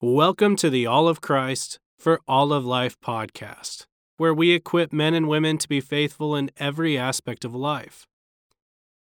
Welcome 0.00 0.54
to 0.58 0.70
the 0.70 0.86
All 0.86 1.08
of 1.08 1.20
Christ 1.20 1.80
for 1.98 2.20
All 2.28 2.52
of 2.52 2.64
Life 2.64 3.00
podcast, 3.00 3.86
where 4.16 4.32
we 4.32 4.52
equip 4.52 4.92
men 4.92 5.12
and 5.12 5.26
women 5.26 5.58
to 5.58 5.68
be 5.68 5.80
faithful 5.80 6.36
in 6.36 6.52
every 6.56 6.96
aspect 6.96 7.44
of 7.44 7.52
life. 7.52 8.06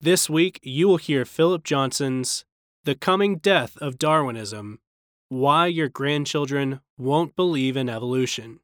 This 0.01 0.29
week, 0.29 0.59
you 0.63 0.89
will 0.89 0.97
hear 0.97 1.23
Philip 1.23 1.63
Johnson's 1.63 2.43
The 2.83 2.93
Coming 2.93 3.37
Death 3.37 3.77
of 3.77 3.99
Darwinism 3.99 4.79
Why 5.29 5.67
Your 5.67 5.87
Grandchildren 5.87 6.81
Won't 6.97 7.37
Believe 7.37 7.77
in 7.77 7.87
Evolution, 7.87 8.59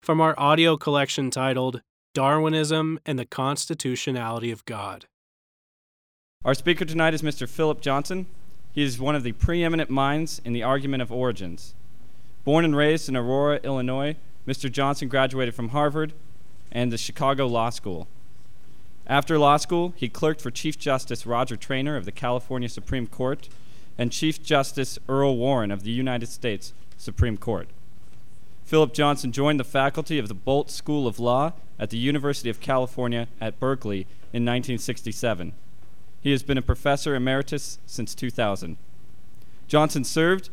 from 0.00 0.20
our 0.20 0.38
audio 0.38 0.76
collection 0.76 1.28
titled 1.28 1.82
Darwinism 2.14 3.00
and 3.04 3.18
the 3.18 3.26
Constitutionality 3.26 4.52
of 4.52 4.64
God. 4.64 5.06
Our 6.44 6.54
speaker 6.54 6.84
tonight 6.84 7.14
is 7.14 7.22
Mr. 7.22 7.48
Philip 7.48 7.80
Johnson. 7.80 8.26
He 8.74 8.82
is 8.82 8.98
one 8.98 9.14
of 9.14 9.22
the 9.22 9.32
preeminent 9.32 9.88
minds 9.88 10.40
in 10.44 10.52
the 10.52 10.64
argument 10.64 11.00
of 11.00 11.12
origins. 11.12 11.74
Born 12.44 12.64
and 12.64 12.76
raised 12.76 13.08
in 13.08 13.16
Aurora, 13.16 13.60
Illinois, 13.62 14.16
Mr. 14.48 14.70
Johnson 14.70 15.08
graduated 15.08 15.54
from 15.54 15.68
Harvard 15.68 16.12
and 16.72 16.90
the 16.90 16.98
Chicago 16.98 17.46
Law 17.46 17.70
School. 17.70 18.08
After 19.06 19.38
law 19.38 19.58
school, 19.58 19.92
he 19.96 20.08
clerked 20.08 20.40
for 20.40 20.50
Chief 20.50 20.78
Justice 20.78 21.24
Roger 21.24 21.56
Traynor 21.56 21.96
of 21.96 22.04
the 22.04 22.12
California 22.12 22.68
Supreme 22.68 23.06
Court 23.06 23.48
and 23.96 24.10
Chief 24.10 24.42
Justice 24.42 24.98
Earl 25.08 25.36
Warren 25.36 25.70
of 25.70 25.84
the 25.84 25.90
United 25.90 26.26
States 26.26 26.72
Supreme 26.96 27.36
Court. 27.36 27.68
Philip 28.64 28.92
Johnson 28.92 29.30
joined 29.30 29.60
the 29.60 29.64
faculty 29.64 30.18
of 30.18 30.28
the 30.28 30.34
Boalt 30.34 30.70
School 30.70 31.06
of 31.06 31.20
Law 31.20 31.52
at 31.78 31.90
the 31.90 31.98
University 31.98 32.50
of 32.50 32.60
California 32.60 33.28
at 33.40 33.60
Berkeley 33.60 34.00
in 34.32 34.42
1967. 34.42 35.52
He 36.24 36.30
has 36.30 36.42
been 36.42 36.56
a 36.56 36.62
professor 36.62 37.14
emeritus 37.14 37.78
since 37.84 38.14
2000. 38.14 38.78
Johnson 39.68 40.04
served 40.04 40.48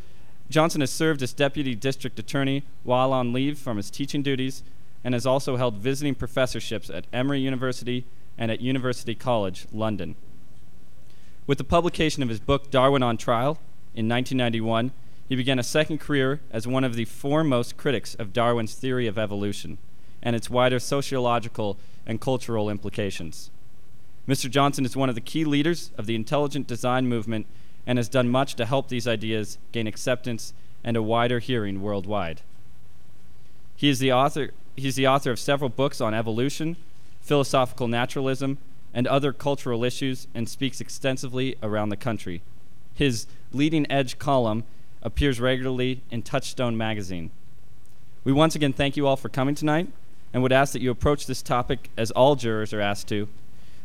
Johnson 0.50 0.82
has 0.82 0.92
served 0.92 1.24
as 1.24 1.32
deputy 1.32 1.76
district 1.76 2.20
attorney 2.20 2.64
while 2.84 3.14
on 3.14 3.32
leave 3.32 3.58
from 3.58 3.78
his 3.78 3.90
teaching 3.90 4.22
duties 4.22 4.64
and 5.02 5.14
has 5.14 5.26
also 5.26 5.56
held 5.56 5.76
visiting 5.76 6.14
professorships 6.14 6.90
at 6.90 7.08
Emory 7.14 7.40
University 7.40 8.04
and 8.38 8.52
at 8.52 8.60
University 8.60 9.16
College, 9.16 9.66
London. 9.72 10.16
With 11.48 11.58
the 11.58 11.64
publication 11.64 12.22
of 12.22 12.28
his 12.28 12.42
book 12.42 12.70
Darwin 12.70 13.02
on 13.02 13.16
Trial 13.16 13.58
in 13.96 14.10
1991, 14.10 14.92
he 15.30 15.38
began 15.38 15.58
a 15.58 15.64
second 15.64 16.00
career 16.00 16.42
as 16.52 16.68
one 16.68 16.84
of 16.84 16.96
the 16.96 17.06
foremost 17.06 17.78
critics 17.78 18.14
of 18.16 18.34
Darwin's 18.34 18.74
theory 18.74 19.08
of 19.08 19.18
evolution 19.18 19.78
and 20.22 20.36
its 20.36 20.50
wider 20.50 20.80
sociological 20.80 21.78
and 22.06 22.20
cultural 22.20 22.70
implications. 22.70 23.52
Mr. 24.28 24.50
Johnson 24.50 24.86
is 24.86 24.96
one 24.96 25.10
of 25.10 25.16
the 25.16 25.22
key 25.22 25.44
leaders 25.44 25.92
of 25.98 26.06
the 26.06 26.16
intelligent 26.16 26.68
design 26.68 27.08
movement 27.08 27.48
and 27.88 27.98
has 27.98 28.08
done 28.08 28.30
much 28.30 28.56
to 28.56 28.66
help 28.66 28.88
these 28.88 29.08
ideas 29.08 29.58
gain 29.72 29.88
acceptance 29.88 30.54
and 30.84 30.96
a 30.96 31.02
wider 31.02 31.40
hearing 31.40 31.82
worldwide. 31.82 32.42
He 33.76 33.90
is 33.90 34.00
the 34.00 34.14
author, 34.14 34.52
he's 34.76 34.96
the 34.96 35.08
author 35.08 35.32
of 35.32 35.40
several 35.40 35.70
books 35.70 36.00
on 36.00 36.14
evolution, 36.14 36.78
philosophical 37.22 37.88
naturalism, 37.88 38.60
and 38.94 39.08
other 39.08 39.34
cultural 39.34 39.84
issues 39.84 40.28
and 40.36 40.48
speaks 40.48 40.82
extensively 40.82 41.56
around 41.64 41.90
the 41.90 41.98
country. 41.98 42.42
His 42.94 43.26
leading 43.52 43.90
edge 43.92 44.20
column 44.20 44.66
appears 45.02 45.40
regularly 45.40 46.02
in 46.12 46.22
Touchstone 46.22 46.78
magazine. 46.78 47.32
We 48.24 48.34
once 48.34 48.56
again 48.56 48.74
thank 48.74 48.96
you 48.96 49.08
all 49.08 49.18
for 49.18 49.30
coming 49.30 49.56
tonight 49.56 49.88
and 50.32 50.44
would 50.44 50.52
ask 50.52 50.74
that 50.74 50.82
you 50.82 50.92
approach 50.92 51.26
this 51.26 51.42
topic 51.42 51.90
as 51.98 52.12
all 52.12 52.36
jurors 52.36 52.74
are 52.74 52.82
asked 52.82 53.08
to 53.08 53.28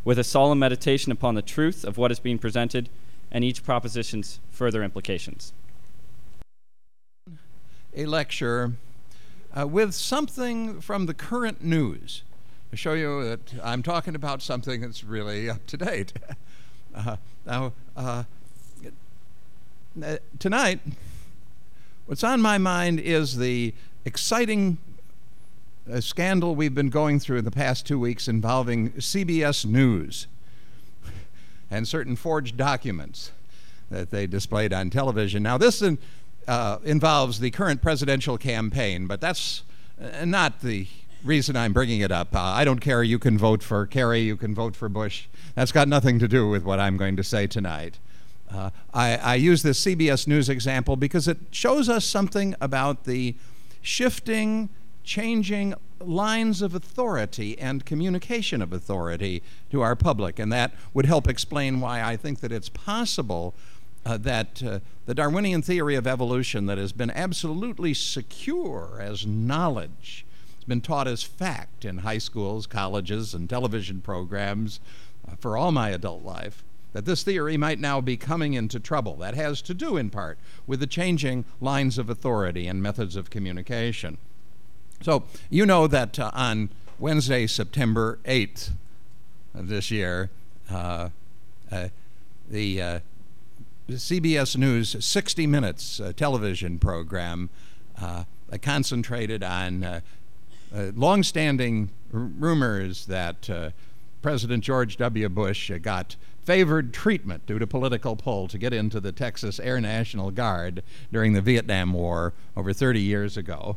with 0.07 0.21
a 0.21 0.25
solemn 0.25 0.61
meditation 0.61 1.11
upon 1.11 1.35
the 1.35 1.43
truth 1.43 1.85
of 1.85 1.99
what 1.99 2.13
is 2.13 2.21
being 2.21 2.39
presented 2.39 2.89
and 3.33 3.43
each 3.43 3.65
proposition's 3.65 4.39
further 4.53 4.85
implications. 4.85 5.53
A 7.93 8.07
lecture 8.07 8.75
uh, 9.53 9.67
with 9.67 9.95
something 9.95 10.81
from 10.81 11.07
the 11.07 11.13
current 11.13 11.61
news 11.61 12.23
to 12.71 12.77
show 12.77 12.93
you 12.93 13.25
that 13.25 13.55
I'm 13.65 13.83
talking 13.83 14.15
about 14.15 14.43
something 14.43 14.81
that's 14.81 15.03
really 15.03 15.51
up 15.51 15.67
to 15.67 15.77
date. 15.77 16.13
uh, 16.95 17.17
now, 17.45 17.73
uh, 17.97 18.23
tonight, 20.39 20.79
what's 22.07 22.23
on 22.23 22.41
my 22.41 22.59
mind 22.59 23.01
is 23.01 23.39
the 23.39 23.75
exciting 24.05 24.79
a 25.89 26.03
scandal 26.03 26.55
we've 26.57 26.75
been 26.75 26.91
going 26.91 27.21
through 27.21 27.39
in 27.39 27.45
the 27.45 27.51
past 27.51 27.87
two 27.87 27.99
weeks 27.99 28.29
involving 28.29 28.91
CBS 28.93 29.65
News 29.65 30.27
and 31.71 31.87
certain 31.87 32.17
forged 32.17 32.57
documents 32.57 33.31
that 33.91 34.11
they 34.11 34.27
displayed 34.27 34.73
on 34.73 34.91
television. 34.91 35.43
Now, 35.43 35.59
this 35.59 35.83
uh, 36.49 36.79
involves 36.85 37.39
the 37.41 37.51
current 37.51 37.83
presidential 37.83 38.37
campaign, 38.37 39.07
but 39.07 39.21
that's 39.21 39.63
uh, 40.01 40.25
not 40.25 40.61
the 40.61 40.87
reason 41.25 41.57
I'm 41.57 41.73
bringing 41.73 42.01
it 42.01 42.11
up. 42.11 42.35
Uh, 42.35 42.41
I 42.41 42.65
don't 42.65 42.81
care. 42.81 43.03
You 43.03 43.19
can 43.19 43.39
vote 43.39 43.63
for 43.63 43.87
Kerry, 43.87 44.21
you 44.21 44.37
can 44.37 44.55
vote 44.55 44.75
for 44.75 44.89
Bush. 44.89 45.27
That's 45.55 45.73
got 45.73 45.89
nothing 45.89 46.19
to 46.19 46.29
do 46.29 46.49
with 46.49 46.65
what 46.65 46.81
I'm 46.81 46.97
going 46.97 47.17
to 47.17 47.25
say 47.25 47.47
tonight. 47.47 47.99
Uh, 48.53 48.71
I, 48.95 49.17
I 49.17 49.35
use 49.37 49.63
this 49.63 49.85
CBS 49.85 50.27
News 50.27 50.49
example 50.49 50.97
because 50.97 51.27
it 51.27 51.39
shows 51.51 51.89
us 51.89 52.05
something 52.05 52.55
about 52.61 53.05
the 53.05 53.35
shifting 53.83 54.69
changing 55.07 55.73
lines 56.01 56.61
of 56.61 56.75
authority 56.75 57.59
and 57.59 57.87
communication 57.87 58.61
of 58.61 58.73
authority 58.73 59.43
to 59.71 59.81
our 59.81 59.97
public. 59.97 60.39
And 60.39 60.53
that 60.53 60.73
would 60.93 61.07
help 61.07 61.27
explain 61.27 61.81
why 61.81 62.03
I 62.03 62.17
think 62.17 62.41
that 62.41 62.53
it's 62.53 62.69
possible 62.69 63.55
uh, 64.05 64.19
that 64.19 64.63
uh, 64.63 64.81
the 65.07 65.15
Darwinian 65.15 65.63
theory 65.63 65.95
of 65.95 66.07
evolution, 66.07 66.67
that 66.67 66.79
has 66.79 66.93
been 66.93 67.11
absolutely 67.11 67.95
secure 67.95 68.99
as 69.01 69.27
knowledge, 69.27 70.27
has 70.57 70.65
been 70.65 70.81
taught 70.81 71.09
as 71.09 71.23
fact 71.23 71.85
in 71.85 71.99
high 71.99 72.19
schools, 72.19 72.67
colleges, 72.67 73.33
and 73.33 73.49
television 73.49 74.01
programs 74.01 74.81
uh, 75.27 75.35
for 75.37 75.57
all 75.57 75.73
my 75.73 75.91
adult 75.91 76.23
life 76.23 76.63
that 76.93 77.05
this 77.05 77.23
theory 77.23 77.59
might 77.59 77.79
now 77.79 78.01
be 78.01 78.17
coming 78.17 78.55
into 78.55 78.81
trouble. 78.81 79.17
That 79.17 79.35
has 79.35 79.61
to 79.63 79.75
do, 79.75 79.99
in 79.99 80.09
part, 80.09 80.39
with 80.67 80.81
the 80.81 80.87
changing 80.87 81.45
lines 81.61 81.99
of 81.99 82.09
authority 82.09 82.67
and 82.67 82.83
methods 82.83 83.17
of 83.17 83.29
communication. 83.29 84.17
So, 85.03 85.25
you 85.51 85.67
know 85.67 85.87
that 85.87 86.19
uh, 86.19 86.31
on 86.35 86.71
Wednesday, 86.99 87.47
September 87.47 88.19
8th 88.25 88.71
of 89.55 89.69
this 89.69 89.91
year, 89.91 90.31
uh, 90.71 91.11
uh, 91.71 91.89
the 92.49 92.83
uh, 92.83 93.01
CBS 93.91 94.57
News 94.57 94.97
60 95.05 95.47
Minutes 95.47 96.01
uh, 96.01 96.13
television 96.17 96.79
program 96.79 97.51
uh, 98.01 98.25
concentrated 98.63 99.43
on 99.43 100.03
long-standing 100.73 101.91
r- 102.13 102.21
rumors 102.21 103.07
that 103.07 103.49
President 104.23 104.65
George 104.65 104.97
W. 104.97 105.29
Bush 105.29 105.71
got 105.83 106.17
favored 106.45 106.95
treatment 106.95 107.45
due 107.47 107.59
to 107.59 107.67
political 107.67 108.17
pull 108.17 108.49
to 108.49 108.59
get 108.59 108.73
into 108.73 109.01
the 109.01 109.13
Texas 109.13 109.61
Air 109.61 109.81
National 109.81 110.31
Guard 110.31 110.83
during 111.13 111.33
the 111.33 111.41
Vietnam 111.41 111.93
War 111.93 112.33
over 112.57 112.73
30 112.73 113.01
years 113.01 113.37
ago 113.37 113.77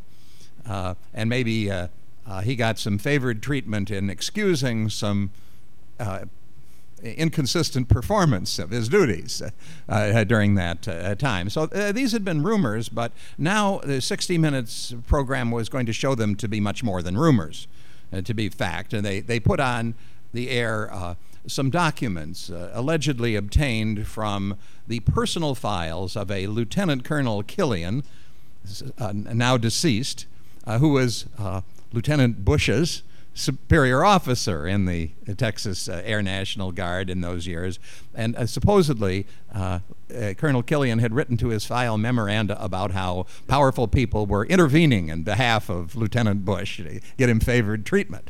uh, 0.68 0.96
and 1.14 1.30
maybe 1.30 1.70
uh, 1.70 1.88
uh, 2.28 2.42
he 2.42 2.56
got 2.56 2.78
some 2.78 2.98
favored 2.98 3.42
treatment 3.42 3.90
in 3.90 4.10
excusing 4.10 4.90
some 4.90 5.32
uh, 6.00 6.26
inconsistent 7.02 7.88
performance 7.88 8.60
of 8.60 8.72
his 8.72 8.90
duties 8.90 9.42
uh, 9.88 10.24
during 10.26 10.56
that 10.56 10.88
uh, 10.88 11.16
time. 11.16 11.50
So 11.50 11.66
these 11.66 12.12
had 12.12 12.26
been 12.26 12.44
rumors, 12.44 12.90
but 12.90 13.12
now 13.38 13.80
the 13.80 14.02
60 14.02 14.38
Minutes 14.38 14.94
program 15.08 15.50
was 15.50 15.70
going 15.70 15.86
to 15.86 15.94
show 15.94 16.14
them 16.14 16.36
to 16.36 16.48
be 16.48 16.60
much 16.60 16.84
more 16.84 17.02
than 17.02 17.18
rumors, 17.18 17.68
to 18.12 18.34
be 18.34 18.50
fact. 18.50 18.94
And 18.94 19.06
they, 19.06 19.22
they 19.22 19.40
put 19.40 19.60
on 19.60 19.96
the 20.34 20.50
air 20.50 21.16
some 21.48 21.70
documents 21.70 22.52
allegedly 22.74 23.36
obtained 23.36 24.06
from 24.06 24.58
the 24.88 25.00
personal 25.00 25.56
files 25.56 26.18
of 26.18 26.30
a 26.30 26.48
Lieutenant 26.48 27.06
Colonel 27.06 27.44
Killian, 27.44 28.04
now 29.00 29.58
deceased, 29.58 30.26
uh, 30.26 30.30
who 30.78 30.90
was 30.90 31.26
uh, 31.40 31.62
Lieutenant 31.92 32.46
Bush's 32.46 33.02
superior 33.34 34.04
officer 34.04 34.68
in 34.68 34.86
the 34.86 35.12
Texas 35.38 35.88
uh, 35.88 36.02
Air 36.04 36.22
National 36.22 36.72
Guard 36.72 37.10
in 37.10 37.22
those 37.22 37.48
years. 37.48 37.80
And 38.14 38.36
uh, 38.36 38.46
supposedly, 38.46 39.26
uh, 39.54 39.80
uh, 40.14 40.34
Colonel 40.34 40.62
Killian 40.62 41.00
had 41.00 41.14
written 41.14 41.38
to 41.38 41.50
his 41.50 41.66
file 41.66 41.98
memoranda 41.98 42.62
about 42.62 42.92
how 42.92 43.26
powerful 43.48 43.88
people 43.88 44.26
were 44.26 44.46
intervening 44.46 45.08
in 45.10 45.24
behalf 45.24 45.70
of 45.70 45.96
Lieutenant 45.96 46.44
Bush 46.44 46.78
to 46.78 47.00
get 47.18 47.30
him 47.30 47.40
favored 47.40 47.86
treatment. 47.86 48.30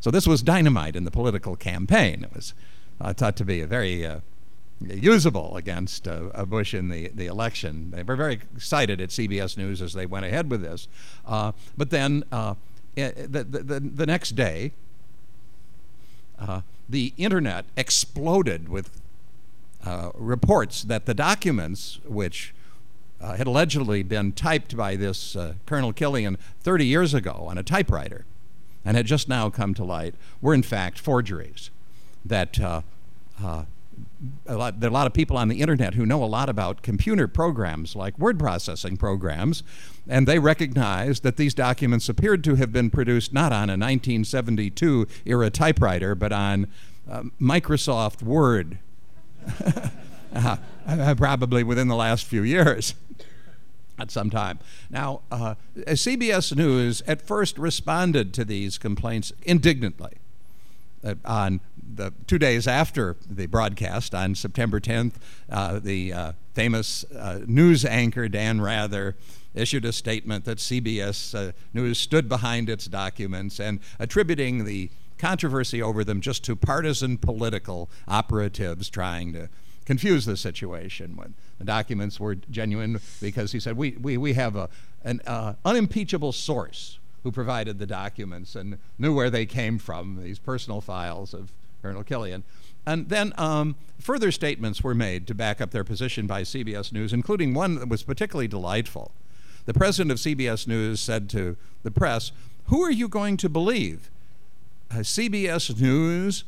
So 0.00 0.10
this 0.10 0.26
was 0.26 0.42
dynamite 0.42 0.96
in 0.96 1.04
the 1.04 1.10
political 1.10 1.56
campaign. 1.56 2.24
It 2.24 2.34
was 2.34 2.54
thought 3.16 3.36
to 3.36 3.44
be 3.44 3.60
a 3.60 3.66
very 3.66 4.06
usable 4.90 5.56
against 5.56 6.08
uh, 6.08 6.44
Bush 6.46 6.74
in 6.74 6.88
the, 6.88 7.08
the 7.08 7.26
election. 7.26 7.90
They 7.90 8.02
were 8.02 8.16
very 8.16 8.40
excited 8.54 9.00
at 9.00 9.10
CBS 9.10 9.56
News 9.56 9.82
as 9.82 9.92
they 9.92 10.06
went 10.06 10.24
ahead 10.24 10.50
with 10.50 10.62
this. 10.62 10.88
Uh, 11.26 11.52
but 11.76 11.90
then 11.90 12.24
uh, 12.32 12.54
the, 12.94 13.46
the, 13.48 13.80
the, 13.80 14.06
next 14.06 14.30
day, 14.30 14.72
uh, 16.38 16.62
the 16.88 17.12
internet 17.16 17.64
exploded 17.76 18.68
with 18.68 18.90
uh, 19.84 20.10
reports 20.14 20.82
that 20.82 21.06
the 21.06 21.14
documents 21.14 21.98
which 22.04 22.54
uh, 23.20 23.36
had 23.36 23.46
allegedly 23.46 24.02
been 24.02 24.32
typed 24.32 24.76
by 24.76 24.96
this 24.96 25.36
uh, 25.36 25.54
Colonel 25.66 25.92
Killian 25.92 26.36
30 26.60 26.86
years 26.86 27.14
ago 27.14 27.46
on 27.48 27.56
a 27.56 27.62
typewriter 27.62 28.24
and 28.84 28.96
had 28.96 29.06
just 29.06 29.28
now 29.28 29.48
come 29.48 29.74
to 29.74 29.84
light 29.84 30.14
were 30.40 30.54
in 30.54 30.62
fact 30.62 30.98
forgeries. 30.98 31.70
That 32.24 32.60
uh, 32.60 32.82
uh, 33.42 33.64
lot, 34.48 34.80
there 34.80 34.88
are 34.88 34.90
a 34.90 34.94
lot 34.94 35.06
of 35.06 35.12
people 35.12 35.36
on 35.36 35.48
the 35.48 35.60
internet 35.60 35.94
who 35.94 36.06
know 36.06 36.22
a 36.22 36.26
lot 36.26 36.48
about 36.48 36.82
computer 36.82 37.26
programs 37.26 37.96
like 37.96 38.18
word 38.18 38.38
processing 38.38 38.96
programs, 38.96 39.62
and 40.08 40.26
they 40.26 40.38
recognized 40.38 41.22
that 41.22 41.36
these 41.36 41.54
documents 41.54 42.08
appeared 42.08 42.44
to 42.44 42.54
have 42.54 42.72
been 42.72 42.90
produced 42.90 43.32
not 43.32 43.52
on 43.52 43.68
a 43.68 43.74
1972 43.74 45.06
era 45.24 45.50
typewriter, 45.50 46.14
but 46.14 46.32
on 46.32 46.68
uh, 47.10 47.24
Microsoft 47.40 48.22
Word, 48.22 48.78
uh, 50.34 50.56
probably 51.16 51.64
within 51.64 51.88
the 51.88 51.96
last 51.96 52.24
few 52.24 52.42
years. 52.42 52.94
At 53.98 54.10
some 54.10 54.30
time. 54.30 54.58
Now, 54.90 55.20
uh, 55.30 55.54
CBS 55.76 56.56
News 56.56 57.02
at 57.06 57.20
first 57.20 57.58
responded 57.58 58.32
to 58.34 58.44
these 58.44 58.78
complaints 58.78 59.32
indignantly. 59.42 60.14
Uh, 61.04 61.14
on 61.24 61.60
the 61.96 62.12
two 62.26 62.38
days 62.38 62.66
after 62.66 63.16
the 63.28 63.46
broadcast 63.46 64.14
on 64.14 64.34
September 64.34 64.80
10th, 64.80 65.14
uh, 65.50 65.78
the 65.78 66.12
uh, 66.12 66.32
famous 66.54 67.04
uh, 67.12 67.40
news 67.46 67.84
anchor 67.84 68.28
Dan 68.28 68.60
Rather 68.60 69.16
issued 69.54 69.84
a 69.84 69.92
statement 69.92 70.44
that 70.44 70.58
CBS 70.58 71.34
uh, 71.34 71.52
News 71.74 71.98
stood 71.98 72.28
behind 72.28 72.68
its 72.68 72.86
documents 72.86 73.60
and 73.60 73.80
attributing 73.98 74.64
the 74.64 74.90
controversy 75.18 75.82
over 75.82 76.02
them 76.04 76.20
just 76.20 76.42
to 76.44 76.56
partisan 76.56 77.18
political 77.18 77.90
operatives 78.08 78.88
trying 78.88 79.32
to 79.32 79.48
confuse 79.84 80.24
the 80.24 80.36
situation 80.36 81.16
when 81.16 81.34
the 81.58 81.64
documents 81.64 82.18
were 82.18 82.34
genuine 82.34 83.00
because 83.20 83.52
he 83.52 83.60
said 83.60 83.76
we, 83.76 83.92
we, 84.00 84.16
we 84.16 84.32
have 84.32 84.56
a, 84.56 84.68
an 85.04 85.20
uh, 85.26 85.54
unimpeachable 85.64 86.32
source 86.32 86.98
who 87.22 87.30
provided 87.30 87.78
the 87.78 87.86
documents 87.86 88.56
and 88.56 88.78
knew 88.98 89.14
where 89.14 89.30
they 89.30 89.46
came 89.46 89.78
from, 89.78 90.20
these 90.22 90.38
personal 90.38 90.80
files 90.80 91.34
of 91.34 91.52
Colonel 91.82 92.04
Killian. 92.04 92.44
And 92.86 93.08
then 93.08 93.32
um, 93.36 93.76
further 93.98 94.32
statements 94.32 94.82
were 94.82 94.94
made 94.94 95.26
to 95.26 95.34
back 95.34 95.60
up 95.60 95.70
their 95.70 95.84
position 95.84 96.26
by 96.26 96.42
CBS 96.42 96.92
News, 96.92 97.12
including 97.12 97.54
one 97.54 97.76
that 97.76 97.88
was 97.88 98.02
particularly 98.02 98.48
delightful. 98.48 99.12
The 99.66 99.74
president 99.74 100.10
of 100.10 100.18
CBS 100.18 100.66
News 100.66 101.00
said 101.00 101.28
to 101.30 101.56
the 101.82 101.90
press, 101.90 102.32
Who 102.66 102.82
are 102.82 102.90
you 102.90 103.08
going 103.08 103.36
to 103.38 103.48
believe? 103.48 104.10
Uh, 104.90 104.96
CBS 104.96 105.80
News, 105.80 106.44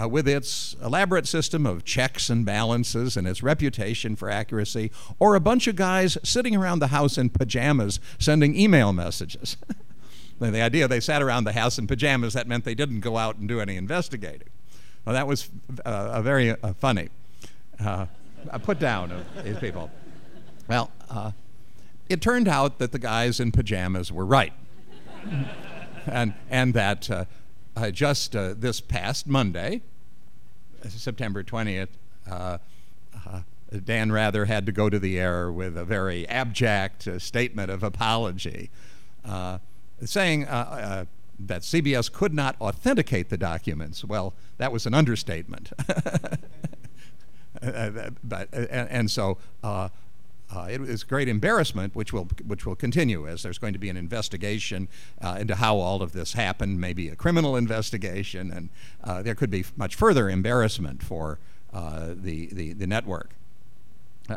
uh, 0.00 0.08
with 0.08 0.28
its 0.28 0.76
elaborate 0.84 1.26
system 1.26 1.66
of 1.66 1.84
checks 1.84 2.28
and 2.30 2.44
balances 2.44 3.16
and 3.16 3.26
its 3.26 3.42
reputation 3.42 4.14
for 4.14 4.30
accuracy, 4.30 4.90
or 5.18 5.34
a 5.34 5.40
bunch 5.40 5.66
of 5.66 5.76
guys 5.76 6.18
sitting 6.22 6.54
around 6.54 6.78
the 6.78 6.88
house 6.88 7.16
in 7.16 7.30
pajamas 7.30 7.98
sending 8.18 8.54
email 8.54 8.92
messages? 8.92 9.56
the 10.38 10.60
idea 10.60 10.86
they 10.86 11.00
sat 11.00 11.22
around 11.22 11.44
the 11.44 11.52
house 11.52 11.78
in 11.78 11.86
pajamas, 11.86 12.34
that 12.34 12.46
meant 12.46 12.64
they 12.64 12.74
didn't 12.74 13.00
go 13.00 13.16
out 13.16 13.36
and 13.36 13.48
do 13.48 13.60
any 13.60 13.76
investigating. 13.76 14.48
Well, 15.08 15.14
that 15.14 15.26
was 15.26 15.48
uh, 15.86 16.10
a 16.12 16.20
very 16.20 16.50
uh, 16.50 16.74
funny 16.74 17.08
uh, 17.80 18.04
put 18.62 18.78
down 18.78 19.10
of 19.10 19.42
these 19.42 19.56
people. 19.56 19.90
Well, 20.68 20.90
uh, 21.08 21.30
it 22.10 22.20
turned 22.20 22.46
out 22.46 22.78
that 22.78 22.92
the 22.92 22.98
guys 22.98 23.40
in 23.40 23.50
pajamas 23.50 24.12
were 24.12 24.26
right. 24.26 24.52
and, 26.06 26.34
and 26.50 26.74
that 26.74 27.10
uh, 27.10 27.24
uh, 27.74 27.90
just 27.90 28.32
this 28.32 28.82
past 28.82 29.26
Monday, 29.26 29.80
September 30.86 31.42
20th, 31.42 31.88
Dan 33.86 34.12
Rather 34.12 34.44
had 34.44 34.66
to 34.66 34.72
go 34.72 34.90
to 34.90 34.98
the 34.98 35.18
air 35.18 35.50
with 35.50 35.78
a 35.78 35.86
very 35.86 36.28
abject 36.28 37.08
statement 37.18 37.70
of 37.70 37.82
apology 37.82 38.68
saying 40.04 40.46
uh, 40.46 40.50
uh, 40.50 41.04
that 41.38 41.62
CBS 41.62 42.12
could 42.12 42.34
not 42.34 42.56
authenticate 42.60 43.28
the 43.28 43.36
documents. 43.36 44.04
Well, 44.04 44.34
that 44.58 44.72
was 44.72 44.86
an 44.86 44.94
understatement. 44.94 45.72
Uh, 47.60 48.10
but, 48.22 48.48
and, 48.52 48.88
and 48.88 49.10
so 49.10 49.36
uh, 49.64 49.88
uh, 50.54 50.68
it 50.70 50.80
is 50.82 51.02
great 51.02 51.28
embarrassment, 51.28 51.92
which 51.96 52.12
will 52.12 52.28
which 52.46 52.64
will 52.64 52.76
continue 52.76 53.26
as 53.26 53.42
there's 53.42 53.58
going 53.58 53.72
to 53.72 53.78
be 53.80 53.88
an 53.88 53.96
investigation 53.96 54.86
uh, 55.20 55.38
into 55.40 55.56
how 55.56 55.76
all 55.76 56.00
of 56.00 56.12
this 56.12 56.34
happened, 56.34 56.80
maybe 56.80 57.08
a 57.08 57.16
criminal 57.16 57.56
investigation, 57.56 58.52
and 58.52 58.68
uh, 59.02 59.22
there 59.22 59.34
could 59.34 59.50
be 59.50 59.64
much 59.76 59.96
further 59.96 60.30
embarrassment 60.30 61.02
for 61.02 61.40
the, 61.72 62.48
the 62.52 62.74
the 62.74 62.86
network 62.86 63.30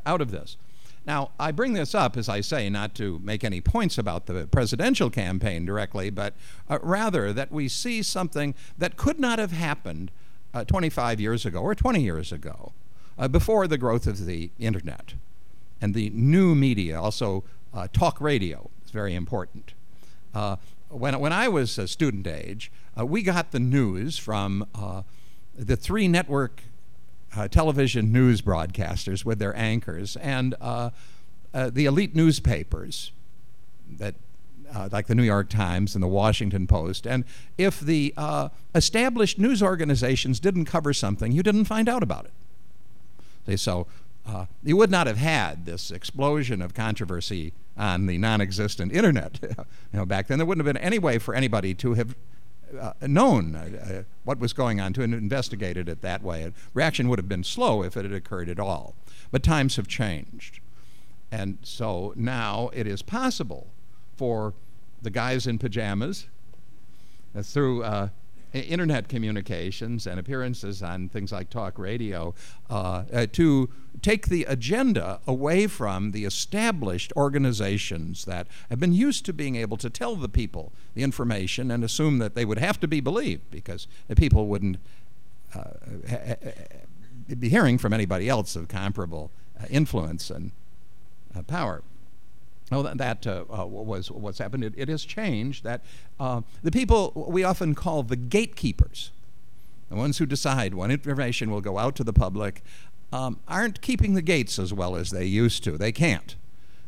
out 0.05 0.21
of 0.21 0.31
this. 0.31 0.57
Now, 1.05 1.31
I 1.39 1.51
bring 1.51 1.73
this 1.73 1.95
up, 1.95 2.15
as 2.15 2.29
I 2.29 2.41
say, 2.41 2.69
not 2.69 2.93
to 2.95 3.19
make 3.23 3.43
any 3.43 3.59
points 3.59 3.97
about 3.97 4.27
the 4.27 4.47
presidential 4.47 5.09
campaign 5.09 5.65
directly, 5.65 6.11
but 6.11 6.35
uh, 6.69 6.77
rather 6.81 7.33
that 7.33 7.51
we 7.51 7.67
see 7.67 8.03
something 8.03 8.53
that 8.77 8.97
could 8.97 9.19
not 9.19 9.39
have 9.39 9.51
happened 9.51 10.11
uh, 10.53 10.63
25 10.63 11.19
years 11.19 11.45
ago 11.45 11.59
or 11.59 11.73
20 11.73 12.01
years 12.01 12.31
ago, 12.31 12.73
uh, 13.17 13.27
before 13.27 13.67
the 13.67 13.77
growth 13.77 14.05
of 14.05 14.25
the 14.25 14.51
internet 14.59 15.15
and 15.81 15.95
the 15.95 16.11
new 16.11 16.53
media, 16.53 17.01
also 17.01 17.43
uh, 17.73 17.87
talk 17.91 18.21
radio 18.21 18.69
is 18.85 18.91
very 18.91 19.15
important. 19.15 19.73
Uh, 20.35 20.57
when, 20.89 21.19
when 21.19 21.33
I 21.33 21.47
was 21.47 21.77
a 21.79 21.87
student 21.87 22.27
age, 22.27 22.71
uh, 22.97 23.05
we 23.05 23.23
got 23.23 23.51
the 23.51 23.59
news 23.59 24.17
from 24.17 24.67
the 25.55 25.75
three 25.75 26.07
network 26.07 26.61
uh, 27.35 27.47
television 27.47 28.11
news 28.11 28.41
broadcasters 28.41 29.23
with 29.23 29.39
their 29.39 29.55
anchors 29.55 30.15
and 30.17 30.55
uh, 30.61 30.89
uh, 31.53 31.69
the 31.69 31.85
elite 31.85 32.15
newspapers 32.15 33.11
that 33.89 34.15
uh, 34.73 34.87
like 34.91 35.07
the 35.07 35.15
New 35.15 35.23
York 35.23 35.49
Times 35.49 35.95
and 35.95 36.03
the 36.03 36.07
Washington 36.07 36.65
Post. 36.65 37.05
And 37.05 37.25
if 37.57 37.79
the 37.79 38.13
uh, 38.15 38.49
established 38.73 39.37
news 39.37 39.61
organizations 39.61 40.39
didn't 40.39 40.65
cover 40.65 40.93
something, 40.93 41.31
you 41.31 41.43
didn't 41.43 41.65
find 41.65 41.89
out 41.89 42.03
about 42.03 42.25
it. 42.25 43.59
So 43.59 43.87
uh, 44.25 44.45
you 44.63 44.77
would 44.77 44.91
not 44.91 45.07
have 45.07 45.17
had 45.17 45.65
this 45.65 45.91
explosion 45.91 46.61
of 46.61 46.73
controversy 46.73 47.53
on 47.75 48.05
the 48.05 48.17
non-existent 48.17 48.93
internet. 48.93 49.39
you 49.41 49.55
know, 49.93 50.05
back 50.05 50.27
then 50.27 50.37
there 50.37 50.45
wouldn't 50.45 50.65
have 50.65 50.73
been 50.73 50.81
any 50.81 50.99
way 50.99 51.17
for 51.17 51.33
anybody 51.33 51.73
to 51.75 51.95
have 51.95 52.15
uh, 52.79 52.93
known 53.01 53.55
uh, 53.55 53.93
uh, 53.99 54.03
what 54.23 54.39
was 54.39 54.53
going 54.53 54.79
on 54.79 54.93
to 54.93 55.01
and 55.01 55.13
investigated 55.13 55.89
it 55.89 56.01
that 56.01 56.23
way. 56.23 56.51
Reaction 56.73 57.09
would 57.09 57.19
have 57.19 57.29
been 57.29 57.43
slow 57.43 57.83
if 57.83 57.97
it 57.97 58.03
had 58.03 58.13
occurred 58.13 58.49
at 58.49 58.59
all. 58.59 58.95
But 59.31 59.43
times 59.43 59.75
have 59.75 59.87
changed. 59.87 60.59
And 61.31 61.57
so 61.63 62.13
now 62.15 62.69
it 62.73 62.87
is 62.87 63.01
possible 63.01 63.67
for 64.17 64.53
the 65.01 65.09
guys 65.09 65.47
in 65.47 65.57
pajamas 65.57 66.27
uh, 67.35 67.41
through 67.41 67.83
uh, 67.83 68.09
internet 68.59 69.07
communications 69.07 70.05
and 70.05 70.19
appearances 70.19 70.83
on 70.83 71.09
things 71.09 71.31
like 71.31 71.49
talk 71.49 71.79
radio 71.79 72.33
uh, 72.69 73.03
uh, 73.13 73.25
to 73.31 73.69
take 74.01 74.27
the 74.27 74.43
agenda 74.45 75.19
away 75.25 75.67
from 75.67 76.11
the 76.11 76.25
established 76.25 77.13
organizations 77.15 78.25
that 78.25 78.47
have 78.69 78.79
been 78.79 78.93
used 78.93 79.25
to 79.25 79.33
being 79.33 79.55
able 79.55 79.77
to 79.77 79.89
tell 79.89 80.15
the 80.15 80.29
people 80.29 80.71
the 80.95 81.03
information 81.03 81.71
and 81.71 81.83
assume 81.83 82.17
that 82.17 82.35
they 82.35 82.45
would 82.45 82.59
have 82.59 82.79
to 82.79 82.87
be 82.87 82.99
believed 82.99 83.49
because 83.51 83.87
the 84.07 84.15
people 84.15 84.47
wouldn't 84.47 84.77
uh, 85.55 85.71
be 87.39 87.49
hearing 87.49 87.77
from 87.77 87.93
anybody 87.93 88.27
else 88.27 88.55
of 88.55 88.67
comparable 88.67 89.31
uh, 89.59 89.65
influence 89.69 90.29
and 90.29 90.51
uh, 91.35 91.41
power. 91.43 91.83
Well, 92.71 92.83
that, 92.83 92.97
that 92.99 93.27
uh, 93.27 93.43
uh, 93.51 93.65
was 93.65 94.09
what's 94.09 94.37
happened. 94.37 94.63
It, 94.63 94.73
it 94.77 94.87
has 94.87 95.03
changed 95.03 95.65
that 95.65 95.81
uh, 96.19 96.41
the 96.63 96.71
people 96.71 97.11
we 97.29 97.43
often 97.43 97.75
call 97.75 98.01
the 98.03 98.15
gatekeepers, 98.15 99.11
the 99.89 99.97
ones 99.97 100.19
who 100.19 100.25
decide 100.25 100.73
when 100.73 100.89
information 100.89 101.51
will 101.51 101.59
go 101.59 101.77
out 101.77 101.97
to 101.97 102.03
the 102.05 102.13
public, 102.13 102.63
um, 103.11 103.41
aren't 103.45 103.81
keeping 103.81 104.13
the 104.13 104.21
gates 104.21 104.57
as 104.57 104.73
well 104.73 104.95
as 104.95 105.11
they 105.11 105.25
used 105.25 105.65
to. 105.65 105.77
They 105.77 105.91
can't 105.91 106.37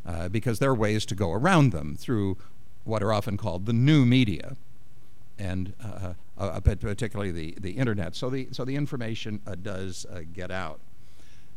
uh, 0.06 0.30
because 0.30 0.60
there 0.60 0.70
are 0.70 0.76
ways 0.76 1.06
to 1.08 1.16
go 1.16 1.34
around 1.34 1.74
them 1.74 1.98
through 2.00 2.38
what 2.86 3.04
are 3.04 3.12
often 3.12 3.36
called 3.36 3.66
the 3.66 3.74
new 3.74 4.06
media, 4.06 4.56
and 5.38 5.74
uh, 6.38 6.60
particularly 6.62 7.32
the, 7.32 7.58
the 7.60 7.72
internet. 7.72 8.16
So 8.16 8.30
the, 8.30 8.48
so 8.52 8.64
the 8.64 8.78
information 8.78 9.42
does 9.62 10.06
get 10.32 10.50
out. 10.50 10.80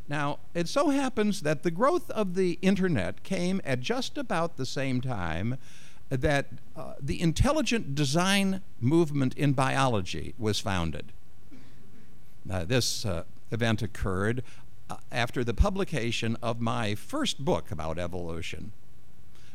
Now, 0.08 0.38
it 0.54 0.68
so 0.68 0.90
happens 0.90 1.40
that 1.40 1.62
the 1.62 1.70
growth 1.70 2.10
of 2.10 2.34
the 2.34 2.58
internet 2.62 3.22
came 3.24 3.60
at 3.64 3.80
just 3.80 4.16
about 4.16 4.56
the 4.56 4.66
same 4.66 5.00
time 5.00 5.58
that 6.08 6.46
uh, 6.76 6.94
the 7.00 7.20
intelligent 7.20 7.94
design 7.94 8.60
movement 8.80 9.34
in 9.36 9.52
biology 9.52 10.34
was 10.38 10.60
founded. 10.60 11.12
This 12.44 13.04
uh, 13.04 13.24
event 13.50 13.82
occurred 13.82 14.44
uh, 14.88 14.96
after 15.10 15.42
the 15.42 15.54
publication 15.54 16.36
of 16.42 16.60
my 16.60 16.94
first 16.94 17.44
book 17.44 17.70
about 17.70 17.98
evolution, 17.98 18.72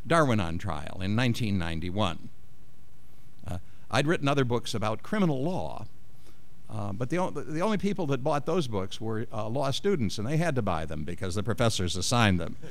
Darwin 0.05 0.39
on 0.39 0.57
Trial, 0.57 0.97
in 1.01 1.15
1991. 1.15 2.29
Uh, 3.47 3.57
I'd 3.89 4.07
written 4.07 4.27
other 4.27 4.43
books 4.43 4.73
about 4.73 5.03
criminal 5.03 5.41
law, 5.41 5.85
uh, 6.71 6.93
but 6.93 7.09
the, 7.09 7.17
o- 7.17 7.31
the 7.31 7.61
only 7.61 7.77
people 7.77 8.07
that 8.07 8.23
bought 8.23 8.45
those 8.45 8.67
books 8.67 9.01
were 9.01 9.25
uh, 9.33 9.47
law 9.47 9.71
students, 9.71 10.17
and 10.17 10.27
they 10.27 10.37
had 10.37 10.55
to 10.55 10.61
buy 10.61 10.85
them 10.85 11.03
because 11.03 11.35
the 11.35 11.43
professors 11.43 11.95
assigned 11.95 12.39
them. 12.39 12.55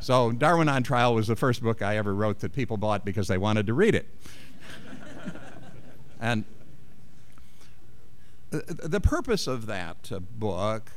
So 0.00 0.30
Darwin 0.30 0.68
on 0.68 0.84
Trial 0.84 1.12
was 1.12 1.26
the 1.26 1.34
first 1.34 1.60
book 1.60 1.82
I 1.82 1.96
ever 1.96 2.14
wrote 2.14 2.38
that 2.38 2.52
people 2.52 2.76
bought 2.76 3.04
because 3.04 3.26
they 3.26 3.36
wanted 3.36 3.66
to 3.66 3.74
read 3.74 3.96
it. 3.96 4.08
and 6.20 6.44
the 8.50 9.00
purpose 9.00 9.46
of 9.46 9.66
that 9.66 10.10
uh, 10.12 10.20
book 10.20 10.92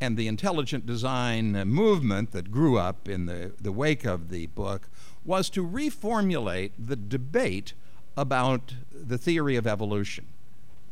and 0.00 0.16
the 0.16 0.28
intelligent 0.28 0.84
design 0.86 1.56
uh, 1.56 1.64
movement 1.64 2.32
that 2.32 2.50
grew 2.50 2.78
up 2.78 3.08
in 3.08 3.26
the, 3.26 3.52
the 3.60 3.72
wake 3.72 4.04
of 4.04 4.28
the 4.28 4.46
book 4.46 4.88
was 5.24 5.48
to 5.50 5.66
reformulate 5.66 6.72
the 6.78 6.96
debate 6.96 7.72
about 8.16 8.74
the 8.92 9.18
theory 9.18 9.56
of 9.56 9.66
evolution, 9.66 10.26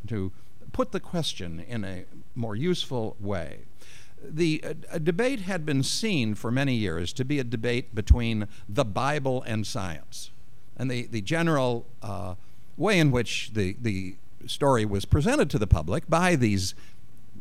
to 0.08 0.32
put 0.72 0.92
the 0.92 1.00
question 1.00 1.64
in 1.66 1.84
a 1.84 2.04
more 2.34 2.56
useful 2.56 3.16
way. 3.20 3.60
The 4.22 4.64
uh, 4.64 4.98
debate 4.98 5.40
had 5.40 5.64
been 5.66 5.82
seen 5.82 6.34
for 6.34 6.50
many 6.50 6.74
years 6.74 7.12
to 7.14 7.24
be 7.24 7.38
a 7.38 7.44
debate 7.44 7.94
between 7.94 8.48
the 8.68 8.84
Bible 8.84 9.42
and 9.46 9.66
science. 9.66 10.30
And 10.76 10.90
the, 10.90 11.06
the 11.06 11.20
general 11.20 11.86
uh, 12.02 12.34
way 12.76 12.98
in 12.98 13.10
which 13.10 13.52
the, 13.52 13.76
the 13.80 14.16
story 14.46 14.84
was 14.84 15.04
presented 15.04 15.50
to 15.50 15.58
the 15.58 15.66
public 15.66 16.08
by 16.08 16.36
these 16.36 16.74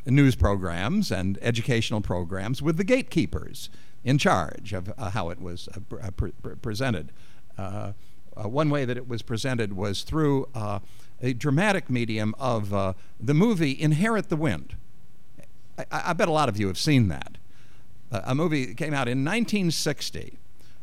news 0.06 0.36
programs 0.36 1.12
and 1.12 1.40
educational 1.42 2.02
programs 2.02 2.62
with 2.62 2.78
the 2.78 2.84
gatekeepers 2.84 3.70
in 4.04 4.18
charge 4.18 4.74
of 4.74 4.94
uh, 4.98 5.10
how 5.12 5.30
it 5.30 5.42
was 5.42 5.70
uh, 5.70 5.96
uh 5.96 6.12
pre- 6.12 6.34
presented. 6.62 7.12
Uh, 7.58 7.94
one 8.36 8.70
way 8.70 8.84
that 8.84 8.98
it 8.98 9.08
was 9.08 9.22
presented 9.22 9.74
was 9.74 10.04
through 10.04 10.48
a 11.24 11.34
dramatic 11.34 11.90
medium 11.90 12.36
of 12.38 12.70
the 13.20 13.34
movie 13.34 13.80
Inherit 13.80 14.30
the 14.30 14.36
Wind. 14.36 14.76
I, 15.78 15.86
I, 15.92 16.14
bet 16.14 16.28
a 16.28 16.32
lot 16.32 16.50
of 16.50 16.60
you 16.60 16.68
have 16.68 16.78
seen 16.78 17.08
that. 17.08 17.40
a 18.12 18.36
movie 18.36 18.66
that 18.66 18.78
came 18.78 18.94
out 18.94 19.08
in 19.08 19.26
1960 19.26 20.38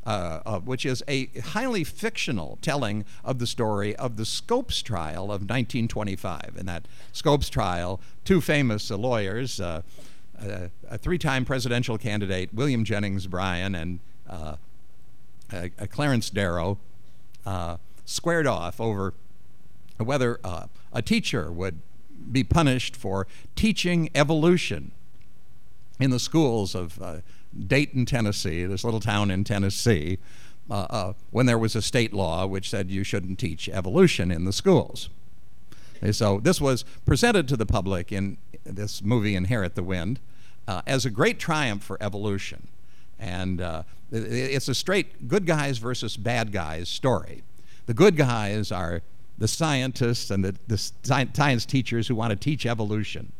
uh, 0.06 0.40
uh, 0.46 0.60
which 0.60 0.86
is 0.86 1.02
a 1.08 1.26
highly 1.26 1.84
fictional 1.84 2.58
telling 2.62 3.04
of 3.22 3.38
the 3.38 3.46
story 3.46 3.94
of 3.96 4.16
the 4.16 4.24
Scopes 4.24 4.80
trial 4.80 5.24
of 5.24 5.42
1925. 5.42 6.56
In 6.58 6.64
that 6.66 6.86
Scopes 7.12 7.50
trial, 7.50 8.00
two 8.24 8.40
famous 8.40 8.90
uh, 8.90 8.96
lawyers, 8.96 9.60
uh, 9.60 9.82
uh, 10.40 10.68
a 10.88 10.96
three 10.96 11.18
time 11.18 11.44
presidential 11.44 11.98
candidate, 11.98 12.48
William 12.54 12.82
Jennings 12.82 13.26
Bryan, 13.26 13.74
and 13.74 14.00
uh, 14.28 14.56
Clarence 15.90 16.30
Darrow, 16.30 16.78
squared 18.06 18.46
off 18.46 18.80
over 18.80 19.12
whether 20.02 20.40
a 20.92 21.02
teacher 21.02 21.52
would 21.52 21.80
be 22.30 22.44
punished 22.44 22.96
for 22.96 23.26
teaching 23.56 24.10
evolution 24.14 24.92
in 25.98 26.10
the 26.10 26.18
schools 26.18 26.74
of 26.74 27.22
Dayton, 27.66 28.06
Tennessee, 28.06 28.64
this 28.64 28.84
little 28.84 29.00
town 29.00 29.30
in 29.30 29.44
Tennessee, 29.44 30.18
uh, 30.70 30.86
uh, 30.88 31.12
when 31.30 31.46
there 31.46 31.58
was 31.58 31.74
a 31.74 31.82
state 31.82 32.12
law 32.12 32.46
which 32.46 32.70
said 32.70 32.90
you 32.90 33.02
shouldn't 33.02 33.38
teach 33.38 33.68
evolution 33.68 34.30
in 34.30 34.44
the 34.44 34.52
schools. 34.52 35.08
And 36.00 36.14
so 36.14 36.38
this 36.38 36.60
was 36.60 36.84
presented 37.04 37.48
to 37.48 37.56
the 37.56 37.66
public 37.66 38.12
in 38.12 38.38
this 38.64 39.02
movie 39.02 39.34
Inherit 39.34 39.74
the 39.74 39.82
Wind 39.82 40.20
uh, 40.68 40.82
as 40.86 41.04
a 41.04 41.10
great 41.10 41.38
triumph 41.38 41.82
for 41.82 41.98
evolution. 42.00 42.68
And 43.18 43.60
uh, 43.60 43.82
it's 44.12 44.68
a 44.68 44.74
straight 44.74 45.28
good 45.28 45.44
guys 45.44 45.78
versus 45.78 46.16
bad 46.16 46.52
guys 46.52 46.88
story. 46.88 47.42
The 47.86 47.94
good 47.94 48.16
guys 48.16 48.70
are 48.70 49.02
the 49.40 49.48
scientists 49.48 50.30
and 50.30 50.44
the, 50.44 50.54
the 50.68 50.78
science 51.32 51.66
teachers 51.66 52.06
who 52.06 52.14
want 52.14 52.30
to 52.30 52.36
teach 52.36 52.64
evolution 52.64 53.32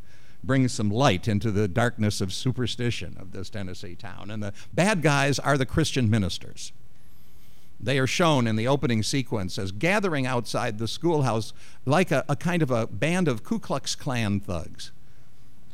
bring 0.42 0.66
some 0.66 0.90
light 0.90 1.28
into 1.28 1.50
the 1.50 1.69
darkness 1.69 2.23
of 2.23 2.33
superstition 2.33 3.16
of 3.21 3.33
this 3.33 3.50
Tennessee 3.50 3.95
town. 3.95 4.30
And 4.30 4.42
the 4.42 4.54
bad 4.73 5.02
guys 5.02 5.38
are 5.38 5.59
the 5.59 5.66
Christian 5.66 6.09
ministers. 6.09 6.73
They 7.78 7.99
are 7.99 8.07
shown 8.07 8.47
in 8.47 8.57
the 8.57 8.66
opening 8.66 9.02
sequence 9.02 9.59
as 9.59 9.71
gathering 9.71 10.26
outside 10.26 10.78
the 10.78 10.88
schoolhouse 10.88 11.52
like 11.85 12.11
a, 12.11 12.25
a 12.28 12.37
kind 12.37 12.62
of 12.62 12.71
a 12.71 12.87
band 12.87 13.28
of 13.28 13.45
Ku 13.45 13.59
Klux 13.59 13.95
Klan 13.95 14.40
thugs 14.40 14.92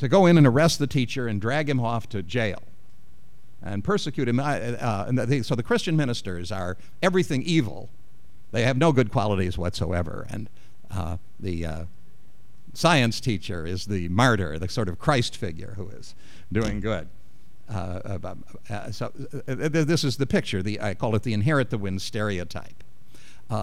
to 0.01 0.09
go 0.09 0.27
in 0.27 0.37
and 0.37 0.47
arrest 0.47 0.81
the 0.81 0.87
teacher 0.89 1.29
and 1.29 1.41
drag 1.41 1.71
him 1.71 1.81
off 1.81 2.09
to 2.09 2.23
jail 2.23 2.63
and 3.63 3.83
persecute 3.83 4.29
him. 4.29 4.39
Uh, 4.39 4.43
uh, 4.43 5.43
so 5.43 5.55
the 5.55 5.63
Christian 5.63 5.97
ministers 5.97 6.51
are 6.51 6.77
everything 7.03 7.43
evil. 7.43 7.89
They 8.53 8.63
have 8.63 8.77
no 8.77 8.93
good 8.93 9.11
qualities 9.11 9.59
whatsoever. 9.59 10.27
And 10.31 10.49
uh, 10.91 11.19
the 11.39 11.67
uh, 11.67 11.85
science 12.75 13.21
teacher 13.21 13.67
is 13.67 13.87
the 13.87 14.09
martyr, 14.09 14.59
the 14.59 14.69
sort 14.69 14.89
of 14.89 14.99
Christ 14.99 15.37
figure 15.37 15.75
who 15.77 15.89
is 15.89 16.15
doing 16.53 16.81
good. 16.81 17.09
Uh, 17.69 18.19
uh, 18.23 18.35
uh 18.71 18.93
so 18.93 19.13
uh, 19.49 19.55
this 19.57 20.05
is 20.05 20.17
the 20.17 20.27
picture. 20.27 20.63
The, 20.63 20.81
I 20.81 20.95
call 20.95 21.15
it 21.17 21.23
the 21.23 21.33
inherit 21.33 21.71
the 21.71 21.79
wind 21.79 22.01
stereotype. 22.03 22.85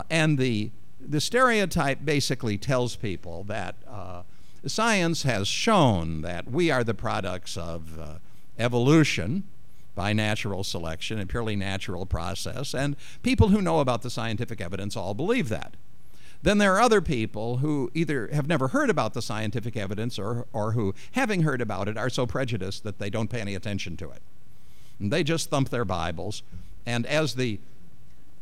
And 0.10 0.38
the, 0.38 0.72
the 1.00 1.22
stereotype 1.22 2.04
basically 2.04 2.58
tells 2.58 2.96
people 2.96 3.44
that 3.46 3.76
science 4.66 5.24
has 5.24 5.48
shown 5.48 6.22
that 6.22 6.50
we 6.50 6.72
are 6.72 6.84
the 6.84 6.94
products 6.94 7.58
of 7.58 8.20
evolution 8.58 9.44
by 9.96 10.14
natural 10.14 10.64
selection, 10.64 11.20
a 11.20 11.26
purely 11.26 11.56
natural 11.56 12.06
process, 12.06 12.74
and 12.74 12.96
people 13.22 13.50
who 13.50 13.62
know 13.62 13.80
about 13.80 14.02
the 14.02 14.10
scientific 14.10 14.60
evidence 14.60 14.96
all 14.96 15.14
believe 15.14 15.50
that. 15.50 15.76
Then 16.42 16.58
there 16.58 16.76
are 16.76 16.82
other 16.82 17.00
people 17.00 17.58
who 17.58 17.90
either 17.94 18.30
have 18.34 18.48
never 18.48 18.70
heard 18.70 18.90
about 18.90 19.14
the 19.14 19.22
scientific 19.22 19.78
evidence 19.78 20.20
or, 20.20 20.46
or 20.52 20.74
who, 20.74 20.94
having 21.14 21.44
heard 21.44 21.62
about 21.62 21.88
it, 21.88 21.98
are 21.98 22.10
so 22.10 22.26
prejudiced 22.26 22.84
that 22.84 23.00
they 23.00 23.10
don't 23.10 23.30
pay 23.30 23.40
any 23.40 23.56
attention 23.56 23.96
to 23.98 24.10
it. 24.10 24.22
And 25.00 25.12
they 25.12 25.24
just 25.24 25.50
thump 25.50 25.70
their 25.70 25.86
Bibles. 25.86 26.44
And 26.86 27.06
as 27.06 27.36
the, 27.36 27.60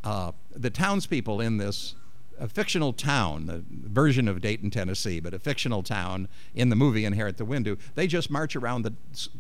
uh, 0.03 0.31
the 0.49 0.71
townspeople 0.71 1.41
in 1.41 1.57
this 1.57 1.93
a 2.41 2.47
fictional 2.47 2.91
town, 2.91 3.45
the 3.45 3.63
version 3.69 4.27
of 4.27 4.41
Dayton, 4.41 4.71
Tennessee, 4.71 5.19
but 5.19 5.31
a 5.31 5.37
fictional 5.37 5.83
town 5.83 6.27
in 6.55 6.69
the 6.69 6.75
movie 6.75 7.05
Inherit 7.05 7.37
the 7.37 7.45
Wind, 7.45 7.77
they 7.93 8.07
just 8.07 8.31
march 8.31 8.55
around 8.55 8.81
the 8.81 8.93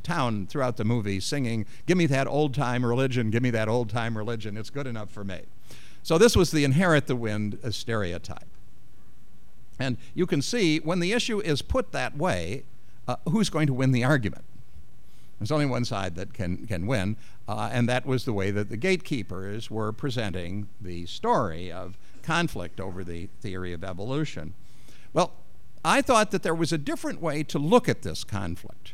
town 0.03 0.45
throughout 0.45 0.77
the 0.77 0.85
movie 0.85 1.19
singing, 1.19 1.65
Give 1.87 1.97
me 1.97 2.05
that 2.05 2.27
old 2.27 2.53
time 2.53 2.85
religion, 2.85 3.31
give 3.31 3.41
me 3.41 3.49
that 3.49 3.67
old 3.67 3.89
time 3.89 4.15
religion, 4.15 4.55
it's 4.55 4.69
good 4.69 4.85
enough 4.85 5.09
for 5.09 5.23
me. 5.23 5.41
So 6.03 6.19
this 6.19 6.35
was 6.35 6.51
the 6.51 6.63
Inherit 6.63 7.07
the 7.07 7.15
Wind 7.15 7.57
stereotype. 7.71 8.47
And 9.79 9.97
you 10.13 10.27
can 10.27 10.43
see 10.43 10.79
when 10.79 10.99
the 10.99 11.11
issue 11.11 11.39
is 11.39 11.63
put 11.63 11.91
that 11.93 12.15
way, 12.15 12.63
uh, 13.07 13.15
who's 13.27 13.49
going 13.49 13.65
to 13.65 13.73
win 13.73 13.93
the 13.93 14.03
argument? 14.03 14.45
There's 15.39 15.51
only 15.51 15.65
one 15.65 15.85
side 15.85 16.15
that 16.17 16.35
can, 16.35 16.67
can 16.67 16.85
win, 16.85 17.17
uh, 17.47 17.71
and 17.73 17.89
that 17.89 18.05
was 18.05 18.25
the 18.25 18.33
way 18.33 18.51
that 18.51 18.69
the 18.69 18.77
gatekeepers 18.77 19.71
were 19.71 19.91
presenting 19.91 20.69
the 20.79 21.07
story 21.07 21.71
of 21.71 21.97
conflict 22.23 22.79
over 22.79 23.03
the 23.03 23.27
theory 23.41 23.73
of 23.73 23.83
evolution. 23.83 24.53
Well, 25.13 25.33
I 25.83 26.01
thought 26.01 26.31
that 26.31 26.43
there 26.43 26.55
was 26.55 26.71
a 26.71 26.77
different 26.77 27.21
way 27.21 27.43
to 27.43 27.59
look 27.59 27.89
at 27.89 28.03
this 28.03 28.23
conflict, 28.23 28.93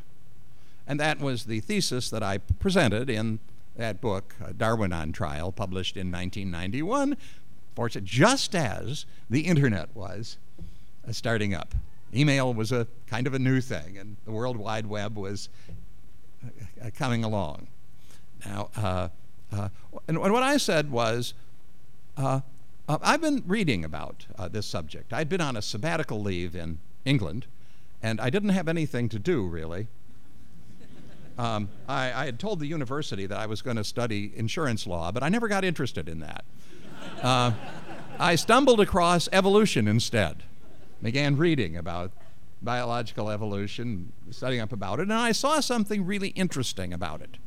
and 0.87 0.99
that 0.99 1.19
was 1.19 1.45
the 1.45 1.59
thesis 1.59 2.09
that 2.09 2.23
I 2.23 2.37
presented 2.37 3.09
in 3.09 3.39
that 3.75 4.01
book, 4.01 4.35
uh, 4.43 4.53
Darwin 4.57 4.91
on 4.93 5.11
Trial, 5.11 5.51
published 5.51 5.97
in 5.97 6.11
1991, 6.11 7.17
just 8.03 8.55
as 8.55 9.05
the 9.29 9.41
internet 9.41 9.89
was 9.95 10.37
uh, 11.07 11.11
starting 11.11 11.53
up. 11.53 11.75
Email 12.13 12.53
was 12.53 12.71
a 12.71 12.87
kind 13.05 13.27
of 13.27 13.33
a 13.33 13.39
new 13.39 13.61
thing, 13.61 13.97
and 13.97 14.17
the 14.25 14.31
World 14.31 14.57
Wide 14.57 14.87
Web 14.87 15.15
was 15.15 15.49
uh, 16.43 16.89
coming 16.95 17.23
along. 17.23 17.67
Now, 18.45 18.69
uh, 18.75 19.09
uh, 19.51 19.69
and, 20.07 20.17
and, 20.17 20.33
what 20.33 20.43
I 20.43 20.57
said 20.57 20.91
was, 20.91 21.33
uh, 22.15 22.41
uh, 22.87 22.97
I've 23.01 23.21
been 23.21 23.43
reading 23.45 23.83
about 23.83 24.25
this 24.51 24.65
subject. 24.65 25.13
I'd 25.13 25.29
been 25.29 25.41
on 25.41 25.57
a 25.57 25.61
sabbatical 25.61 26.21
leave 26.21 26.55
in 26.55 26.79
England, 27.05 27.45
and 28.01 28.19
I 28.21 28.29
didn't 28.29 28.49
have 28.49 28.67
anything 28.67 29.09
to 29.09 29.19
do 29.19 29.45
really. 29.45 29.87
Um, 31.37 31.69
I, 31.87 32.11
I, 32.13 32.25
had 32.25 32.39
told 32.39 32.59
the 32.59 32.65
university 32.65 33.27
that 33.27 33.37
I 33.37 33.45
was 33.45 33.61
going 33.61 33.77
to 33.77 33.83
study 33.83 34.31
insurance 34.35 34.87
law, 34.87 35.11
but 35.11 35.21
I 35.21 35.29
never 35.29 35.47
got 35.47 35.63
interested 35.63 36.09
in 36.09 36.19
that. 36.21 36.43
I 38.19 38.35
stumbled 38.35 38.79
across 38.79 39.29
evolution 39.31 39.87
instead 39.87 40.43
began 41.01 41.37
reading 41.37 41.77
about 41.77 42.11
biological 42.61 43.29
evolution, 43.29 44.11
studying 44.31 44.61
up 44.61 44.71
about 44.71 44.99
it, 44.99 45.03
and 45.03 45.13
I 45.13 45.31
saw 45.31 45.59
something 45.59 46.05
really 46.05 46.29
interesting 46.29 46.91
about 46.91 47.21
it. 47.21 47.37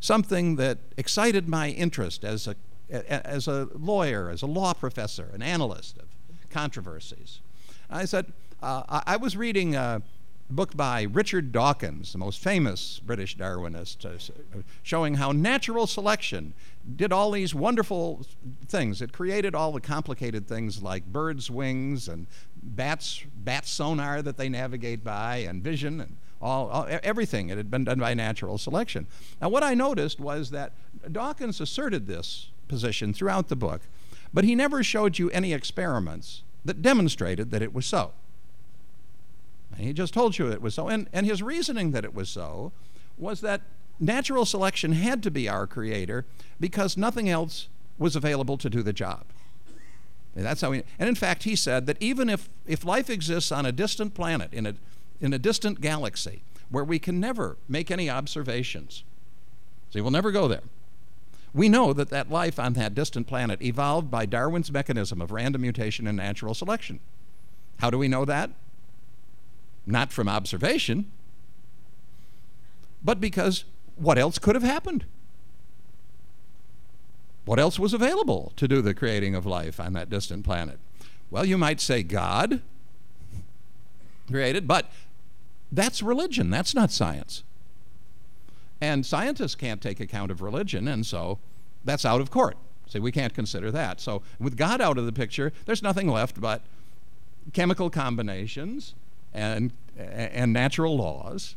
Something 0.00 0.56
that 0.56 0.78
excited 0.96 1.48
my 1.48 1.70
interest 1.70 2.24
as 2.24 2.46
a, 2.46 2.54
as 2.90 3.48
a 3.48 3.68
lawyer, 3.74 4.30
as 4.30 4.42
a 4.42 4.46
law 4.46 4.72
professor, 4.72 5.30
an 5.32 5.42
analyst 5.42 5.98
of 5.98 6.06
controversies. 6.50 7.40
I 7.90 8.04
said, 8.04 8.32
uh, 8.62 9.00
I 9.06 9.16
was 9.16 9.36
reading 9.36 9.74
a 9.74 10.02
book 10.50 10.76
by 10.76 11.02
Richard 11.02 11.52
Dawkins, 11.52 12.12
the 12.12 12.18
most 12.18 12.42
famous 12.42 13.00
British 13.04 13.36
Darwinist, 13.36 14.04
uh, 14.06 14.62
showing 14.82 15.14
how 15.14 15.32
natural 15.32 15.86
selection 15.86 16.54
did 16.96 17.12
all 17.12 17.30
these 17.30 17.54
wonderful 17.54 18.24
things. 18.66 19.02
It 19.02 19.12
created 19.12 19.54
all 19.54 19.72
the 19.72 19.80
complicated 19.80 20.48
things 20.48 20.82
like 20.82 21.04
birds' 21.04 21.50
wings 21.50 22.08
and 22.08 22.26
bats, 22.62 23.22
bat 23.36 23.66
sonar 23.66 24.22
that 24.22 24.38
they 24.38 24.48
navigate 24.48 25.04
by, 25.04 25.36
and 25.38 25.62
vision, 25.62 26.00
and 26.00 26.16
all, 26.40 26.68
all 26.68 26.86
everything. 27.02 27.50
It 27.50 27.58
had 27.58 27.70
been 27.70 27.84
done 27.84 27.98
by 27.98 28.14
natural 28.14 28.56
selection. 28.56 29.06
Now, 29.42 29.50
what 29.50 29.62
I 29.62 29.74
noticed 29.74 30.18
was 30.18 30.50
that 30.50 30.72
Dawkins 31.12 31.60
asserted 31.60 32.06
this 32.06 32.48
position 32.68 33.12
throughout 33.12 33.48
the 33.48 33.56
book, 33.56 33.82
but 34.32 34.44
he 34.44 34.54
never 34.54 34.82
showed 34.82 35.18
you 35.18 35.30
any 35.30 35.52
experiments 35.52 36.42
that 36.64 36.82
demonstrated 36.82 37.50
that 37.50 37.62
it 37.62 37.72
was 37.72 37.86
so. 37.86 38.12
And 39.76 39.86
he 39.86 39.92
just 39.92 40.12
told 40.12 40.38
you 40.38 40.50
it 40.50 40.62
was 40.62 40.74
so. 40.74 40.88
And, 40.88 41.08
and 41.12 41.24
his 41.24 41.42
reasoning 41.42 41.92
that 41.92 42.04
it 42.04 42.14
was 42.14 42.28
so 42.28 42.72
was 43.16 43.40
that 43.40 43.62
natural 44.00 44.44
selection 44.44 44.92
had 44.92 45.22
to 45.22 45.30
be 45.30 45.48
our 45.48 45.66
creator 45.66 46.24
because 46.60 46.96
nothing 46.96 47.28
else 47.28 47.68
was 47.98 48.14
available 48.14 48.56
to 48.58 48.70
do 48.70 48.82
the 48.82 48.92
job. 48.92 49.24
And 50.36 50.44
that's 50.44 50.60
how 50.60 50.72
he, 50.72 50.82
and 50.98 51.08
in 51.08 51.14
fact, 51.14 51.42
he 51.42 51.56
said 51.56 51.86
that 51.86 51.96
even 52.00 52.28
if, 52.28 52.48
if 52.66 52.84
life 52.84 53.10
exists 53.10 53.50
on 53.50 53.66
a 53.66 53.72
distant 53.72 54.14
planet, 54.14 54.52
in 54.52 54.66
a, 54.66 54.74
in 55.20 55.32
a 55.32 55.38
distant 55.38 55.80
galaxy, 55.80 56.42
where 56.70 56.84
we 56.84 56.98
can 56.98 57.18
never 57.18 57.56
make 57.68 57.90
any 57.90 58.08
observations, 58.08 59.02
see, 59.90 60.00
we'll 60.00 60.12
never 60.12 60.30
go 60.30 60.46
there. 60.46 60.62
We 61.54 61.68
know 61.68 61.92
that 61.92 62.10
that 62.10 62.30
life 62.30 62.58
on 62.58 62.74
that 62.74 62.94
distant 62.94 63.26
planet 63.26 63.62
evolved 63.62 64.10
by 64.10 64.26
Darwin's 64.26 64.70
mechanism 64.70 65.20
of 65.20 65.30
random 65.30 65.62
mutation 65.62 66.06
and 66.06 66.16
natural 66.16 66.54
selection. 66.54 67.00
How 67.78 67.90
do 67.90 67.98
we 67.98 68.08
know 68.08 68.24
that? 68.24 68.50
Not 69.86 70.12
from 70.12 70.28
observation, 70.28 71.10
but 73.02 73.20
because 73.20 73.64
what 73.96 74.18
else 74.18 74.38
could 74.38 74.54
have 74.54 74.64
happened? 74.64 75.06
What 77.44 77.58
else 77.58 77.78
was 77.78 77.94
available 77.94 78.52
to 78.56 78.68
do 78.68 78.82
the 78.82 78.92
creating 78.92 79.34
of 79.34 79.46
life 79.46 79.80
on 79.80 79.94
that 79.94 80.10
distant 80.10 80.44
planet? 80.44 80.78
Well, 81.30 81.46
you 81.46 81.56
might 81.56 81.80
say 81.80 82.02
God 82.02 82.60
created, 84.30 84.68
but 84.68 84.90
that's 85.72 86.02
religion. 86.02 86.50
That's 86.50 86.74
not 86.74 86.90
science. 86.90 87.44
And 88.80 89.04
scientists 89.04 89.54
can't 89.54 89.80
take 89.80 90.00
account 90.00 90.30
of 90.30 90.40
religion, 90.40 90.86
and 90.86 91.04
so 91.04 91.38
that's 91.84 92.04
out 92.04 92.20
of 92.20 92.30
court. 92.30 92.56
See, 92.86 93.00
we 93.00 93.12
can't 93.12 93.34
consider 93.34 93.70
that. 93.72 94.00
So, 94.00 94.22
with 94.38 94.56
God 94.56 94.80
out 94.80 94.98
of 94.98 95.04
the 95.04 95.12
picture, 95.12 95.52
there's 95.66 95.82
nothing 95.82 96.08
left 96.08 96.40
but 96.40 96.62
chemical 97.52 97.90
combinations 97.90 98.94
and, 99.34 99.72
and 99.96 100.52
natural 100.52 100.96
laws 100.96 101.56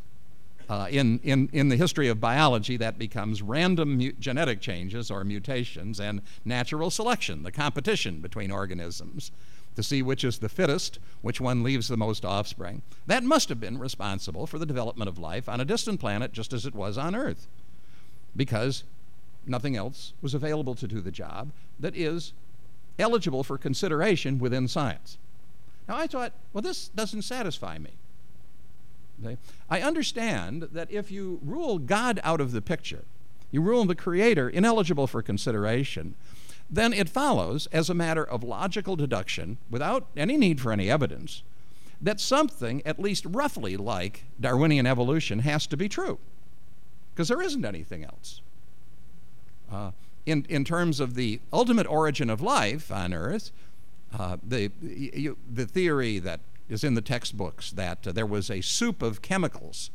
uh, 0.71 0.87
in, 0.89 1.19
in, 1.21 1.49
in 1.51 1.67
the 1.67 1.75
history 1.75 2.07
of 2.07 2.21
biology, 2.21 2.77
that 2.77 2.97
becomes 2.97 3.41
random 3.41 3.97
mu- 3.97 4.13
genetic 4.13 4.61
changes 4.61 5.11
or 5.11 5.25
mutations 5.25 5.99
and 5.99 6.21
natural 6.45 6.89
selection, 6.89 7.43
the 7.43 7.51
competition 7.51 8.21
between 8.21 8.51
organisms 8.51 9.31
to 9.75 9.83
see 9.83 10.01
which 10.01 10.23
is 10.23 10.39
the 10.39 10.49
fittest, 10.49 10.99
which 11.21 11.39
one 11.39 11.63
leaves 11.63 11.87
the 11.87 11.97
most 11.97 12.25
offspring. 12.25 12.81
That 13.07 13.23
must 13.23 13.49
have 13.49 13.59
been 13.59 13.77
responsible 13.77 14.47
for 14.47 14.59
the 14.59 14.65
development 14.65 15.09
of 15.09 15.17
life 15.17 15.47
on 15.47 15.61
a 15.61 15.65
distant 15.65 15.99
planet 15.99 16.33
just 16.33 16.53
as 16.53 16.65
it 16.65 16.75
was 16.75 16.97
on 16.97 17.15
Earth, 17.15 17.47
because 18.35 18.83
nothing 19.45 19.75
else 19.75 20.13
was 20.21 20.33
available 20.33 20.75
to 20.75 20.87
do 20.87 21.01
the 21.01 21.11
job 21.11 21.51
that 21.79 21.95
is 21.95 22.33
eligible 22.99 23.43
for 23.43 23.57
consideration 23.57 24.39
within 24.39 24.67
science. 24.67 25.17
Now 25.87 25.97
I 25.97 26.07
thought, 26.07 26.33
well, 26.53 26.61
this 26.61 26.89
doesn't 26.89 27.23
satisfy 27.23 27.77
me. 27.77 27.91
Okay? 29.23 29.37
I 29.69 29.81
understand 29.81 30.69
that 30.71 30.91
if 30.91 31.11
you 31.11 31.39
rule 31.43 31.79
God 31.79 32.19
out 32.23 32.41
of 32.41 32.51
the 32.51 32.61
picture, 32.61 33.03
you 33.51 33.61
rule 33.61 33.85
the 33.85 33.95
Creator 33.95 34.49
ineligible 34.49 35.07
for 35.07 35.21
consideration, 35.21 36.15
then 36.71 36.93
it 36.93 37.09
follows, 37.09 37.67
as 37.73 37.89
a 37.89 37.93
matter 37.93 38.23
of 38.23 38.43
logical 38.43 38.95
deduction, 38.95 39.57
without 39.69 40.07
any 40.15 40.37
need 40.37 40.61
for 40.61 40.71
any 40.71 40.89
evidence, 40.89 41.43
that 42.01 42.19
something 42.19 42.81
at 42.85 42.99
least 42.99 43.25
roughly 43.27 43.75
like 43.75 44.23
Darwinian 44.39 44.87
evolution 44.87 45.39
has 45.39 45.67
to 45.67 45.77
be 45.77 45.89
true, 45.89 46.17
because 47.13 47.27
there 47.27 47.41
isn't 47.41 47.65
anything 47.65 48.05
else. 48.05 48.41
Uh, 49.71 49.91
in, 50.25 50.45
in 50.49 50.63
terms 50.63 50.99
of 50.99 51.15
the 51.15 51.41
ultimate 51.51 51.87
origin 51.87 52.29
of 52.29 52.41
life 52.41 52.91
on 52.91 53.13
Earth, 53.13 53.51
uh, 54.17 54.37
the, 54.41 54.71
you, 54.81 55.37
the 55.51 55.65
theory 55.65 56.19
that 56.19 56.39
is 56.69 56.83
in 56.83 56.93
the 56.93 57.01
textbooks 57.01 57.71
that 57.71 58.07
uh, 58.07 58.11
there 58.11 58.25
was 58.25 58.49
a 58.49 58.61
soup 58.61 59.01
of 59.01 59.21
chemicals 59.21 59.91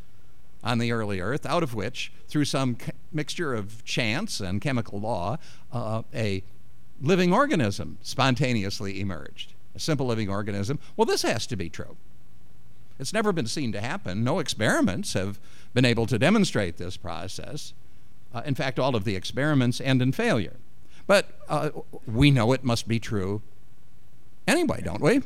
on 0.62 0.78
the 0.78 0.92
early 0.92 1.20
Earth, 1.20 1.46
out 1.46 1.62
of 1.62 1.74
which, 1.74 2.12
through 2.28 2.44
some 2.44 2.76
mixture 3.12 3.54
of 3.54 3.84
chance 3.84 4.40
and 4.40 4.60
chemical 4.60 5.00
law, 5.00 5.38
uh, 5.72 6.02
a 6.14 6.42
living 7.00 7.32
organism 7.32 7.98
spontaneously 8.02 9.00
emerged. 9.00 9.52
A 9.74 9.78
simple 9.78 10.06
living 10.06 10.28
organism. 10.30 10.78
Well, 10.96 11.04
this 11.04 11.22
has 11.22 11.46
to 11.48 11.56
be 11.56 11.68
true. 11.68 11.96
It's 12.98 13.12
never 13.12 13.32
been 13.32 13.46
seen 13.46 13.72
to 13.72 13.80
happen. 13.80 14.24
No 14.24 14.38
experiments 14.38 15.12
have 15.12 15.38
been 15.74 15.84
able 15.84 16.06
to 16.06 16.18
demonstrate 16.18 16.78
this 16.78 16.96
process. 16.96 17.74
Uh, 18.34 18.42
in 18.46 18.54
fact, 18.54 18.78
all 18.78 18.96
of 18.96 19.04
the 19.04 19.16
experiments 19.16 19.80
end 19.80 20.00
in 20.00 20.12
failure. 20.12 20.56
But 21.06 21.38
uh, 21.48 21.70
we 22.06 22.30
know 22.30 22.52
it 22.52 22.64
must 22.64 22.88
be 22.88 22.98
true 22.98 23.42
anyway, 24.46 24.80
don't 24.82 25.02
we? 25.02 25.22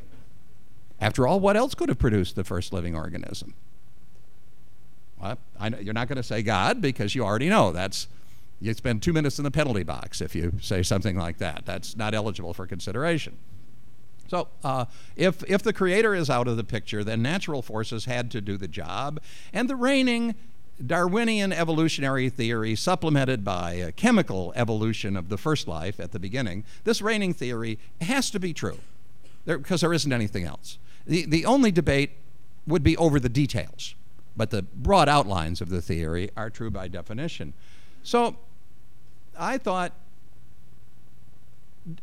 After 1.00 1.26
all, 1.26 1.40
what 1.40 1.56
else 1.56 1.74
could 1.74 1.88
have 1.88 1.98
produced 1.98 2.36
the 2.36 2.44
first 2.44 2.72
living 2.72 2.94
organism? 2.94 3.54
Well, 5.20 5.38
know, 5.70 5.78
you're 5.78 5.94
not 5.94 6.08
going 6.08 6.16
to 6.16 6.22
say 6.22 6.42
God 6.42 6.80
because 6.80 7.14
you 7.14 7.24
already 7.24 7.48
know 7.48 7.72
that's 7.72 8.08
you 8.60 8.74
spend 8.74 9.02
two 9.02 9.12
minutes 9.12 9.38
in 9.38 9.44
the 9.44 9.50
penalty 9.50 9.82
box 9.82 10.20
if 10.20 10.34
you 10.34 10.52
say 10.60 10.82
something 10.82 11.16
like 11.16 11.38
that. 11.38 11.62
That's 11.64 11.96
not 11.96 12.14
eligible 12.14 12.54
for 12.54 12.66
consideration. 12.66 13.36
So, 14.28 14.48
uh, 14.62 14.84
if, 15.16 15.42
if 15.50 15.62
the 15.62 15.72
creator 15.72 16.14
is 16.14 16.30
out 16.30 16.46
of 16.46 16.56
the 16.56 16.62
picture, 16.62 17.02
then 17.02 17.20
natural 17.20 17.62
forces 17.62 18.04
had 18.04 18.30
to 18.30 18.40
do 18.40 18.56
the 18.56 18.68
job, 18.68 19.20
and 19.52 19.68
the 19.68 19.74
reigning 19.74 20.36
Darwinian 20.84 21.52
evolutionary 21.52 22.30
theory, 22.30 22.76
supplemented 22.76 23.44
by 23.44 23.72
a 23.72 23.92
chemical 23.92 24.52
evolution 24.54 25.16
of 25.16 25.28
the 25.28 25.36
first 25.36 25.66
life 25.66 25.98
at 25.98 26.12
the 26.12 26.18
beginning, 26.18 26.64
this 26.84 27.02
reigning 27.02 27.34
theory 27.34 27.78
has 28.00 28.30
to 28.30 28.38
be 28.38 28.54
true 28.54 28.78
there, 29.44 29.58
because 29.58 29.80
there 29.80 29.92
isn't 29.92 30.12
anything 30.12 30.44
else. 30.44 30.78
The, 31.06 31.26
the 31.26 31.44
only 31.44 31.72
debate 31.72 32.12
would 32.66 32.82
be 32.82 32.96
over 32.96 33.18
the 33.18 33.28
details, 33.28 33.94
but 34.36 34.50
the 34.50 34.62
broad 34.62 35.08
outlines 35.08 35.60
of 35.60 35.70
the 35.70 35.82
theory 35.82 36.30
are 36.36 36.50
true 36.50 36.70
by 36.70 36.88
definition. 36.88 37.52
So 38.02 38.36
I 39.40 39.56
thought 39.56 39.94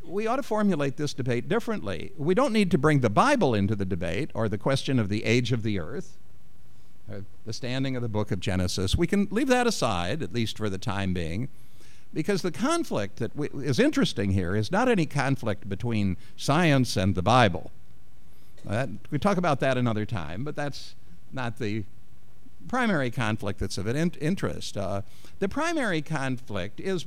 we 0.03 0.25
ought 0.25 0.37
to 0.37 0.43
formulate 0.43 0.97
this 0.97 1.13
debate 1.13 1.47
differently. 1.47 2.11
We 2.17 2.33
don't 2.33 2.51
need 2.51 2.71
to 2.71 2.77
bring 2.77 3.01
the 3.01 3.11
Bible 3.11 3.53
into 3.53 3.75
the 3.75 3.85
debate 3.85 4.31
or 4.33 4.49
the 4.49 4.57
question 4.57 4.97
of 4.97 5.07
the 5.07 5.23
age 5.23 5.51
of 5.51 5.61
the 5.61 5.79
earth, 5.79 6.17
uh, 7.11 7.19
the 7.45 7.53
standing 7.53 7.95
of 7.95 8.01
the 8.01 8.09
book 8.09 8.31
of 8.31 8.39
Genesis. 8.39 8.95
We 8.95 9.05
can 9.05 9.27
leave 9.29 9.47
that 9.49 9.67
aside, 9.67 10.23
at 10.23 10.33
least 10.33 10.57
for 10.57 10.67
the 10.67 10.79
time 10.79 11.13
being, 11.13 11.47
because 12.11 12.41
the 12.41 12.51
conflict 12.51 13.17
that 13.17 13.31
is 13.53 13.79
interesting 13.79 14.31
here 14.31 14.55
is 14.55 14.71
not 14.71 14.89
any 14.89 15.05
conflict 15.05 15.69
between 15.69 16.17
science 16.35 16.97
and 16.97 17.13
the 17.13 17.21
Bible. 17.21 17.71
That, 18.65 18.89
we 19.11 19.19
talk 19.19 19.37
about 19.37 19.59
that 19.59 19.77
another 19.77 20.05
time, 20.05 20.43
but 20.43 20.55
that's 20.55 20.95
not 21.31 21.59
the 21.59 21.83
primary 22.67 23.11
conflict 23.11 23.59
that's 23.59 23.77
of 23.77 23.87
in 23.87 24.11
interest. 24.19 24.75
Uh, 24.75 25.03
the 25.39 25.47
primary 25.47 26.01
conflict 26.01 26.79
is 26.79 27.05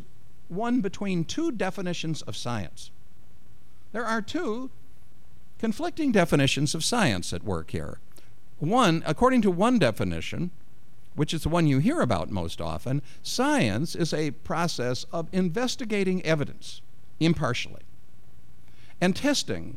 one 0.51 0.81
between 0.81 1.25
two 1.25 1.53
definitions 1.53 2.23
of 2.23 2.37
science. 2.37 2.91
There 3.93 4.05
are 4.05 4.23
two 4.23 4.71
conflicting 5.59 6.13
definitions 6.13 6.75
of 6.75 6.85
science 6.85 7.33
at 7.33 7.45
work 7.45 7.71
here. 7.71 8.01
One, 8.59 9.03
according 9.07 9.43
to 9.43 9.51
one 9.51 9.79
definition, 9.79 10.51
which 11.15 11.35
is 11.35 11.43
the 11.43 11.49
one 11.49 11.67
you 11.67 11.79
hear 11.79 12.01
about 12.01 12.31
most 12.31 12.61
often, 12.61 13.03
science 13.23 13.95
is 13.95 14.13
a 14.13 14.31
process 14.31 15.05
of 15.13 15.29
investigating 15.33 16.25
evidence 16.25 16.81
impartially 17.19 17.83
and 19.01 19.17
testing 19.17 19.77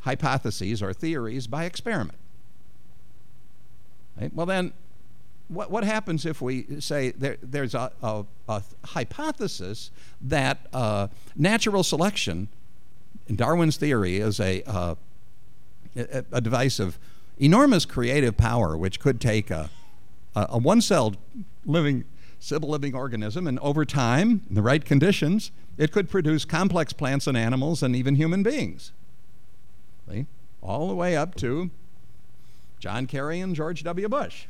hypotheses 0.00 0.82
or 0.82 0.92
theories 0.92 1.46
by 1.46 1.64
experiment. 1.64 2.18
Right? 4.20 4.32
Well, 4.34 4.46
then, 4.46 4.72
what, 5.48 5.70
what 5.70 5.84
happens 5.84 6.26
if 6.26 6.42
we 6.42 6.80
say 6.80 7.10
there, 7.12 7.36
there's 7.42 7.74
a, 7.74 7.92
a, 8.02 8.24
a, 8.48 8.62
hypothesis 8.84 9.90
that 10.20 10.66
uh, 10.72 11.08
natural 11.36 11.82
selection, 11.82 12.48
in 13.28 13.36
Darwin's 13.36 13.76
theory, 13.76 14.16
is 14.16 14.40
a, 14.40 14.62
uh, 14.64 14.94
a, 15.96 16.24
a, 16.32 16.40
device 16.40 16.78
of 16.80 16.98
enormous 17.38 17.84
creative 17.84 18.36
power 18.36 18.76
which 18.76 18.98
could 18.98 19.20
take 19.20 19.50
a, 19.50 19.70
a 20.34 20.58
one 20.58 20.80
celled 20.80 21.16
living, 21.64 22.04
simple 22.40 22.70
living 22.70 22.94
organism, 22.94 23.46
and 23.46 23.58
over 23.60 23.84
time, 23.84 24.42
in 24.48 24.54
the 24.54 24.62
right 24.62 24.84
conditions, 24.84 25.52
it 25.78 25.92
could 25.92 26.08
produce 26.08 26.44
complex 26.44 26.92
plants 26.92 27.26
and 27.26 27.36
animals 27.36 27.82
and 27.82 27.94
even 27.94 28.16
human 28.16 28.42
beings. 28.42 28.92
See? 30.08 30.26
All 30.62 30.88
the 30.88 30.94
way 30.94 31.16
up 31.16 31.34
to 31.36 31.70
John 32.80 33.06
Kerry 33.06 33.40
and 33.40 33.54
George 33.54 33.82
W. 33.84 34.08
Bush. 34.08 34.46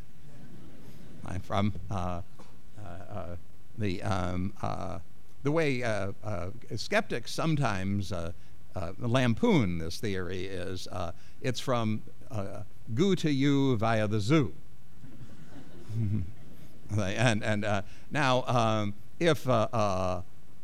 I'm 1.27 1.41
from 1.41 1.73
uh, 1.91 1.95
uh, 1.95 2.89
uh, 2.89 3.37
the, 3.79 4.03
um, 4.03 4.53
the 5.43 5.51
way 5.51 5.83
skeptics 6.77 7.33
sometimes 7.33 8.13
lampoon 8.99 9.79
this 9.79 9.99
theory 9.99 10.47
is 10.47 10.89
it's 11.43 11.61
from 11.61 12.03
goo 12.95 13.17
to 13.17 13.31
you 13.31 13.77
via 13.77 14.07
the 14.07 14.21
zoo. 14.21 14.53
and 16.99 17.43
and 17.43 17.85
now, 18.11 18.45
um, 18.47 18.95
if 19.19 19.47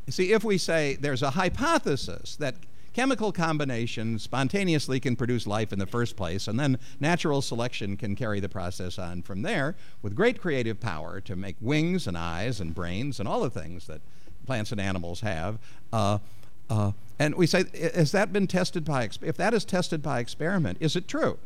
see, 0.09 0.33
if 0.33 0.45
we 0.45 0.59
say 0.59 0.97
there's 1.01 1.23
a 1.23 1.31
hypothesis 1.31 2.37
that 2.37 2.55
chemical 2.93 3.33
combinations 3.33 4.23
spontaneously 4.23 5.01
can 5.01 5.17
produce 5.17 5.47
life 5.47 5.73
in 5.73 5.79
the 5.79 5.87
first 5.87 6.17
place, 6.17 6.49
and 6.49 6.59
then 6.59 6.79
natural 7.01 7.43
selection 7.43 7.97
can 7.97 8.15
carry 8.15 8.41
the 8.41 8.49
process 8.49 8.99
on 8.99 9.23
from 9.23 9.43
there 9.43 9.75
with 10.03 10.15
great 10.15 10.41
creative 10.41 10.81
power 10.81 11.21
to 11.21 11.37
make 11.37 11.57
wings 11.61 12.07
and 12.07 12.17
eyes 12.17 12.61
and 12.61 12.75
brains 12.75 13.19
and 13.19 13.29
all 13.29 13.41
the 13.41 13.51
things 13.51 13.87
that 13.87 14.01
plants 14.47 14.73
and 14.73 14.81
animals 14.81 15.21
have. 15.21 15.59
Uh, 15.93 16.19
uh, 16.69 16.93
and 17.19 17.35
we 17.35 17.47
say, 17.47 17.65
has 17.95 18.13
that 18.13 18.33
been 18.33 18.47
tested 18.47 18.85
by, 18.85 19.09
if 19.21 19.37
that 19.37 19.55
is 19.55 19.65
tested 19.65 20.03
by 20.03 20.21
experiment, 20.21 20.79
is 20.81 20.97
it 20.97 21.07
true? 21.07 21.39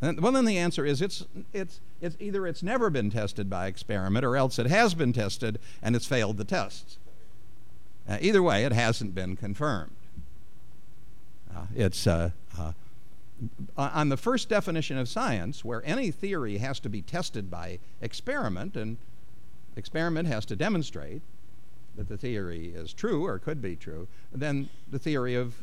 Well, 0.00 0.32
then 0.32 0.46
the 0.46 0.56
answer 0.56 0.86
is 0.86 1.02
it's, 1.02 1.26
it's, 1.52 1.80
it's 2.00 2.16
either 2.18 2.46
it's 2.46 2.62
never 2.62 2.88
been 2.88 3.10
tested 3.10 3.50
by 3.50 3.66
experiment 3.66 4.24
or 4.24 4.34
else 4.36 4.58
it 4.58 4.66
has 4.66 4.94
been 4.94 5.12
tested 5.12 5.58
and 5.82 5.94
it's 5.94 6.06
failed 6.06 6.38
the 6.38 6.44
tests. 6.44 6.96
Uh, 8.10 8.18
either 8.20 8.42
way, 8.42 8.64
it 8.64 8.72
hasn't 8.72 9.14
been 9.14 9.36
confirmed. 9.36 9.94
Uh, 11.54 11.66
it's 11.76 12.08
uh, 12.08 12.30
uh, 12.58 12.72
on 13.76 14.08
the 14.08 14.16
first 14.16 14.48
definition 14.48 14.98
of 14.98 15.08
science, 15.08 15.64
where 15.64 15.80
any 15.86 16.10
theory 16.10 16.58
has 16.58 16.80
to 16.80 16.88
be 16.88 17.02
tested 17.02 17.48
by 17.48 17.78
experiment, 18.00 18.76
and 18.76 18.96
experiment 19.76 20.26
has 20.26 20.44
to 20.44 20.56
demonstrate 20.56 21.22
that 21.96 22.08
the 22.08 22.16
theory 22.16 22.72
is 22.74 22.92
true 22.92 23.24
or 23.24 23.38
could 23.38 23.62
be 23.62 23.76
true, 23.76 24.08
then 24.32 24.68
the 24.90 24.98
theory 24.98 25.36
of 25.36 25.54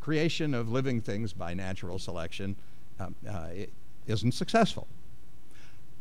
creation 0.00 0.54
of 0.54 0.68
living 0.68 1.00
things 1.00 1.32
by 1.32 1.54
natural 1.54 2.00
selection 2.00 2.56
um, 2.98 3.14
uh, 3.28 3.48
isn't 4.08 4.32
successful. 4.32 4.88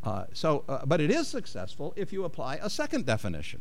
Uh, 0.04 0.26
so, 0.34 0.63
but 0.86 1.00
it 1.00 1.12
is 1.12 1.28
successful 1.28 1.93
if 1.95 2.12
you 2.12 2.23
apply 2.23 2.56
a 2.56 2.69
second 2.69 3.06
definition. 3.06 3.60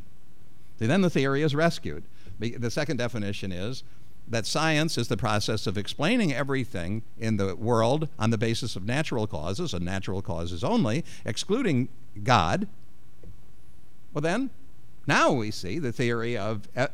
Then 0.79 1.01
the 1.01 1.11
theory 1.11 1.43
is 1.43 1.55
rescued. 1.55 2.05
The 2.39 2.71
second 2.71 2.99
definition 2.99 3.51
is 3.51 3.83
that 4.29 4.45
science 4.45 4.99
is 4.99 5.09
the 5.09 5.17
process 5.17 5.67
of 5.67 5.79
explaining 5.79 6.33
everything 6.33 7.03
in 7.19 7.37
the 7.37 7.55
world 7.55 8.09
on 8.19 8.31
the 8.31 8.39
basis 8.39 8.77
of 8.77 8.85
natural 8.85 9.27
causes 9.27 9.73
and 9.73 9.85
natural 9.85 10.21
causes 10.21 10.65
only, 10.65 11.05
excluding 11.25 11.89
God. 12.23 12.67
Well, 14.13 14.23
then, 14.23 14.51
now 15.07 15.33
we 15.33 15.51
see 15.51 15.79
the 15.79 15.93
theory 15.93 16.37
of 16.37 16.69
e- 16.79 16.85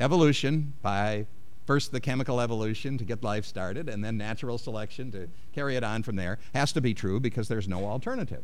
evolution 0.00 0.74
by 0.82 1.26
first 1.66 1.92
the 1.92 2.00
chemical 2.00 2.40
evolution 2.40 2.98
to 2.98 3.04
get 3.04 3.22
life 3.22 3.44
started, 3.44 3.88
and 3.88 4.04
then 4.04 4.18
natural 4.18 4.58
selection 4.58 5.10
to 5.12 5.28
carry 5.54 5.76
it 5.76 5.84
on 5.84 6.02
from 6.02 6.16
there, 6.16 6.38
has 6.54 6.72
to 6.72 6.80
be 6.80 6.92
true 6.92 7.20
because 7.20 7.48
there's 7.48 7.68
no 7.68 7.86
alternative. 7.86 8.42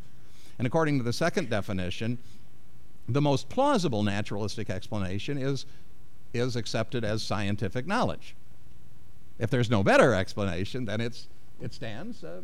And 0.57 0.65
according 0.65 0.97
to 0.99 1.03
the 1.03 1.13
second 1.13 1.49
definition, 1.49 2.17
the 3.13 3.21
most 3.21 3.49
plausible 3.49 4.03
naturalistic 4.03 4.69
explanation 4.69 5.37
is, 5.37 5.65
is 6.33 6.55
accepted 6.55 7.03
as 7.03 7.23
scientific 7.23 7.87
knowledge. 7.87 8.35
If 9.39 9.49
there's 9.49 9.69
no 9.69 9.83
better 9.83 10.13
explanation, 10.13 10.85
then 10.85 11.01
it's, 11.01 11.27
it 11.59 11.73
stands 11.73 12.23
uh, 12.23 12.41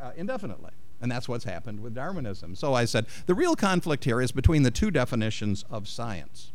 uh, 0.00 0.12
indefinitely. 0.16 0.72
And 1.00 1.10
that's 1.10 1.28
what's 1.28 1.44
happened 1.44 1.80
with 1.80 1.94
Darwinism. 1.94 2.56
So 2.56 2.74
I 2.74 2.84
said 2.84 3.06
the 3.26 3.34
real 3.34 3.54
conflict 3.54 4.04
here 4.04 4.20
is 4.20 4.32
between 4.32 4.62
the 4.62 4.70
two 4.70 4.90
definitions 4.90 5.64
of 5.70 5.86
science. 5.86 6.52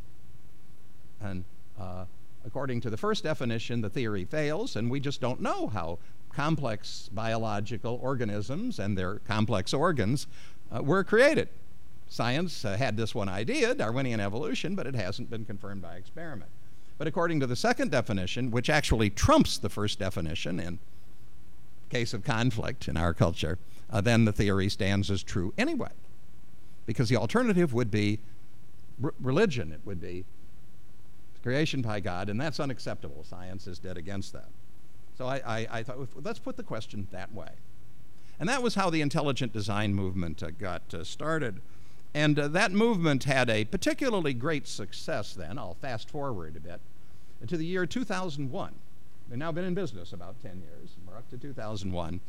And 1.21 1.45
uh, 1.79 2.05
according 2.45 2.81
to 2.81 2.89
the 2.89 2.97
first 2.97 3.23
definition, 3.23 3.81
the 3.81 3.89
theory 3.89 4.25
fails, 4.25 4.75
and 4.75 4.91
we 4.91 4.99
just 4.99 5.21
don't 5.21 5.39
know 5.39 5.67
how 5.67 5.99
complex 6.33 7.09
biological 7.13 7.99
organisms 8.01 8.79
and 8.79 8.97
their 8.97 9.19
complex 9.19 9.73
organs 9.73 10.27
uh, 10.75 10.81
were 10.81 11.03
created. 11.03 11.47
Science 12.13 12.63
uh, 12.63 12.77
had 12.77 12.95
this 12.95 13.15
one 13.15 13.27
idea, 13.27 13.73
Darwinian 13.73 14.19
evolution, 14.19 14.75
but 14.75 14.85
it 14.85 14.93
hasn't 14.93 15.31
been 15.31 15.43
confirmed 15.45 15.81
by 15.81 15.95
experiment. 15.95 16.51
But 16.99 17.07
according 17.07 17.39
to 17.39 17.47
the 17.47 17.55
second 17.55 17.89
definition, 17.89 18.51
which 18.51 18.69
actually 18.69 19.09
trumps 19.09 19.57
the 19.57 19.67
first 19.67 19.97
definition 19.97 20.59
in 20.59 20.77
case 21.89 22.13
of 22.13 22.23
conflict 22.23 22.87
in 22.87 22.97
our 22.97 23.15
culture, 23.15 23.57
uh, 23.89 23.99
then 23.99 24.25
the 24.25 24.31
theory 24.31 24.69
stands 24.69 25.09
as 25.09 25.23
true 25.23 25.55
anyway. 25.57 25.89
Because 26.85 27.09
the 27.09 27.15
alternative 27.15 27.73
would 27.73 27.89
be 27.89 28.19
religion, 29.19 29.71
it 29.71 29.81
would 29.83 29.99
be 29.99 30.23
creation 31.41 31.81
by 31.81 31.99
God, 31.99 32.29
and 32.29 32.39
that's 32.39 32.59
unacceptable. 32.59 33.23
Science 33.23 33.65
is 33.65 33.79
dead 33.79 33.97
against 33.97 34.33
that. 34.33 34.49
So 35.17 35.25
I, 35.25 35.41
I, 35.43 35.67
I 35.79 35.83
thought, 35.83 35.97
let's 36.21 36.37
put 36.37 36.57
the 36.57 36.63
question 36.63 37.07
that 37.11 37.33
way. 37.33 37.49
And 38.39 38.47
that 38.49 38.61
was 38.61 38.75
how 38.75 38.91
the 38.91 39.01
intelligent 39.01 39.51
design 39.51 39.95
movement 39.95 40.43
uh, 40.43 40.51
got 40.51 40.93
uh, 40.93 41.03
started. 41.03 41.59
And 42.13 42.37
uh, 42.37 42.47
that 42.49 42.71
movement 42.71 43.23
had 43.23 43.49
a 43.49 43.65
particularly 43.65 44.33
great 44.33 44.67
success 44.67 45.33
then. 45.33 45.57
I'll 45.57 45.75
fast 45.75 46.09
forward 46.09 46.55
a 46.55 46.59
bit 46.59 46.79
to 47.47 47.57
the 47.57 47.65
year 47.65 47.85
2001. 47.85 48.75
We've 49.29 49.39
now 49.39 49.51
been 49.51 49.65
in 49.65 49.73
business 49.73 50.13
about 50.13 50.41
10 50.41 50.61
years. 50.61 50.91
We're 51.07 51.17
up 51.17 51.29
to 51.31 51.37
2001. 51.37 52.19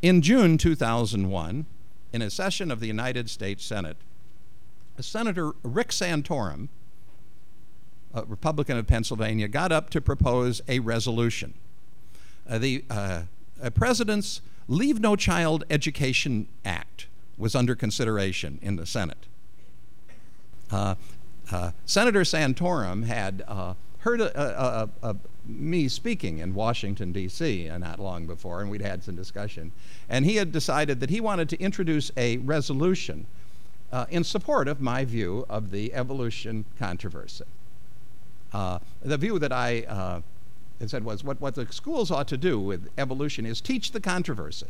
In 0.00 0.22
June 0.22 0.58
2001, 0.58 1.66
in 2.12 2.22
a 2.22 2.30
session 2.30 2.70
of 2.70 2.80
the 2.80 2.86
United 2.86 3.30
States 3.30 3.64
Senate, 3.64 3.96
a 4.98 5.02
Senator 5.02 5.52
Rick 5.62 5.88
Santorum, 5.88 6.68
a 8.12 8.24
Republican 8.24 8.76
of 8.76 8.86
Pennsylvania, 8.86 9.48
got 9.48 9.72
up 9.72 9.88
to 9.90 10.00
propose 10.00 10.60
a 10.68 10.80
resolution. 10.80 11.54
Uh, 12.48 12.58
the 12.58 12.84
uh, 12.90 13.22
President's 13.74 14.42
Leave 14.68 15.00
No 15.00 15.16
Child 15.16 15.64
Education 15.70 16.48
Act 16.64 17.06
was 17.42 17.56
under 17.56 17.74
consideration 17.74 18.60
in 18.62 18.76
the 18.76 18.86
Senate. 18.86 19.26
Uh, 20.70 20.94
uh, 21.50 21.72
Senator 21.84 22.20
Santorum 22.20 23.04
had 23.04 23.42
uh, 23.48 23.74
heard 23.98 24.20
a, 24.20 24.40
a, 24.40 24.88
a, 25.02 25.16
me 25.44 25.88
speaking 25.88 26.38
in 26.38 26.54
Washington, 26.54 27.10
D.C., 27.10 27.68
uh, 27.68 27.78
not 27.78 27.98
long 27.98 28.28
before, 28.28 28.60
and 28.60 28.70
we'd 28.70 28.80
had 28.80 29.02
some 29.02 29.16
discussion. 29.16 29.72
And 30.08 30.24
he 30.24 30.36
had 30.36 30.52
decided 30.52 31.00
that 31.00 31.10
he 31.10 31.20
wanted 31.20 31.48
to 31.48 31.60
introduce 31.60 32.12
a 32.16 32.36
resolution 32.38 33.26
uh, 33.90 34.06
in 34.08 34.22
support 34.22 34.68
of 34.68 34.80
my 34.80 35.04
view 35.04 35.44
of 35.48 35.72
the 35.72 35.92
evolution 35.94 36.64
controversy. 36.78 37.44
Uh, 38.52 38.78
the 39.02 39.18
view 39.18 39.40
that 39.40 39.50
I 39.50 40.22
said 40.86 41.04
was 41.04 41.24
what, 41.24 41.40
what 41.40 41.56
the 41.56 41.66
schools 41.72 42.12
ought 42.12 42.28
to 42.28 42.36
do 42.36 42.60
with 42.60 42.88
evolution 42.96 43.46
is 43.46 43.60
teach 43.60 43.90
the 43.90 44.00
controversy. 44.00 44.68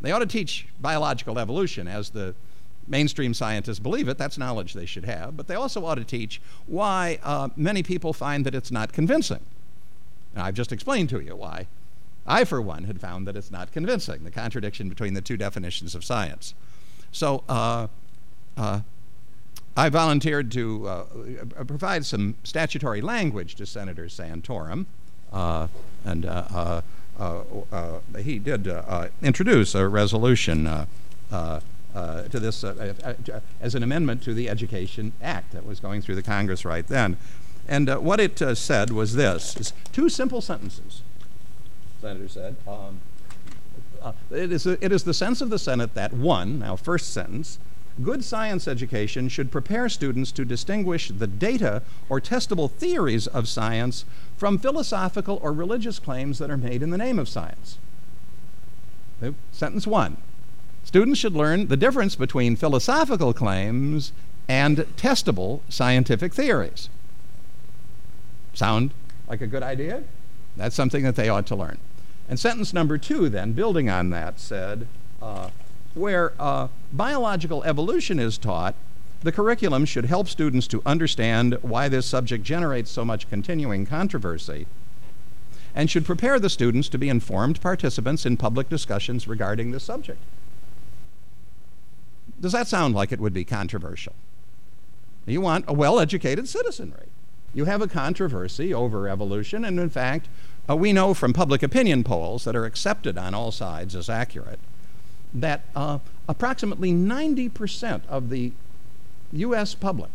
They 0.00 0.12
ought 0.12 0.20
to 0.20 0.26
teach 0.26 0.66
biological 0.80 1.38
evolution 1.38 1.86
as 1.86 2.10
the 2.10 2.34
mainstream 2.86 3.34
scientists 3.34 3.78
believe 3.78 4.08
it. 4.08 4.18
That's 4.18 4.38
knowledge 4.38 4.72
they 4.74 4.86
should 4.86 5.04
have. 5.04 5.36
But 5.36 5.46
they 5.46 5.54
also 5.54 5.84
ought 5.84 5.96
to 5.96 6.04
teach 6.04 6.40
why 6.66 7.18
uh, 7.22 7.48
many 7.56 7.82
people 7.82 8.12
find 8.12 8.44
that 8.46 8.54
it's 8.54 8.70
not 8.70 8.92
convincing. 8.92 9.40
And 10.34 10.42
I've 10.42 10.54
just 10.54 10.72
explained 10.72 11.08
to 11.10 11.20
you 11.20 11.36
why. 11.36 11.66
I, 12.26 12.44
for 12.44 12.60
one, 12.60 12.84
had 12.84 13.00
found 13.00 13.26
that 13.26 13.36
it's 13.36 13.50
not 13.50 13.72
convincing, 13.72 14.24
the 14.24 14.30
contradiction 14.30 14.88
between 14.88 15.14
the 15.14 15.20
two 15.20 15.36
definitions 15.36 15.94
of 15.94 16.04
science. 16.04 16.54
So 17.12 17.42
uh, 17.48 17.88
uh, 18.56 18.80
I 19.76 19.88
volunteered 19.88 20.50
to 20.52 20.88
uh, 20.88 21.04
provide 21.64 22.04
some 22.04 22.36
statutory 22.44 23.00
language 23.00 23.54
to 23.56 23.66
Senator 23.66 24.06
Santorum. 24.06 24.86
Uh, 25.32 25.68
and 26.04 26.26
uh, 26.26 26.44
uh, 26.52 26.58
uh, 26.58 26.80
Uh, 27.20 27.42
uh, 27.70 27.98
he 28.18 28.38
did 28.38 28.66
uh, 28.66 28.82
uh, 28.86 29.08
introduce 29.22 29.74
a 29.74 29.86
resolution 29.86 30.64
to 31.30 31.60
this 32.32 32.64
as 32.64 33.74
an 33.74 33.82
amendment 33.82 34.22
to 34.22 34.32
the 34.32 34.48
Education 34.48 35.12
Act 35.22 35.52
that 35.52 35.66
was 35.66 35.80
going 35.80 36.00
through 36.00 36.14
the 36.14 36.22
Congress 36.22 36.64
right 36.64 36.86
then. 36.86 37.18
And 37.68 37.88
what 38.02 38.20
it 38.20 38.38
said 38.56 38.90
was 38.90 39.14
this: 39.14 39.72
two 39.92 40.08
simple 40.08 40.40
sentences. 40.40 41.02
Senator 42.00 42.28
said. 42.28 42.56
Um, 42.66 43.00
it, 44.30 44.50
is 44.50 44.64
it 44.64 44.90
is 44.92 45.04
the 45.04 45.12
sense 45.12 45.42
of 45.42 45.50
the 45.50 45.58
Senate 45.58 45.92
that 45.92 46.14
one, 46.14 46.60
now 46.60 46.74
first 46.74 47.12
sentence, 47.12 47.58
Good 48.02 48.24
science 48.24 48.66
education 48.66 49.28
should 49.28 49.50
prepare 49.50 49.88
students 49.88 50.32
to 50.32 50.44
distinguish 50.44 51.08
the 51.08 51.26
data 51.26 51.82
or 52.08 52.20
testable 52.20 52.70
theories 52.70 53.26
of 53.26 53.48
science 53.48 54.04
from 54.36 54.58
philosophical 54.58 55.38
or 55.42 55.52
religious 55.52 55.98
claims 55.98 56.38
that 56.38 56.50
are 56.50 56.56
made 56.56 56.82
in 56.82 56.90
the 56.90 56.98
name 56.98 57.18
of 57.18 57.28
science. 57.28 57.78
Sentence 59.52 59.86
one 59.86 60.16
Students 60.82 61.20
should 61.20 61.34
learn 61.34 61.68
the 61.68 61.76
difference 61.76 62.16
between 62.16 62.56
philosophical 62.56 63.34
claims 63.34 64.12
and 64.48 64.78
testable 64.96 65.60
scientific 65.68 66.34
theories. 66.34 66.88
Sound 68.54 68.92
like 69.28 69.40
a 69.40 69.46
good 69.46 69.62
idea? 69.62 70.02
That's 70.56 70.74
something 70.74 71.04
that 71.04 71.16
they 71.16 71.28
ought 71.28 71.46
to 71.46 71.54
learn. 71.54 71.78
And 72.28 72.38
sentence 72.38 72.72
number 72.72 72.98
two, 72.98 73.28
then, 73.28 73.52
building 73.52 73.88
on 73.88 74.10
that, 74.10 74.40
said, 74.40 74.86
uh, 75.20 75.50
where 75.94 76.32
uh, 76.38 76.68
biological 76.92 77.62
evolution 77.64 78.18
is 78.18 78.38
taught, 78.38 78.74
the 79.22 79.32
curriculum 79.32 79.84
should 79.84 80.06
help 80.06 80.28
students 80.28 80.66
to 80.68 80.82
understand 80.86 81.58
why 81.62 81.88
this 81.88 82.06
subject 82.06 82.42
generates 82.42 82.90
so 82.90 83.04
much 83.04 83.28
continuing 83.28 83.84
controversy 83.84 84.66
and 85.74 85.90
should 85.90 86.04
prepare 86.04 86.40
the 86.40 86.50
students 86.50 86.88
to 86.88 86.98
be 86.98 87.08
informed 87.08 87.60
participants 87.60 88.24
in 88.24 88.36
public 88.36 88.68
discussions 88.68 89.28
regarding 89.28 89.70
the 89.70 89.80
subject. 89.80 90.20
does 92.40 92.52
that 92.52 92.66
sound 92.66 92.94
like 92.94 93.12
it 93.12 93.20
would 93.20 93.34
be 93.34 93.44
controversial? 93.44 94.14
You 95.26 95.42
want 95.42 95.66
a 95.68 95.74
well 95.74 96.00
educated 96.00 96.48
citizenry. 96.48 97.08
You 97.52 97.66
have 97.66 97.82
a 97.82 97.88
controversy 97.88 98.72
over 98.72 99.08
evolution, 99.08 99.64
and 99.64 99.78
in 99.78 99.90
fact, 99.90 100.28
uh, 100.68 100.76
we 100.76 100.92
know 100.92 101.14
from 101.14 101.32
public 101.32 101.62
opinion 101.62 102.04
polls 102.04 102.44
that 102.44 102.56
are 102.56 102.64
accepted 102.64 103.18
on 103.18 103.34
all 103.34 103.52
sides 103.52 103.94
as 103.94 104.08
accurate 104.08 104.60
that 105.34 105.62
uh, 105.76 105.98
approximately 106.28 106.92
90% 106.92 108.06
of 108.08 108.30
the 108.30 108.52
U.S. 109.32 109.74
public, 109.74 110.10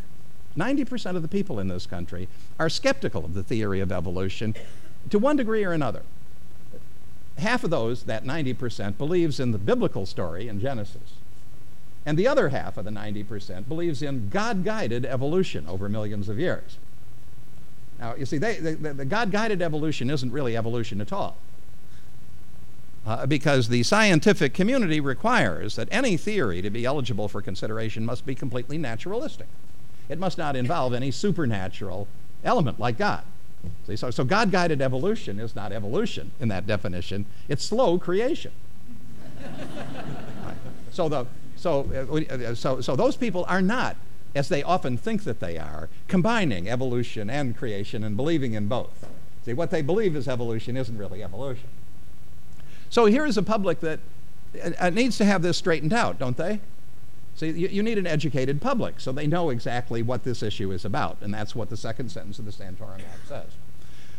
90% 0.58 1.16
of 1.16 1.22
the 1.22 1.28
people 1.28 1.60
in 1.60 1.68
this 1.68 1.86
country, 1.86 2.28
are 2.60 2.70
skeptical 2.70 3.24
of 3.24 3.34
the 3.34 3.44
theory 3.44 3.80
of 3.80 3.92
evolution 3.92 4.56
to 5.10 5.20
one 5.20 5.36
degree 5.36 5.64
or 5.64 5.72
another. 5.72 6.04
Half 7.38 7.64
of 7.64 7.70
those, 7.70 8.04
that 8.04 8.24
90%, 8.24 8.98
believes 8.98 9.40
in 9.40 9.52
the 9.52 9.58
biblical 9.58 10.06
story 10.06 10.48
in 10.48 10.60
Genesis. 10.60 11.16
And 12.06 12.18
the 12.18 12.28
other 12.28 12.50
half 12.50 12.78
of 12.78 12.86
the 12.86 12.92
90% 12.92 13.68
believes 13.68 14.02
in 14.02 14.30
God 14.30 14.64
guided 14.64 15.06
evolution 15.06 15.66
over 15.68 15.90
millions 15.90 16.30
of 16.30 16.40
years. 16.40 16.78
Now, 18.00 18.16
you 18.16 18.26
see, 18.26 18.38
they, 18.38 18.60
the, 18.60 18.94
the 18.94 19.06
God 19.06 19.32
guided 19.32 19.62
evolution 19.62 20.10
isn't 20.10 20.32
really 20.32 20.56
evolution 20.56 21.02
at 21.02 21.12
all. 21.12 21.38
Uh, 23.06 23.26
because 23.26 23.70
the 23.70 23.84
scientific 23.84 24.54
community 24.54 25.00
requires 25.00 25.76
that 25.76 25.88
any 25.92 26.18
theory 26.18 26.62
to 26.62 26.72
be 26.72 26.86
eligible 26.86 27.28
for 27.28 27.40
consideration 27.40 28.04
must 28.04 28.26
be 28.26 28.34
completely 28.34 28.80
naturalistic. 28.80 29.48
It 30.10 30.18
must 30.18 30.40
not 30.40 30.56
involve 30.56 30.94
any 30.94 31.12
supernatural 31.12 32.08
element 32.44 32.80
like 32.80 32.98
God. 32.98 33.24
See, 33.86 33.96
so, 33.96 34.10
so 34.10 34.24
God 34.24 34.52
guided 34.52 34.82
evolution 34.82 35.40
is 35.40 35.56
not 35.56 35.72
evolution 35.72 36.32
in 36.40 36.48
that 36.50 36.66
definition, 36.66 37.26
it's 37.48 37.64
slow 37.64 38.00
creation. 38.00 38.52
right. 40.44 40.56
So, 40.92 41.10
the, 41.10 41.26
so, 41.56 41.88
uh, 42.12 42.34
uh, 42.34 42.56
so, 42.56 42.82
so 42.82 42.96
those 42.96 43.16
people 43.16 43.46
are 43.48 43.62
not 43.62 43.98
as 44.36 44.50
they 44.50 44.62
often 44.62 44.98
think 44.98 45.24
that 45.24 45.40
they 45.40 45.58
are, 45.58 45.90
combining 46.08 46.70
evolution 46.70 47.30
and 47.30 47.56
creation 47.56 48.04
and 48.04 48.18
believing 48.18 48.54
in 48.54 48.68
both. 48.68 49.08
See, 49.46 49.54
what 49.54 49.72
they 49.72 49.82
believe 49.82 50.16
is 50.16 50.28
evolution 50.28 50.76
isn't 50.76 50.98
really 50.98 51.24
evolution. 51.24 51.70
So 52.90 53.06
here 53.06 53.26
is 53.26 53.38
a 53.38 53.44
public 53.44 53.80
that 53.82 54.00
uh, 54.80 54.90
needs 54.90 55.18
to 55.18 55.26
have 55.26 55.42
this 55.42 55.58
straightened 55.58 55.94
out, 55.94 56.18
don't 56.20 56.38
they? 56.38 56.60
See, 57.36 57.50
you, 57.50 57.68
you, 57.68 57.84
need 57.84 57.98
an 57.98 58.08
educated 58.08 58.62
public 58.62 59.02
so 59.02 59.12
they 59.12 59.28
know 59.28 59.50
exactly 59.50 60.02
what 60.02 60.24
this 60.24 60.42
issue 60.42 60.72
is 60.72 60.86
about, 60.86 61.18
and 61.20 61.34
that's 61.34 61.54
what 61.54 61.70
the 61.70 61.76
second 61.76 62.10
sentence 62.10 62.40
of 62.40 62.46
the 62.46 62.52
Santorum 62.52 63.00
Act 63.00 63.28
says. 63.28 63.48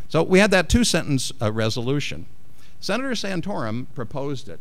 So 0.08 0.22
we 0.22 0.38
had 0.38 0.50
that 0.50 0.68
two 0.68 0.84
sentence 0.84 1.32
uh, 1.40 1.50
resolution. 1.50 2.26
Senator 2.78 3.12
Santorum 3.12 3.86
proposed 3.94 4.50
it 4.50 4.60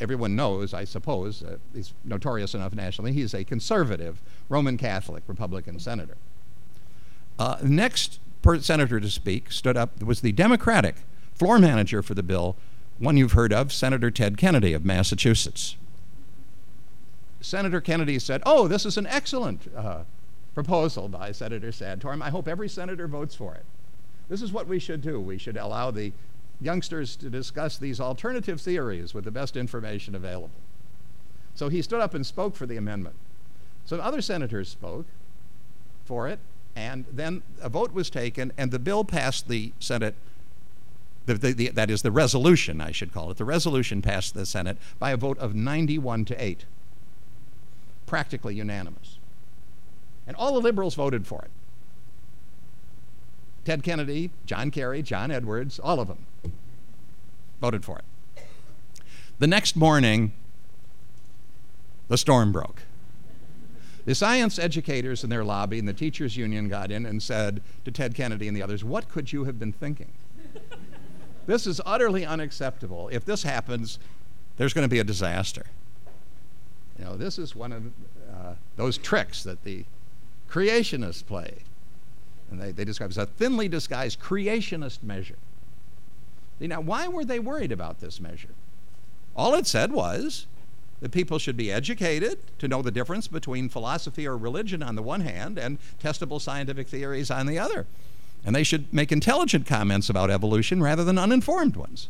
everyone 0.00 0.36
knows, 0.36 0.74
I 0.74 0.84
suppose, 0.84 1.42
uh, 1.42 1.56
he's 1.74 1.92
notorious 2.04 2.54
enough 2.54 2.74
nationally, 2.74 3.12
he's 3.12 3.34
a 3.34 3.44
conservative 3.44 4.20
Roman 4.48 4.76
Catholic 4.76 5.22
Republican 5.26 5.78
senator. 5.78 6.16
Uh, 7.38 7.56
next 7.62 8.20
senator 8.60 9.00
to 9.00 9.10
speak 9.10 9.50
stood 9.50 9.76
up 9.76 10.02
was 10.02 10.20
the 10.20 10.32
Democratic 10.32 10.96
floor 11.34 11.58
manager 11.58 12.02
for 12.02 12.14
the 12.14 12.22
bill, 12.22 12.56
one 12.98 13.16
you've 13.16 13.32
heard 13.32 13.52
of, 13.52 13.72
Senator 13.72 14.10
Ted 14.10 14.36
Kennedy 14.36 14.72
of 14.72 14.84
Massachusetts. 14.84 15.76
Senator 17.40 17.80
Kennedy 17.80 18.18
said, 18.18 18.42
Oh, 18.46 18.66
this 18.66 18.86
is 18.86 18.96
an 18.96 19.06
excellent 19.06 19.70
uh, 19.76 20.02
proposal 20.54 21.08
by 21.08 21.32
Senator 21.32 21.68
Santorum. 21.68 22.22
I 22.22 22.30
hope 22.30 22.48
every 22.48 22.68
senator 22.68 23.06
votes 23.06 23.34
for 23.34 23.54
it. 23.54 23.64
This 24.28 24.42
is 24.42 24.52
what 24.52 24.66
we 24.66 24.78
should 24.78 25.02
do. 25.02 25.20
We 25.20 25.38
should 25.38 25.56
allow 25.56 25.90
the 25.90 26.12
youngsters 26.60 27.16
to 27.16 27.28
discuss 27.28 27.78
these 27.78 28.00
alternative 28.00 28.60
theories 28.60 29.14
with 29.14 29.24
the 29.24 29.30
best 29.30 29.56
information 29.56 30.14
available. 30.14 30.50
So 31.54 31.68
he 31.68 31.82
stood 31.82 32.00
up 32.00 32.14
and 32.14 32.26
spoke 32.26 32.56
for 32.56 32.66
the 32.66 32.76
amendment. 32.76 33.16
So 33.84 33.98
other 33.98 34.20
senators 34.20 34.68
spoke 34.68 35.06
for 36.04 36.28
it, 36.28 36.38
and 36.74 37.04
then 37.12 37.42
a 37.60 37.68
vote 37.68 37.92
was 37.92 38.10
taken, 38.10 38.52
and 38.58 38.70
the 38.70 38.78
bill 38.78 39.04
passed 39.04 39.48
the 39.48 39.72
Senate. 39.78 40.14
The, 41.26 41.34
the, 41.34 41.52
the, 41.52 41.68
that 41.70 41.90
is 41.90 42.02
the 42.02 42.10
resolution, 42.10 42.80
I 42.80 42.92
should 42.92 43.12
call 43.12 43.30
it. 43.30 43.36
The 43.36 43.44
resolution 43.44 44.00
passed 44.00 44.34
the 44.34 44.46
Senate 44.46 44.78
by 44.98 45.10
a 45.10 45.16
vote 45.16 45.38
of 45.38 45.54
91 45.54 46.24
to 46.26 46.42
8, 46.42 46.64
practically 48.06 48.54
unanimous. 48.54 49.18
And 50.26 50.36
all 50.36 50.54
the 50.54 50.60
liberals 50.60 50.94
voted 50.94 51.26
for 51.26 51.42
it. 51.42 51.50
Ted 53.64 53.82
Kennedy, 53.82 54.30
John 54.46 54.70
Kerry, 54.70 55.02
John 55.02 55.32
Edwards, 55.32 55.80
all 55.80 55.98
of 55.98 56.06
them 56.06 56.52
voted 57.60 57.84
for 57.84 57.98
it. 57.98 58.44
The 59.38 59.48
next 59.48 59.74
morning, 59.74 60.32
the 62.08 62.16
storm 62.16 62.52
broke. 62.52 62.82
The 64.04 64.14
science 64.14 64.58
educators 64.58 65.24
in 65.24 65.30
their 65.30 65.44
lobby 65.44 65.80
and 65.80 65.88
the 65.88 65.92
teachers' 65.92 66.36
union 66.36 66.68
got 66.68 66.92
in 66.92 67.04
and 67.04 67.20
said 67.20 67.60
to 67.84 67.90
Ted 67.90 68.14
Kennedy 68.14 68.46
and 68.46 68.56
the 68.56 68.62
others, 68.62 68.84
What 68.84 69.08
could 69.08 69.32
you 69.32 69.44
have 69.44 69.58
been 69.58 69.72
thinking? 69.72 70.12
This 71.46 71.66
is 71.66 71.80
utterly 71.86 72.24
unacceptable. 72.26 73.08
If 73.12 73.24
this 73.24 73.42
happens, 73.42 73.98
there's 74.56 74.72
going 74.72 74.84
to 74.84 74.90
be 74.90 74.98
a 74.98 75.04
disaster. 75.04 75.66
You 76.98 77.04
know, 77.04 77.16
this 77.16 77.38
is 77.38 77.54
one 77.54 77.72
of 77.72 77.84
uh, 78.30 78.54
those 78.76 78.98
tricks 78.98 79.42
that 79.42 79.64
the 79.64 79.84
creationists 80.50 81.24
play. 81.24 81.58
And 82.50 82.60
they, 82.60 82.72
they 82.72 82.84
describe 82.84 83.10
as 83.10 83.18
a 83.18 83.26
thinly 83.26 83.68
disguised 83.68 84.20
creationist 84.20 85.02
measure. 85.02 85.36
Now, 86.58 86.80
why 86.80 87.08
were 87.08 87.24
they 87.24 87.38
worried 87.38 87.72
about 87.72 88.00
this 88.00 88.20
measure? 88.20 88.54
All 89.34 89.54
it 89.54 89.66
said 89.66 89.92
was 89.92 90.46
that 91.00 91.12
people 91.12 91.38
should 91.38 91.56
be 91.56 91.70
educated 91.70 92.38
to 92.58 92.68
know 92.68 92.80
the 92.80 92.90
difference 92.90 93.28
between 93.28 93.68
philosophy 93.68 94.26
or 94.26 94.36
religion 94.36 94.82
on 94.82 94.94
the 94.94 95.02
one 95.02 95.20
hand 95.20 95.58
and 95.58 95.78
testable 96.02 96.40
scientific 96.40 96.88
theories 96.88 97.30
on 97.30 97.46
the 97.46 97.58
other. 97.58 97.86
And 98.44 98.54
they 98.54 98.62
should 98.62 98.92
make 98.92 99.10
intelligent 99.10 99.66
comments 99.66 100.08
about 100.08 100.30
evolution 100.30 100.82
rather 100.82 101.04
than 101.04 101.18
uninformed 101.18 101.76
ones. 101.76 102.08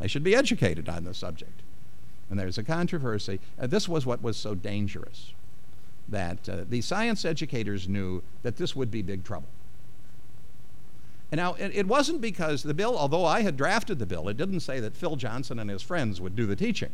They 0.00 0.08
should 0.08 0.24
be 0.24 0.34
educated 0.34 0.88
on 0.88 1.04
the 1.04 1.14
subject. 1.14 1.62
And 2.30 2.38
there's 2.38 2.58
a 2.58 2.62
controversy. 2.62 3.38
Uh, 3.60 3.66
this 3.66 3.88
was 3.88 4.06
what 4.06 4.22
was 4.22 4.36
so 4.36 4.54
dangerous 4.54 5.32
that 6.08 6.48
uh, 6.48 6.64
the 6.68 6.80
science 6.80 7.24
educators 7.24 7.88
knew 7.88 8.22
that 8.42 8.56
this 8.56 8.74
would 8.74 8.90
be 8.90 9.02
big 9.02 9.24
trouble. 9.24 9.48
And 11.32 11.38
now, 11.38 11.56
it 11.58 11.88
wasn't 11.88 12.20
because 12.20 12.62
the 12.62 12.74
bill, 12.74 12.96
although 12.96 13.24
I 13.24 13.40
had 13.42 13.56
drafted 13.56 13.98
the 13.98 14.06
bill, 14.06 14.28
it 14.28 14.36
didn't 14.36 14.60
say 14.60 14.78
that 14.78 14.94
Phil 14.94 15.16
Johnson 15.16 15.58
and 15.58 15.68
his 15.68 15.82
friends 15.82 16.20
would 16.20 16.36
do 16.36 16.46
the 16.46 16.54
teaching. 16.54 16.90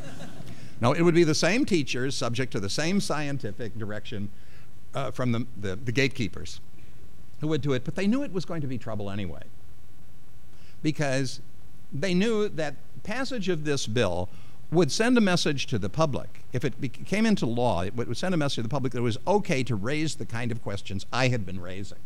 no, 0.80 0.92
it 0.92 1.00
would 1.00 1.14
be 1.14 1.24
the 1.24 1.34
same 1.34 1.64
teachers 1.64 2.14
subject 2.14 2.52
to 2.52 2.60
the 2.60 2.68
same 2.68 3.00
scientific 3.00 3.78
direction 3.78 4.28
uh, 4.94 5.10
from 5.10 5.32
the, 5.32 5.46
the, 5.58 5.76
the 5.76 5.92
gatekeepers 5.92 6.60
who 7.40 7.48
would 7.48 7.60
do 7.60 7.72
it, 7.72 7.84
but 7.84 7.94
they 7.94 8.06
knew 8.06 8.22
it 8.22 8.32
was 8.32 8.44
going 8.44 8.60
to 8.60 8.66
be 8.66 8.78
trouble 8.78 9.10
anyway. 9.10 9.42
Because 10.82 11.40
they 11.92 12.14
knew 12.14 12.48
that 12.48 12.74
passage 13.02 13.48
of 13.48 13.64
this 13.64 13.86
bill 13.86 14.28
would 14.70 14.90
send 14.90 15.16
a 15.16 15.20
message 15.20 15.66
to 15.66 15.78
the 15.78 15.88
public. 15.88 16.42
If 16.52 16.64
it 16.64 16.74
came 17.06 17.24
into 17.26 17.46
law, 17.46 17.82
it 17.82 17.94
would 17.94 18.16
send 18.16 18.34
a 18.34 18.38
message 18.38 18.56
to 18.56 18.62
the 18.62 18.68
public 18.68 18.92
that 18.92 18.98
it 18.98 19.02
was 19.02 19.18
okay 19.26 19.62
to 19.62 19.76
raise 19.76 20.16
the 20.16 20.26
kind 20.26 20.50
of 20.50 20.62
questions 20.62 21.06
I 21.12 21.28
had 21.28 21.46
been 21.46 21.60
raising 21.60 21.98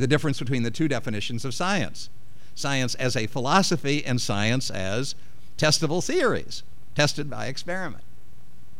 the 0.00 0.06
difference 0.06 0.38
between 0.38 0.62
the 0.62 0.70
two 0.70 0.88
definitions 0.88 1.44
of 1.44 1.54
science 1.54 2.08
science 2.54 2.94
as 2.96 3.16
a 3.16 3.26
philosophy 3.26 4.04
and 4.04 4.20
science 4.20 4.70
as 4.70 5.14
testable 5.56 6.04
theories, 6.04 6.62
tested 6.94 7.30
by 7.30 7.46
experiment. 7.46 8.04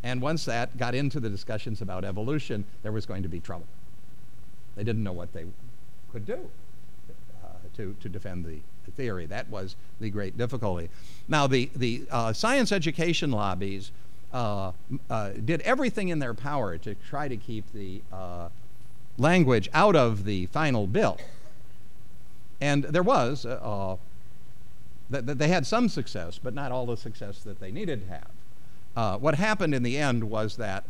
And 0.03 0.21
once 0.21 0.45
that 0.45 0.77
got 0.77 0.95
into 0.95 1.21
the 1.21 1.31
discussions 1.31 1.81
about 1.81 2.05
evolution, 2.05 2.67
there 2.83 2.93
was 2.93 3.07
going 3.07 3.23
to 3.23 3.31
be 3.31 3.41
trouble. 3.41 3.65
They 4.77 4.85
didn't 4.85 5.05
know 5.05 5.13
what 5.13 5.33
they 5.33 5.45
could 6.13 6.27
do 6.27 6.49
uh, 7.45 7.49
to, 7.77 7.97
to 8.01 8.09
defend 8.09 8.45
the, 8.45 8.59
the, 8.85 8.91
theory. 8.93 9.27
That 9.27 9.49
was 9.49 9.77
the 10.01 10.11
great 10.11 10.37
difficulty. 10.37 10.89
Now, 11.29 11.47
the, 11.47 11.71
the 11.75 12.05
uh, 12.11 12.33
science 12.33 12.73
education 12.73 13.31
lobbies 13.31 13.91
uh, 14.33 14.73
uh 15.11 15.31
did 15.45 15.61
everything 15.61 16.09
in 16.09 16.19
their 16.19 16.33
power 16.33 16.79
to 16.79 16.95
try 16.95 17.29
to 17.29 17.37
keep 17.37 17.71
the 17.75 18.01
uh, 18.11 18.49
language 19.19 19.69
out 19.75 19.95
of 19.95 20.25
the 20.25 20.47
final 20.47 20.87
bill. 20.87 21.19
And 22.59 22.85
there 22.85 23.03
was, 23.03 23.45
uh, 23.45 23.97
that 25.11 25.39
they 25.39 25.49
had 25.49 25.67
some 25.67 25.91
success, 25.91 26.39
but 26.43 26.55
not 26.55 26.73
all 26.73 26.87
the 26.87 26.97
success 26.97 27.41
that 27.41 27.61
they 27.61 27.71
needed 27.71 28.07
to 28.07 28.21
have. 28.95 29.21
What 29.21 29.35
happened 29.35 29.75
in 29.75 29.83
the 29.83 29.99
end 29.99 30.31
was 30.31 30.57
that 30.57 30.85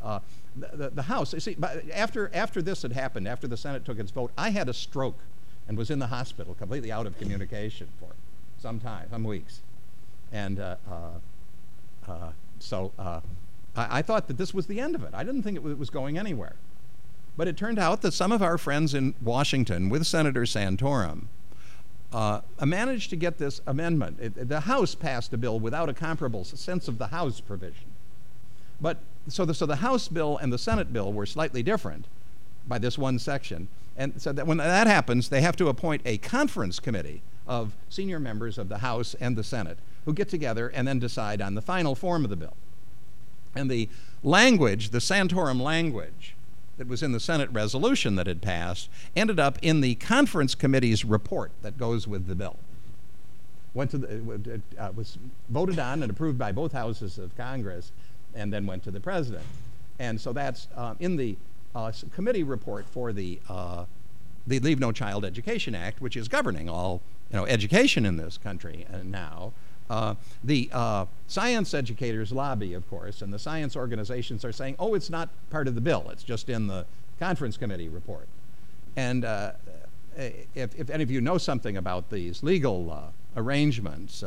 uh, 0.61 0.77
the, 0.77 0.91
the, 0.91 1.03
House, 1.03 1.33
you 1.33 1.41
see, 1.41 1.57
after, 1.95 2.31
after 2.35 2.61
this 2.61 2.83
had 2.83 2.93
happened, 2.93 3.27
after 3.27 3.47
the 3.47 3.57
Senate 3.57 3.85
took 3.85 3.99
its 3.99 4.11
vote, 4.11 4.33
I 4.37 4.51
had 4.51 4.69
a 4.69 4.75
stroke 4.75 5.19
and 5.69 5.79
was 5.79 5.91
in 5.91 5.99
the 5.99 6.09
hospital, 6.09 6.55
completely 6.55 6.93
out 6.93 7.07
of 7.07 7.19
communication 7.19 7.89
for 8.01 8.11
some 8.61 8.81
time, 8.81 9.09
some 9.11 9.25
weeks. 9.25 9.61
And 10.33 10.59
uh, 10.59 10.77
uh, 10.91 12.11
uh 12.11 12.33
so 12.59 12.93
I, 13.77 13.99
I, 13.99 14.03
thought 14.03 14.29
that 14.29 14.39
this 14.39 14.55
was 14.55 14.67
the 14.67 14.81
end 14.81 14.95
of 14.95 15.03
it. 15.03 15.11
I 15.13 15.25
didn't 15.25 15.43
think 15.43 15.57
it 15.57 15.79
was 15.79 15.91
going 15.91 16.19
anywhere. 16.19 16.55
But 17.37 17.49
it 17.49 17.57
turned 17.57 17.79
out 17.79 18.03
that 18.03 18.13
some 18.13 18.31
of 18.31 18.43
our 18.43 18.59
friends 18.59 18.95
in 18.95 19.15
Washington, 19.23 19.89
with 19.89 20.07
Senator 20.07 20.43
Santorum, 20.43 21.25
uh, 22.13 22.43
managed 22.65 23.11
to 23.11 23.17
get 23.17 23.39
this 23.39 23.63
amendment. 23.67 24.19
It, 24.21 24.49
the 24.49 24.61
House 24.61 24.95
passed 24.95 25.33
a 25.33 25.39
bill 25.39 25.59
without 25.59 25.89
a 25.89 25.95
comparable 25.95 26.45
sense 26.45 26.89
of 26.89 26.99
the 26.99 27.07
House 27.07 27.41
provision. 27.41 27.87
but 28.81 28.99
so 29.29 29.45
the, 29.45 29.55
so 29.55 29.67
the 29.67 29.77
House 29.77 30.09
bill 30.09 30.39
and 30.39 30.53
the 30.53 30.59
Senate 30.59 30.93
bill 30.93 31.13
were 31.13 31.27
slightly 31.27 31.63
different 31.63 32.07
by 32.67 32.79
this 32.79 32.99
one 32.99 33.19
section. 33.19 33.69
And 33.97 34.21
so 34.21 34.33
that 34.33 34.47
when 34.47 34.57
that 34.59 34.87
happens, 34.87 35.29
they 35.29 35.43
have 35.43 35.57
to 35.57 35.69
appoint 35.69 36.03
a 36.05 36.19
conference 36.19 36.81
committee 36.81 37.23
of 37.47 37.73
senior 37.89 38.19
members 38.19 38.59
of 38.59 38.69
the 38.69 38.79
House 38.79 39.15
and 39.21 39.37
the 39.37 39.45
Senate 39.45 39.79
who 40.05 40.15
get 40.15 40.29
together 40.29 40.69
and 40.69 40.89
then 40.89 40.99
decide 40.99 41.41
on 41.41 41.55
the 41.55 41.63
final 41.63 41.95
form 41.95 42.25
of 42.25 42.31
the 42.31 42.37
bill. 42.37 42.57
And 43.55 43.71
the 43.71 43.89
language, 44.23 44.91
the 44.91 44.99
Santorum 44.99 45.61
language 45.61 46.35
that 46.79 46.89
was 46.89 47.03
in 47.03 47.13
the 47.13 47.21
Senate 47.21 47.51
resolution 47.53 48.17
that 48.17 48.27
had 48.27 48.41
passed, 48.41 48.89
ended 49.15 49.39
up 49.39 49.59
in 49.61 49.83
the 49.83 49.95
conference 49.97 50.55
committee's 50.55 51.05
report 51.05 51.53
that 51.63 51.79
goes 51.79 52.09
with 52.09 52.27
the 52.27 52.35
bill. 52.35 52.57
Went 53.75 53.91
to 53.93 53.99
the, 53.99 54.61
uh, 54.79 54.91
was 54.95 55.19
voted 55.49 55.79
on 55.79 56.03
and 56.03 56.11
approved 56.11 56.39
by 56.39 56.53
both 56.53 56.73
houses 56.73 57.19
of 57.19 57.37
Congress, 57.37 57.93
and 58.35 58.53
then 58.53 58.67
went 58.67 58.83
to 58.85 58.91
the 58.91 59.01
president. 59.01 59.45
And 59.99 60.21
so 60.21 60.33
that's 60.33 60.69
uh, 60.77 60.95
in 61.01 61.17
the 61.17 61.37
uh, 61.75 61.93
committee 62.15 62.43
report 62.43 62.87
for 62.87 63.13
the 63.13 63.39
uh, 63.49 63.85
the 64.47 64.59
Leave 64.59 64.81
No 64.81 64.91
Child 64.91 65.25
Education 65.25 65.75
Act, 65.75 66.01
which 66.01 66.17
is 66.17 66.29
governing 66.29 66.69
all 66.69 67.01
you 67.31 67.37
know 67.37 67.47
education 67.47 68.05
in 68.05 68.17
this 68.17 68.39
country 68.39 68.87
uh, 68.93 68.99
now. 69.05 69.53
Uh, 69.91 70.15
the 70.43 70.71
uh, 70.73 71.05
science 71.27 71.75
educators 71.75 72.33
lobby, 72.33 72.73
of 72.73 72.89
course, 72.89 73.21
and 73.21 73.33
the 73.33 73.39
science 73.39 73.77
organizations 73.77 74.45
are 74.45 74.53
saying, 74.53 74.75
oh, 74.79 74.95
it's 74.95 75.11
not 75.11 75.29
part 75.51 75.69
of 75.69 75.75
the 75.75 75.81
bill. 75.81 76.09
It's 76.11 76.23
just 76.23 76.49
in 76.49 76.67
the 76.67 76.87
conference 77.19 77.57
committee 77.57 77.89
report. 77.89 78.27
And 78.97 79.25
if, 80.17 80.79
if, 80.79 80.89
any 80.89 81.03
of 81.03 81.11
you 81.11 81.21
know 81.21 81.37
something 81.37 81.77
about 81.77 82.11
these 82.11 82.43
legal 82.43 83.13
arrangements, 83.37 84.25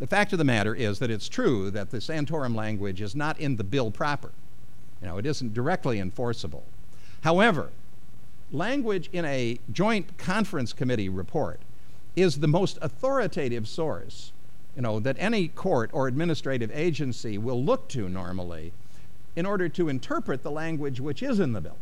the 0.00 0.06
fact 0.06 0.32
of 0.32 0.38
the 0.38 0.44
matter 0.44 0.74
is 0.74 0.98
that 0.98 1.10
it's 1.10 1.28
true 1.28 1.70
that 1.70 1.90
the 1.90 1.98
Santorum 1.98 2.56
language 2.56 3.00
is 3.00 3.14
not 3.14 3.38
in 3.38 3.56
the 3.56 3.64
bill 3.64 3.90
proper. 3.90 4.32
You 5.00 5.08
know, 5.08 5.18
it 5.18 5.26
isn't 5.26 5.54
directly 5.54 6.00
enforceable. 6.00 6.64
However, 7.22 7.70
language 8.50 9.08
in 9.12 9.24
a 9.24 9.60
joint 9.72 10.18
conference 10.18 10.72
committee 10.72 11.08
report 11.08 11.60
is 12.16 12.40
the 12.40 12.48
most 12.48 12.78
authoritative 12.82 13.68
source 13.68 14.32
you 14.76 14.82
know, 14.82 15.00
that 15.00 15.16
any 15.18 15.48
court 15.48 15.90
or 15.92 16.08
administrative 16.08 16.70
agency 16.72 17.38
will 17.38 17.62
look 17.62 17.88
to 17.88 18.08
normally 18.08 18.72
in 19.36 19.46
order 19.46 19.68
to 19.68 19.88
interpret 19.88 20.42
the 20.42 20.50
language 20.50 21.00
which 21.00 21.22
is 21.22 21.40
in 21.40 21.52
the 21.52 21.60
bill. 21.60 21.76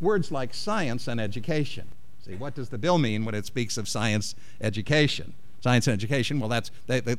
Words 0.00 0.30
like 0.30 0.54
science 0.54 1.08
and 1.08 1.20
education. 1.20 1.86
See, 2.24 2.34
what 2.34 2.54
does 2.54 2.68
the 2.68 2.78
bill 2.78 2.98
mean 2.98 3.24
when 3.24 3.34
it 3.34 3.46
speaks 3.46 3.76
of 3.76 3.88
science 3.88 4.34
education? 4.60 5.34
Science 5.60 5.86
and 5.86 5.94
education, 5.94 6.38
well, 6.40 6.48
that's 6.48 6.70
they, 6.86 7.00
they, 7.00 7.16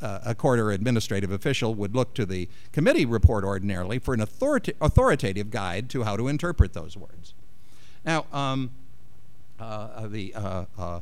uh, 0.00 0.20
a 0.24 0.34
court 0.34 0.58
or 0.58 0.70
administrative 0.70 1.30
official 1.30 1.74
would 1.74 1.94
look 1.94 2.14
to 2.14 2.24
the 2.24 2.48
committee 2.72 3.04
report 3.04 3.44
ordinarily 3.44 3.98
for 3.98 4.14
an 4.14 4.20
authorita- 4.20 4.74
authoritative 4.80 5.50
guide 5.50 5.90
to 5.90 6.04
how 6.04 6.16
to 6.16 6.28
interpret 6.28 6.72
those 6.72 6.96
words. 6.96 7.34
Now, 8.04 8.26
um, 8.32 8.70
uh, 9.58 10.06
the 10.06 10.34
uh, 10.34 10.64
uh 10.78 11.00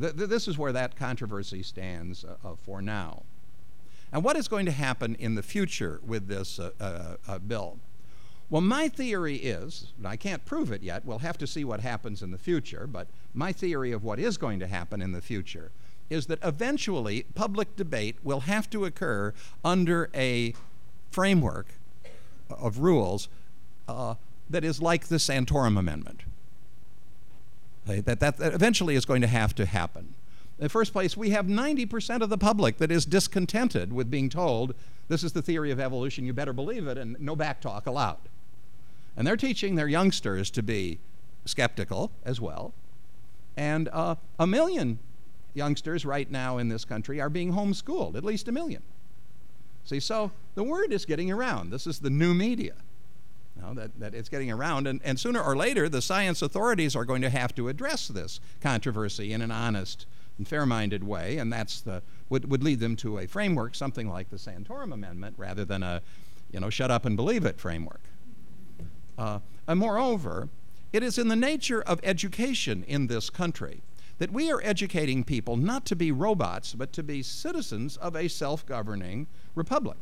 Th- 0.00 0.16
th- 0.16 0.28
this 0.28 0.48
is 0.48 0.58
where 0.58 0.72
that 0.72 0.96
controversy 0.96 1.62
stands 1.62 2.24
uh, 2.24 2.34
uh, 2.44 2.54
for 2.64 2.82
now. 2.82 3.22
And 4.12 4.24
what 4.24 4.36
is 4.36 4.48
going 4.48 4.66
to 4.66 4.72
happen 4.72 5.16
in 5.18 5.34
the 5.34 5.42
future 5.42 6.00
with 6.04 6.28
this 6.28 6.58
uh, 6.58 6.70
uh, 6.80 7.16
uh, 7.28 7.38
bill? 7.38 7.78
Well, 8.50 8.60
my 8.60 8.88
theory 8.88 9.36
is, 9.36 9.92
and 9.96 10.06
I 10.06 10.16
can't 10.16 10.44
prove 10.44 10.70
it 10.70 10.82
yet, 10.82 11.04
we'll 11.04 11.18
have 11.18 11.38
to 11.38 11.46
see 11.46 11.64
what 11.64 11.80
happens 11.80 12.22
in 12.22 12.30
the 12.30 12.38
future, 12.38 12.86
but 12.86 13.08
my 13.32 13.52
theory 13.52 13.92
of 13.92 14.04
what 14.04 14.18
is 14.18 14.36
going 14.36 14.60
to 14.60 14.66
happen 14.66 15.00
in 15.00 15.12
the 15.12 15.22
future 15.22 15.70
is 16.10 16.26
that 16.26 16.38
eventually 16.42 17.24
public 17.34 17.74
debate 17.76 18.16
will 18.22 18.40
have 18.40 18.68
to 18.70 18.84
occur 18.84 19.32
under 19.64 20.10
a 20.14 20.54
framework 21.10 21.68
of 22.50 22.78
rules 22.78 23.28
uh, 23.88 24.14
that 24.50 24.64
is 24.64 24.82
like 24.82 25.06
the 25.06 25.16
Santorum 25.16 25.78
Amendment. 25.78 26.22
That, 27.86 28.20
that, 28.20 28.36
that 28.38 28.54
eventually 28.54 28.94
is 28.94 29.04
going 29.04 29.20
to 29.22 29.26
have 29.26 29.54
to 29.56 29.66
happen. 29.66 30.14
In 30.58 30.64
the 30.64 30.68
first 30.68 30.92
place, 30.92 31.16
we 31.16 31.30
have 31.30 31.46
90% 31.46 32.22
of 32.22 32.30
the 32.30 32.38
public 32.38 32.78
that 32.78 32.90
is 32.90 33.04
discontented 33.04 33.92
with 33.92 34.10
being 34.10 34.28
told 34.28 34.74
this 35.08 35.22
is 35.22 35.32
the 35.32 35.42
theory 35.42 35.70
of 35.70 35.80
evolution, 35.80 36.24
you 36.24 36.32
better 36.32 36.52
believe 36.52 36.86
it, 36.86 36.96
and 36.96 37.18
no 37.20 37.34
backtalk 37.34 37.86
allowed. 37.86 38.18
And 39.16 39.26
they're 39.26 39.36
teaching 39.36 39.74
their 39.74 39.88
youngsters 39.88 40.50
to 40.52 40.62
be 40.62 40.98
skeptical 41.44 42.10
as 42.24 42.40
well. 42.40 42.74
And 43.56 43.88
uh, 43.92 44.16
a 44.38 44.46
million 44.46 44.98
youngsters 45.54 46.04
right 46.04 46.30
now 46.30 46.58
in 46.58 46.68
this 46.68 46.84
country 46.84 47.20
are 47.20 47.30
being 47.30 47.52
homeschooled, 47.52 48.16
at 48.16 48.24
least 48.24 48.48
a 48.48 48.52
million. 48.52 48.82
See, 49.84 50.00
so 50.00 50.32
the 50.54 50.64
word 50.64 50.92
is 50.92 51.04
getting 51.04 51.30
around. 51.30 51.70
This 51.70 51.86
is 51.86 52.00
the 52.00 52.10
new 52.10 52.34
media 52.34 52.74
know, 53.64 53.74
that, 53.74 53.98
that 53.98 54.14
it's 54.14 54.28
getting 54.28 54.50
around. 54.50 54.86
And, 54.86 55.00
and 55.04 55.18
sooner 55.18 55.42
or 55.42 55.56
later, 55.56 55.88
the 55.88 56.02
science 56.02 56.42
authorities 56.42 56.94
are 56.94 57.04
going 57.04 57.22
to 57.22 57.30
have 57.30 57.54
to 57.56 57.68
address 57.68 58.08
this 58.08 58.40
controversy 58.60 59.32
in 59.32 59.42
an 59.42 59.50
honest 59.50 60.06
and 60.38 60.46
fair 60.46 60.66
minded 60.66 61.04
way. 61.04 61.38
And 61.38 61.52
that's 61.52 61.80
the, 61.80 62.02
would, 62.28 62.50
would 62.50 62.62
lead 62.62 62.80
them 62.80 62.96
to 62.96 63.18
a 63.18 63.26
framework, 63.26 63.74
something 63.74 64.08
like 64.08 64.30
the 64.30 64.36
Santorum 64.36 64.92
Amendment, 64.92 65.36
rather 65.38 65.64
than 65.64 65.82
a, 65.82 66.02
you 66.50 66.60
know, 66.60 66.70
shut 66.70 66.90
up 66.90 67.04
and 67.04 67.16
believe 67.16 67.44
it 67.44 67.60
framework. 67.60 68.00
Uh, 69.18 69.40
and 69.66 69.78
moreover, 69.78 70.48
it 70.92 71.02
is 71.02 71.18
in 71.18 71.28
the 71.28 71.36
nature 71.36 71.82
of 71.82 72.00
education 72.02 72.84
in 72.86 73.06
this 73.06 73.30
country 73.30 73.82
that 74.18 74.32
we 74.32 74.50
are 74.50 74.60
educating 74.62 75.24
people 75.24 75.56
not 75.56 75.84
to 75.86 75.96
be 75.96 76.12
robots, 76.12 76.74
but 76.74 76.92
to 76.92 77.02
be 77.02 77.22
citizens 77.22 77.96
of 77.96 78.14
a 78.14 78.28
self 78.28 78.64
governing 78.64 79.26
republic. 79.54 79.98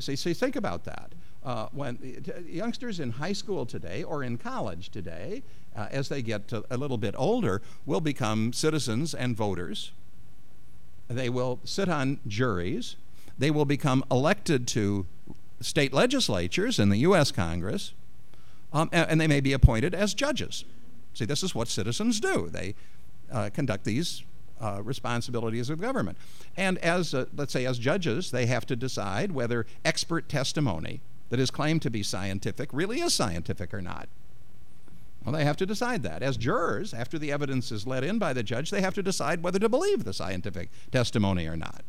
See, 0.00 0.16
see, 0.16 0.34
think 0.34 0.56
about 0.56 0.84
that 0.84 1.12
uh, 1.46 1.68
when 1.70 2.24
youngsters 2.48 2.98
in 2.98 3.12
high 3.12 3.32
school 3.32 3.64
today 3.64 4.02
or 4.02 4.24
in 4.24 4.36
college 4.36 4.90
today, 4.90 5.44
uh, 5.76 5.86
as 5.92 6.08
they 6.08 6.20
get 6.20 6.52
a 6.70 6.76
little 6.76 6.98
bit 6.98 7.14
older, 7.16 7.62
will 7.86 8.00
become 8.00 8.52
citizens 8.52 9.14
and 9.14 9.36
voters. 9.36 9.92
They 11.08 11.28
will 11.28 11.60
sit 11.62 11.88
on 11.88 12.18
juries. 12.26 12.96
They 13.38 13.52
will 13.52 13.64
become 13.64 14.04
elected 14.10 14.66
to 14.68 15.06
state 15.60 15.92
legislatures 15.92 16.78
in 16.78 16.88
the 16.88 16.98
U.S. 16.98 17.32
Congress, 17.32 17.92
um, 18.72 18.88
and, 18.92 19.20
they 19.20 19.26
may 19.26 19.40
be 19.40 19.52
appointed 19.52 19.94
as 19.94 20.12
judges. 20.12 20.64
See, 21.14 21.24
this 21.24 21.42
is 21.42 21.54
what 21.54 21.68
citizens 21.68 22.20
do. 22.20 22.48
They 22.50 22.74
uh, 23.32 23.50
conduct 23.52 23.84
these 23.84 24.22
uh, 24.60 24.80
responsibilities 24.82 25.70
of 25.70 25.80
government. 25.80 26.18
And 26.56 26.78
as, 26.78 27.14
uh, 27.14 27.26
let's 27.34 27.52
say, 27.52 27.64
as 27.64 27.78
judges, 27.78 28.30
they 28.30 28.46
have 28.46 28.66
to 28.66 28.76
decide 28.76 29.32
whether 29.32 29.66
expert 29.84 30.28
testimony 30.28 31.00
that 31.30 31.40
is 31.40 31.50
claimed 31.50 31.82
to 31.82 31.90
be 31.90 32.02
scientific 32.02 32.68
really 32.72 33.00
is 33.00 33.14
scientific 33.14 33.72
or 33.72 33.82
not. 33.82 34.08
Well, 35.24 35.34
they 35.34 35.44
have 35.44 35.56
to 35.56 35.66
decide 35.66 36.04
that. 36.04 36.22
As 36.22 36.36
jurors, 36.36 36.94
after 36.94 37.18
the 37.18 37.32
evidence 37.32 37.72
is 37.72 37.86
let 37.86 38.04
in 38.04 38.18
by 38.18 38.32
the 38.32 38.44
judge, 38.44 38.70
they 38.70 38.80
have 38.80 38.94
to 38.94 39.02
decide 39.02 39.42
whether 39.42 39.58
to 39.58 39.68
believe 39.68 40.04
the 40.04 40.12
scientific 40.12 40.70
testimony 40.92 41.46
or 41.46 41.56
not. 41.56 41.82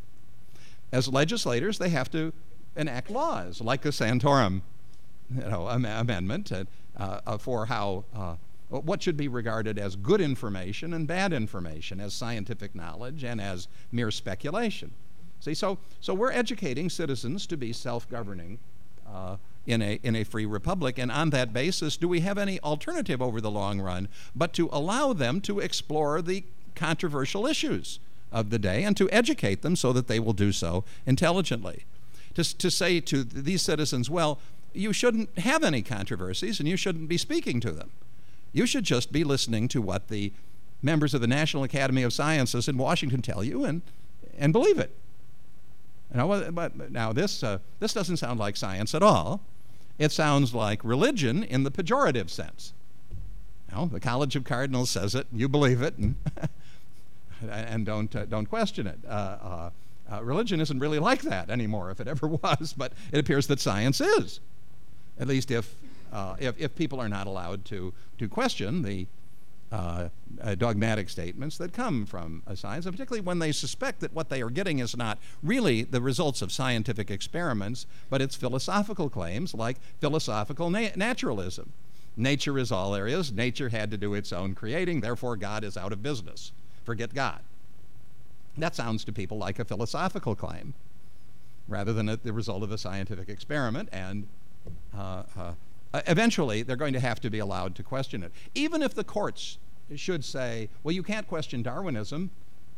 As 0.92 1.08
legislators, 1.08 1.78
they 1.78 1.90
have 1.90 2.10
to 2.12 2.34
enact 2.78 3.10
laws 3.10 3.60
like 3.62 3.82
the 3.82 3.90
Santorum 3.90 4.62
you 5.34 5.42
know, 5.42 5.70
am- 5.70 5.86
amendment 5.86 6.52
uh, 6.52 6.64
uh, 6.98 7.38
for 7.38 7.66
how 7.66 8.06
uh, 8.16 8.36
what 8.70 9.02
should 9.02 9.16
be 9.16 9.28
regarded 9.28 9.80
as 9.80 9.96
good 9.96 10.20
information 10.20 10.94
and 10.94 11.08
bad 11.08 11.32
information, 11.32 12.02
as 12.02 12.14
scientific 12.14 12.76
knowledge 12.76 13.24
and 13.24 13.40
as 13.40 13.68
mere 13.92 14.12
speculation. 14.12 14.92
See, 15.40 15.54
so 15.54 15.78
so 16.02 16.14
we're 16.14 16.32
educating 16.32 16.90
citizens 16.90 17.48
to 17.48 17.58
be 17.58 17.72
self-governing 17.72 18.60
uh, 19.08 19.38
in, 19.66 19.82
a, 19.82 20.00
in 20.04 20.16
a 20.16 20.24
free 20.24 20.46
republic. 20.46 20.98
And 20.98 21.12
on 21.12 21.30
that 21.32 21.54
basis, 21.54 21.98
do 21.98 22.08
we 22.08 22.22
have 22.22 22.38
any 22.38 22.60
alternative 22.62 23.22
over 23.22 23.40
the 23.40 23.52
long 23.52 23.80
run 23.80 24.08
but 24.36 24.54
to 24.54 24.70
allow 24.72 25.14
them 25.14 25.42
to 25.42 25.60
explore 25.60 26.22
the 26.22 26.44
controversial 26.76 27.46
issues 27.46 28.00
of 28.32 28.50
the 28.50 28.60
day 28.60 28.84
and 28.84 28.98
to 28.98 29.10
educate 29.12 29.62
them 29.62 29.76
so 29.76 29.94
that 29.94 30.08
they 30.08 30.20
will 30.20 30.34
do 30.34 30.52
so 30.52 30.84
intelligently? 31.06 31.86
To, 32.38 32.58
to 32.58 32.70
say 32.70 33.00
to 33.00 33.24
these 33.24 33.64
citizens, 33.64 34.12
well, 34.12 34.38
you 34.72 34.94
shouldn't 34.94 35.40
have 35.40 35.64
any 35.64 35.82
controversies 35.82 36.60
and 36.60 36.70
you 36.70 36.78
shouldn't 36.78 37.10
be 37.10 37.18
speaking 37.18 37.60
to 37.62 37.72
them. 37.72 37.90
You 38.54 38.68
should 38.68 38.84
just 38.84 39.12
be 39.12 39.24
listening 39.24 39.68
to 39.70 39.82
what 39.82 40.10
the 40.10 40.32
members 40.84 41.16
of 41.16 41.22
the 41.22 41.28
National 41.28 41.64
Academy 41.64 42.04
of 42.04 42.14
Sciences 42.14 42.68
in 42.68 42.78
Washington 42.78 43.24
tell 43.24 43.44
you 43.44 43.66
and, 43.66 43.82
and 44.38 44.54
believe 44.54 44.78
it. 44.78 44.92
Now, 46.14 46.52
but 46.52 46.92
now 46.92 47.12
this, 47.12 47.42
uh, 47.42 47.58
this 47.80 47.92
doesn't 47.92 48.18
sound 48.18 48.40
like 48.40 48.56
science 48.56 48.94
at 48.94 49.02
all. 49.02 49.42
It 49.98 50.12
sounds 50.12 50.54
like 50.54 50.84
religion 50.84 51.44
in 51.44 51.64
the 51.64 51.72
pejorative 51.72 52.30
sense. 52.30 52.72
Now, 53.72 53.86
the 53.86 54.00
College 54.00 54.36
of 54.36 54.44
Cardinals 54.44 54.92
says 54.92 55.16
it, 55.16 55.26
you 55.34 55.50
believe 55.50 55.82
it, 55.82 55.98
and, 55.98 56.14
and 57.50 57.84
don't, 57.84 58.16
uh, 58.16 58.26
don't 58.26 58.46
question 58.46 58.86
it. 58.86 59.00
Uh, 59.08 59.72
uh, 60.12 60.24
religion 60.24 60.62
isn't 60.62 60.80
really 60.80 61.00
like 61.00 61.22
that 61.24 61.50
anymore, 61.50 61.92
if 61.92 62.00
it 62.00 62.08
ever 62.08 62.28
was, 62.44 62.74
but 62.76 62.94
it 63.12 63.20
appears 63.20 63.48
that 63.48 63.60
science 63.60 64.02
is. 64.02 64.40
At 65.20 65.28
least 65.28 65.52
if, 65.52 65.76
uh, 66.12 66.36
if, 66.40 66.60
if 66.60 66.76
people 66.76 67.00
are 67.02 67.10
not 67.10 67.28
allowed 67.28 67.66
to, 67.66 67.94
to 68.20 68.28
question 68.28 68.84
the 68.84 69.08
uh, 69.70 70.08
uh, 70.42 70.56
dogmatic 70.56 71.10
statements 71.10 71.58
that 71.58 71.74
come 71.74 72.06
from 72.06 72.42
science, 72.56 72.86
and 72.86 72.96
particularly 72.96 73.20
when 73.20 73.40
they 73.40 73.52
suspect 73.52 74.00
that 74.00 74.14
what 74.14 74.30
they 74.30 74.42
are 74.42 74.50
getting 74.50 74.80
is 74.80 74.96
not 74.96 75.18
really 75.44 75.84
the 75.84 76.00
results 76.00 76.42
of 76.42 76.52
scientific 76.52 77.12
experiments, 77.12 77.86
but 78.10 78.22
it's 78.22 78.36
philosophical 78.36 79.10
claims 79.10 79.54
like 79.54 79.78
philosophical 80.00 80.70
na- 80.70 80.90
naturalism. 80.96 81.74
Nature 82.16 82.58
is 82.58 82.72
all 82.72 82.92
there 82.92 83.08
is. 83.08 83.32
Nature 83.32 83.70
had 83.70 83.92
to 83.92 83.98
do 83.98 84.14
its 84.14 84.32
own 84.32 84.56
creating, 84.56 85.02
therefore, 85.02 85.36
God 85.36 85.64
is 85.64 85.76
out 85.76 85.92
of 85.92 86.02
business. 86.02 86.52
Forget 86.86 87.14
God. 87.14 87.42
That 88.58 88.76
sounds 88.76 89.04
to 89.06 89.12
people 89.12 89.38
like 89.38 89.60
a 89.60 89.66
philosophical 89.66 90.36
claim 90.36 90.74
rather 91.68 91.94
than 91.94 92.10
a, 92.10 92.18
the 92.18 92.34
result 92.34 92.64
of 92.64 92.72
a 92.72 92.78
scientific 92.78 93.30
experiment 93.30 93.90
and 93.92 94.28
uh, 94.98 95.24
uh, 95.38 95.54
eventually 96.08 96.64
they're 96.64 96.76
going 96.76 96.94
to 96.94 97.00
have 97.00 97.20
to 97.22 97.30
be 97.30 97.40
allowed 97.40 97.76
to 97.76 97.84
question 97.84 98.24
it. 98.24 98.32
Even 98.56 98.82
if 98.82 98.94
the 98.94 99.04
courts 99.04 99.58
should 99.96 100.24
say, 100.24 100.70
well, 100.84 100.94
you 100.94 101.04
can't 101.04 101.28
question 101.28 101.62
Darwinism, 101.62 102.30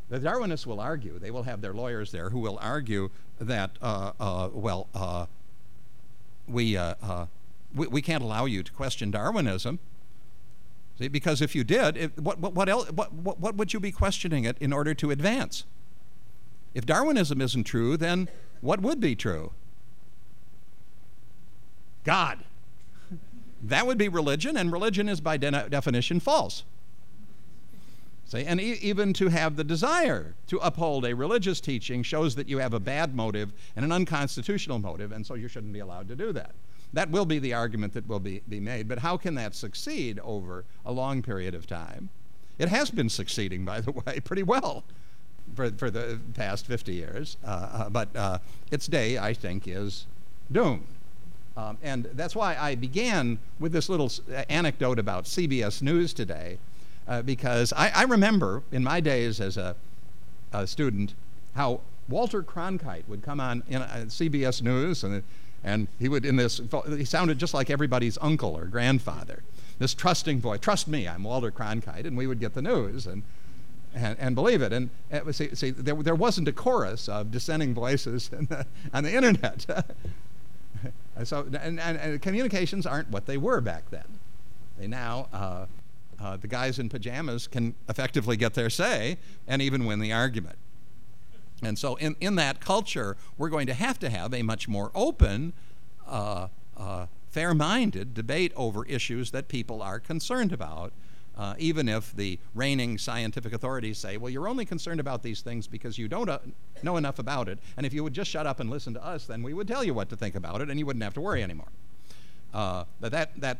the 0.09 0.19
Darwinists 0.19 0.65
will 0.65 0.79
argue, 0.79 1.19
they 1.19 1.31
will 1.31 1.43
have 1.43 1.61
their 1.61 1.73
lawyers 1.73 2.11
there 2.11 2.29
who 2.29 2.39
will 2.39 2.57
argue 2.61 3.09
that, 3.39 3.71
uh, 3.81 4.11
uh, 4.19 4.49
well, 4.51 4.87
uh, 4.93 5.27
we, 6.47 6.75
uh, 6.75 7.25
we, 7.75 7.87
we, 7.87 8.01
can't 8.01 8.23
allow 8.23 8.45
you 8.45 8.63
to 8.63 8.71
question 8.71 9.11
Darwinism. 9.11 9.77
See, 10.99 11.07
because 11.07 11.41
if 11.41 11.55
you 11.55 11.63
did, 11.63 11.95
if, 11.95 12.17
what, 12.19 12.39
what, 12.39 12.53
what, 12.53 12.67
else, 12.67 12.91
what, 12.91 13.13
what, 13.13 13.39
what 13.39 13.55
would 13.55 13.71
you 13.71 13.79
be 13.79 13.89
questioning 13.89 14.43
it 14.43 14.57
in 14.59 14.73
order 14.73 14.93
to 14.95 15.11
advance? 15.11 15.63
If 16.73 16.85
Darwinism 16.85 17.39
isn't 17.39 17.63
true, 17.63 17.95
then 17.95 18.27
what 18.59 18.81
would 18.81 18.99
be 18.99 19.15
true? 19.15 19.53
God. 22.03 22.39
That 23.63 23.87
would 23.87 23.97
be 23.97 24.09
religion, 24.09 24.57
and 24.57 24.73
religion 24.73 25.07
is 25.07 25.21
by 25.21 25.37
de- 25.37 25.69
definition 25.69 26.19
false. 26.19 26.65
See, 28.25 28.43
and 28.43 28.59
e- 28.59 28.79
even 28.81 29.13
to 29.13 29.29
have 29.29 29.55
the 29.55 29.63
desire 29.63 30.35
to 30.47 30.57
uphold 30.57 31.05
a 31.05 31.15
religious 31.15 31.61
teaching 31.61 32.03
shows 32.03 32.35
that 32.35 32.49
you 32.49 32.57
have 32.57 32.73
a 32.73 32.79
bad 32.79 33.15
motive 33.15 33.53
and 33.77 33.85
an 33.85 33.93
unconstitutional 33.93 34.79
motive, 34.79 35.13
and 35.13 35.25
so 35.25 35.35
you 35.35 35.47
shouldn't 35.47 35.71
be 35.71 35.79
allowed 35.79 36.09
to 36.09 36.15
do 36.17 36.33
that. 36.33 36.51
That 36.93 37.11
will 37.11 37.25
be 37.25 37.39
the 37.39 37.53
argument 37.53 37.93
that 37.93 38.07
will 38.07 38.19
be, 38.19 38.41
be 38.49 38.59
made, 38.59 38.87
but 38.87 38.99
how 38.99 39.17
can 39.17 39.35
that 39.35 39.55
succeed 39.55 40.19
over 40.19 40.65
a 40.85 40.91
long 40.91 41.21
period 41.21 41.53
of 41.53 41.67
time? 41.67 42.09
It 42.57 42.69
has 42.69 42.89
been 42.89 43.09
succeeding, 43.09 43.63
by 43.63 43.81
the 43.81 43.91
way, 44.05 44.19
pretty 44.19 44.43
well 44.43 44.83
for, 45.55 45.69
for 45.71 45.89
the 45.89 46.19
past 46.33 46.65
50 46.65 46.93
years, 46.93 47.37
uh, 47.45 47.47
uh, 47.47 47.89
but 47.89 48.15
uh, 48.15 48.39
its 48.71 48.87
day, 48.87 49.17
I 49.17 49.33
think, 49.33 49.67
is 49.67 50.05
doomed. 50.51 50.87
Um, 51.57 51.77
and 51.83 52.05
that's 52.13 52.35
why 52.35 52.55
I 52.57 52.75
began 52.75 53.39
with 53.59 53.71
this 53.71 53.89
little 53.89 54.11
uh, 54.33 54.43
anecdote 54.49 54.99
about 54.99 55.25
CBS 55.25 55.81
News 55.81 56.13
today, 56.13 56.57
uh, 57.07 57.21
because 57.21 57.73
I, 57.73 57.91
I, 57.93 58.03
remember 58.03 58.63
in 58.71 58.83
my 58.83 58.99
days 59.01 59.41
as 59.41 59.57
a, 59.57 59.75
a, 60.53 60.65
student 60.67 61.15
how 61.55 61.81
Walter 62.07 62.43
Cronkite 62.43 63.07
would 63.07 63.23
come 63.23 63.41
on 63.41 63.63
in, 63.67 63.81
uh, 63.81 64.05
CBS 64.07 64.61
News, 64.61 65.03
and, 65.03 65.23
and 65.63 65.87
he 65.99 66.09
would 66.09 66.25
in 66.25 66.35
this 66.35 66.61
he 66.95 67.05
sounded 67.05 67.37
just 67.37 67.53
like 67.53 67.69
everybody's 67.69 68.17
uncle 68.21 68.57
or 68.57 68.65
grandfather. 68.65 69.43
This 69.77 69.93
trusting 69.93 70.41
voice, 70.41 70.59
trust 70.59 70.87
me, 70.87 71.07
I'm 71.07 71.23
Walter 71.23 71.51
Cronkite, 71.51 72.05
and 72.05 72.17
we 72.17 72.27
would 72.27 72.39
get 72.39 72.53
the 72.53 72.61
news 72.61 73.07
and. 73.07 73.23
And, 73.91 74.19
and 74.19 74.35
believe 74.35 74.61
it. 74.61 74.71
And 74.71 74.91
uh, 75.11 75.31
see, 75.31 75.55
see 75.55 75.71
there, 75.71 75.95
there 75.95 76.13
wasn't 76.13 76.47
a 76.47 76.51
chorus 76.51 77.09
of 77.09 77.31
dissenting 77.31 77.73
voices 77.73 78.29
the, 78.29 78.67
on 78.93 79.03
the 79.03 79.11
internet. 79.11 79.65
so, 81.23 81.47
and, 81.59 81.79
and, 81.79 81.97
and, 81.97 82.21
communications 82.21 82.85
aren't 82.85 83.09
what 83.09 83.25
they 83.25 83.35
were 83.35 83.61
back 83.61 83.89
then. 83.89 84.05
They 84.77 84.85
now, 84.85 85.27
uh, 85.33 85.65
uh, 86.21 86.37
the 86.37 86.47
guys 86.47 86.77
in 86.77 86.89
pajamas 86.89 87.47
can 87.47 87.73
effectively 87.87 88.37
get 88.37 88.53
their 88.53 88.69
say 88.69 89.17
and 89.47 89.59
even 89.59 89.85
win 89.85 89.99
the 89.99 90.13
argument. 90.13 90.57
And 91.61 91.77
so, 91.77 91.95
in, 91.95 92.15
in 92.19 92.35
that 92.35 92.59
culture, 92.59 93.17
we're 93.37 93.49
going 93.49 93.67
to 93.67 93.73
have 93.73 93.99
to 93.99 94.09
have 94.09 94.33
a 94.33 94.41
much 94.41 94.67
more 94.67 94.91
open, 94.95 95.53
uh, 96.07 96.47
uh 96.77 97.07
fair 97.29 97.53
minded 97.53 98.13
debate 98.13 98.51
over 98.55 98.85
issues 98.85 99.31
that 99.31 99.47
people 99.47 99.81
are 99.81 99.99
concerned 99.99 100.51
about 100.51 100.91
uh, 101.39 101.55
even 101.57 101.87
if 101.87 102.13
the 102.17 102.37
reigning 102.53 102.97
scientific 102.97 103.53
authorities 103.53 103.97
say, 103.97 104.17
well, 104.17 104.29
you're 104.29 104.49
only 104.49 104.65
concerned 104.65 104.99
about 104.99 105.23
these 105.23 105.39
things 105.39 105.67
because 105.67 105.97
you 105.97 106.09
don't 106.09 106.29
uh, 106.29 106.37
know 106.83 106.97
enough 106.97 107.17
about 107.17 107.47
it, 107.47 107.57
and 107.77 107.85
if 107.85 107.93
you 107.93 108.03
would 108.03 108.13
just 108.13 108.29
shut 108.29 108.45
up 108.45 108.59
and 108.59 108.69
listen 108.69 108.93
to 108.93 109.03
us, 109.03 109.25
then 109.25 109.41
we 109.41 109.53
would 109.53 109.67
tell 109.67 109.81
you 109.81 109.93
what 109.93 110.09
to 110.09 110.17
think 110.17 110.35
about 110.35 110.59
it, 110.59 110.69
and 110.69 110.77
you 110.77 110.85
wouldn't 110.85 111.01
have 111.01 111.13
to 111.13 111.21
worry 111.21 111.41
anymore. 111.41 111.69
Uh, 112.53 112.83
but 112.99 113.13
that, 113.13 113.39
that 113.39 113.57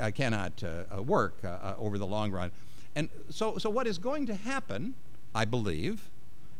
uh, 0.00 0.10
cannot 0.10 0.62
work 1.04 1.36
over 1.78 1.98
the 1.98 2.06
long 2.06 2.32
run. 2.32 2.50
And 2.96 3.10
so, 3.28 3.58
so, 3.58 3.68
what 3.68 3.86
is 3.86 3.98
going 3.98 4.24
to 4.26 4.34
happen, 4.34 4.94
I 5.34 5.44
believe, 5.44 6.08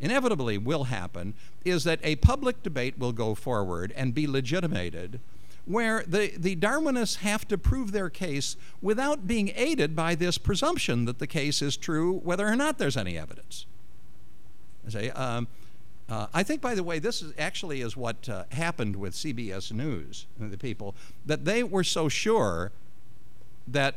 inevitably 0.00 0.58
will 0.58 0.84
happen, 0.84 1.34
is 1.64 1.84
that 1.84 2.00
a 2.02 2.16
public 2.16 2.62
debate 2.62 2.98
will 2.98 3.12
go 3.12 3.34
forward 3.34 3.92
and 3.96 4.14
be 4.14 4.26
legitimated 4.26 5.20
where 5.68 6.02
the, 6.06 6.32
the 6.36 6.56
Darwinists 6.56 7.16
have 7.16 7.46
to 7.46 7.58
prove 7.58 7.92
their 7.92 8.08
case 8.08 8.56
without 8.80 9.26
being 9.26 9.52
aided 9.54 9.94
by 9.94 10.14
this 10.14 10.38
presumption 10.38 11.04
that 11.04 11.18
the 11.18 11.26
case 11.26 11.60
is 11.60 11.76
true, 11.76 12.20
whether 12.24 12.48
or 12.48 12.56
not 12.56 12.78
there's 12.78 12.96
any 12.96 13.18
evidence. 13.18 13.66
I 14.86 14.90
say, 14.90 15.10
um, 15.10 15.46
uh, 16.08 16.26
I 16.32 16.42
think, 16.42 16.62
by 16.62 16.74
the 16.74 16.82
way, 16.82 16.98
this 16.98 17.20
is 17.20 17.34
actually 17.38 17.82
is 17.82 17.98
what 17.98 18.28
uh, 18.30 18.44
happened 18.52 18.96
with 18.96 19.12
CBS 19.12 19.70
News, 19.70 20.24
the 20.38 20.56
people, 20.56 20.94
that 21.26 21.44
they 21.44 21.62
were 21.62 21.84
so 21.84 22.08
sure 22.08 22.72
that 23.66 23.96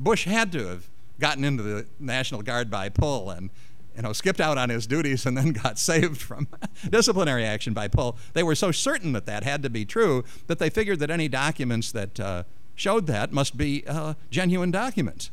Bush 0.00 0.24
had 0.24 0.50
to 0.52 0.66
have 0.66 0.88
gotten 1.20 1.44
into 1.44 1.62
the 1.62 1.86
National 2.00 2.40
Guard 2.40 2.70
by 2.70 2.88
pull 2.88 3.28
and 3.30 3.50
you 3.96 4.02
know, 4.02 4.12
skipped 4.12 4.40
out 4.40 4.58
on 4.58 4.68
his 4.68 4.86
duties 4.86 5.24
and 5.24 5.36
then 5.36 5.52
got 5.64 5.78
saved 5.78 6.20
from 6.20 6.48
disciplinary 6.90 7.44
action 7.44 7.72
by 7.72 7.88
pull. 7.88 8.16
They 8.34 8.42
were 8.42 8.54
so 8.54 8.70
certain 8.70 9.12
that 9.12 9.26
that 9.26 9.42
had 9.42 9.62
to 9.62 9.70
be 9.70 9.84
true 9.84 10.24
that 10.46 10.58
they 10.58 10.70
figured 10.70 10.98
that 11.00 11.10
any 11.10 11.28
documents 11.28 11.90
that 11.92 12.20
uh, 12.20 12.42
showed 12.74 13.06
that 13.06 13.32
must 13.32 13.56
be 13.56 13.84
uh, 13.86 14.14
genuine 14.30 14.70
documents. 14.70 15.30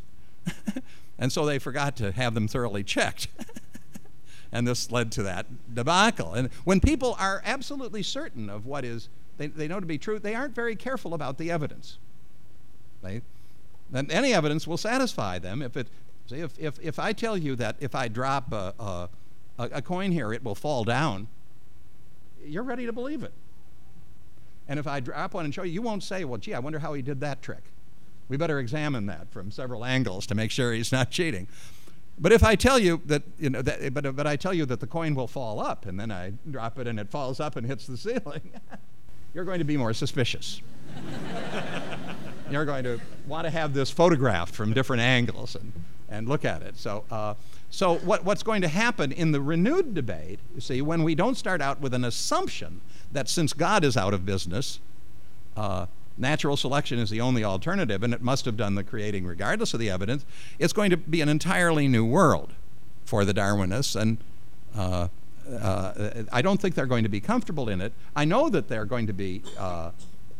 and 1.19 1.31
so 1.31 1.45
they 1.45 1.59
forgot 1.59 1.95
to 1.97 2.13
have 2.13 2.33
them 2.33 2.47
thoroughly 2.47 2.83
checked. 2.83 3.27
and 4.51 4.65
this 4.65 4.91
led 4.91 5.11
to 5.11 5.23
that 5.23 5.45
debacle. 5.73 6.33
And 6.33 6.51
when 6.63 6.79
people 6.79 7.15
are 7.19 7.41
absolutely 7.45 8.03
certain 8.03 8.49
of 8.49 8.65
what 8.65 8.85
is, 8.85 9.09
they, 9.37 9.47
they 9.47 9.67
know 9.67 9.79
to 9.79 9.85
be 9.85 9.97
true, 9.97 10.19
they 10.19 10.35
aren't 10.35 10.55
very 10.55 10.75
careful 10.75 11.13
about 11.13 11.37
the 11.37 11.51
evidence. 11.51 11.97
They, 13.01 13.21
then 13.91 14.09
any 14.09 14.33
evidence 14.33 14.65
will 14.65 14.77
satisfy 14.77 15.37
them 15.39 15.61
if 15.61 15.75
it 15.75 15.87
See, 16.27 16.37
if, 16.37 16.57
if, 16.57 16.79
if 16.81 16.99
I 16.99 17.13
tell 17.13 17.37
you 17.37 17.55
that 17.57 17.75
if 17.79 17.95
I 17.95 18.07
drop 18.07 18.51
a, 18.53 18.73
a, 18.79 19.09
a 19.57 19.81
coin 19.81 20.11
here, 20.11 20.31
it 20.33 20.43
will 20.43 20.55
fall 20.55 20.83
down, 20.83 21.27
you're 22.45 22.63
ready 22.63 22.85
to 22.85 22.93
believe 22.93 23.23
it. 23.23 23.33
And 24.67 24.79
if 24.79 24.87
I 24.87 24.99
drop 24.99 25.33
one 25.33 25.45
and 25.45 25.53
show 25.53 25.63
you, 25.63 25.73
you 25.73 25.81
won't 25.81 26.03
say, 26.03 26.23
well, 26.23 26.37
gee, 26.37 26.53
I 26.53 26.59
wonder 26.59 26.79
how 26.79 26.93
he 26.93 27.01
did 27.01 27.19
that 27.21 27.41
trick. 27.41 27.63
We 28.29 28.37
better 28.37 28.59
examine 28.59 29.05
that 29.07 29.29
from 29.31 29.51
several 29.51 29.83
angles 29.83 30.25
to 30.27 30.35
make 30.35 30.51
sure 30.51 30.71
he's 30.73 30.91
not 30.91 31.11
cheating. 31.11 31.47
But 32.17 32.31
if 32.31 32.43
I 32.43 32.55
tell 32.55 32.79
you 32.79 33.01
that, 33.07 33.23
you 33.39 33.49
know, 33.49 33.61
that, 33.61 33.93
but, 33.93 34.15
but 34.15 34.27
I 34.27 34.35
tell 34.35 34.53
you 34.53 34.65
that 34.67 34.79
the 34.79 34.87
coin 34.87 35.15
will 35.15 35.27
fall 35.27 35.59
up, 35.59 35.85
and 35.85 35.99
then 35.99 36.11
I 36.11 36.33
drop 36.49 36.79
it 36.79 36.87
and 36.87 36.99
it 36.99 37.09
falls 37.09 37.39
up 37.39 37.55
and 37.55 37.67
hits 37.67 37.87
the 37.87 37.97
ceiling, 37.97 38.51
you're 39.33 39.45
going 39.45 39.59
to 39.59 39.65
be 39.65 39.75
more 39.75 39.93
suspicious. 39.93 40.61
you're 42.51 42.65
going 42.65 42.83
to 42.83 42.99
want 43.27 43.45
to 43.45 43.49
have 43.49 43.73
this 43.73 43.89
photographed 43.89 44.53
from 44.53 44.73
different 44.73 45.01
angles. 45.01 45.55
And, 45.55 45.73
and 46.13 46.29
look 46.29 46.45
at 46.45 46.61
it. 46.61 46.77
So, 46.77 47.03
uh, 47.09 47.33
so 47.69 47.95
what, 47.97 48.23
what's 48.23 48.43
going 48.43 48.61
to 48.61 48.67
happen 48.67 49.11
in 49.11 49.31
the 49.31 49.41
renewed 49.41 49.95
debate, 49.95 50.39
you 50.53 50.61
see, 50.61 50.81
when 50.81 51.03
we 51.03 51.15
don't 51.15 51.35
start 51.35 51.61
out 51.61 51.81
with 51.81 51.93
an 51.93 52.05
assumption 52.05 52.81
that 53.11 53.27
since 53.27 53.51
God 53.51 53.83
is 53.83 53.97
out 53.97 54.13
of 54.13 54.25
business, 54.25 54.79
uh, 55.57 55.87
natural 56.17 56.55
selection 56.55 56.99
is 56.99 57.09
the 57.09 57.19
only 57.19 57.43
alternative, 57.43 58.03
and 58.03 58.13
it 58.13 58.21
must 58.21 58.45
have 58.45 58.55
done 58.55 58.75
the 58.75 58.83
creating 58.83 59.25
regardless 59.25 59.73
of 59.73 59.79
the 59.79 59.89
evidence, 59.89 60.23
it's 60.59 60.73
going 60.73 60.91
to 60.91 60.97
be 60.97 61.21
an 61.21 61.29
entirely 61.29 61.87
new 61.87 62.05
world 62.05 62.53
for 63.05 63.25
the 63.25 63.33
Darwinists, 63.33 63.99
and 63.99 64.19
uh, 64.75 65.07
uh, 65.51 66.23
I 66.31 66.41
don't 66.43 66.61
think 66.61 66.75
they're 66.75 66.85
going 66.85 67.03
to 67.03 67.09
be 67.09 67.19
comfortable 67.19 67.69
in 67.69 67.81
it. 67.81 67.91
I 68.15 68.23
know 68.23 68.49
that 68.49 68.67
they're 68.67 68.85
going 68.85 69.07
to 69.07 69.13
be 69.13 69.41
uh, 69.57 69.91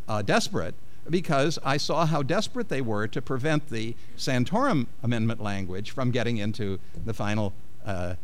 uh, 0.08 0.22
desperate 0.22 0.76
because 1.10 1.60
I 1.64 1.78
saw 1.78 2.06
how 2.06 2.24
desperate 2.24 2.70
they 2.70 2.82
were 2.82 3.08
to 3.08 3.22
prevent 3.22 3.70
the 3.70 3.96
Santorum 4.18 4.88
Amendment 5.02 5.42
language 5.42 5.92
from 5.92 6.12
getting 6.12 6.38
into 6.38 6.80
the 7.06 7.14
final 7.14 7.54
uh, 7.86 8.16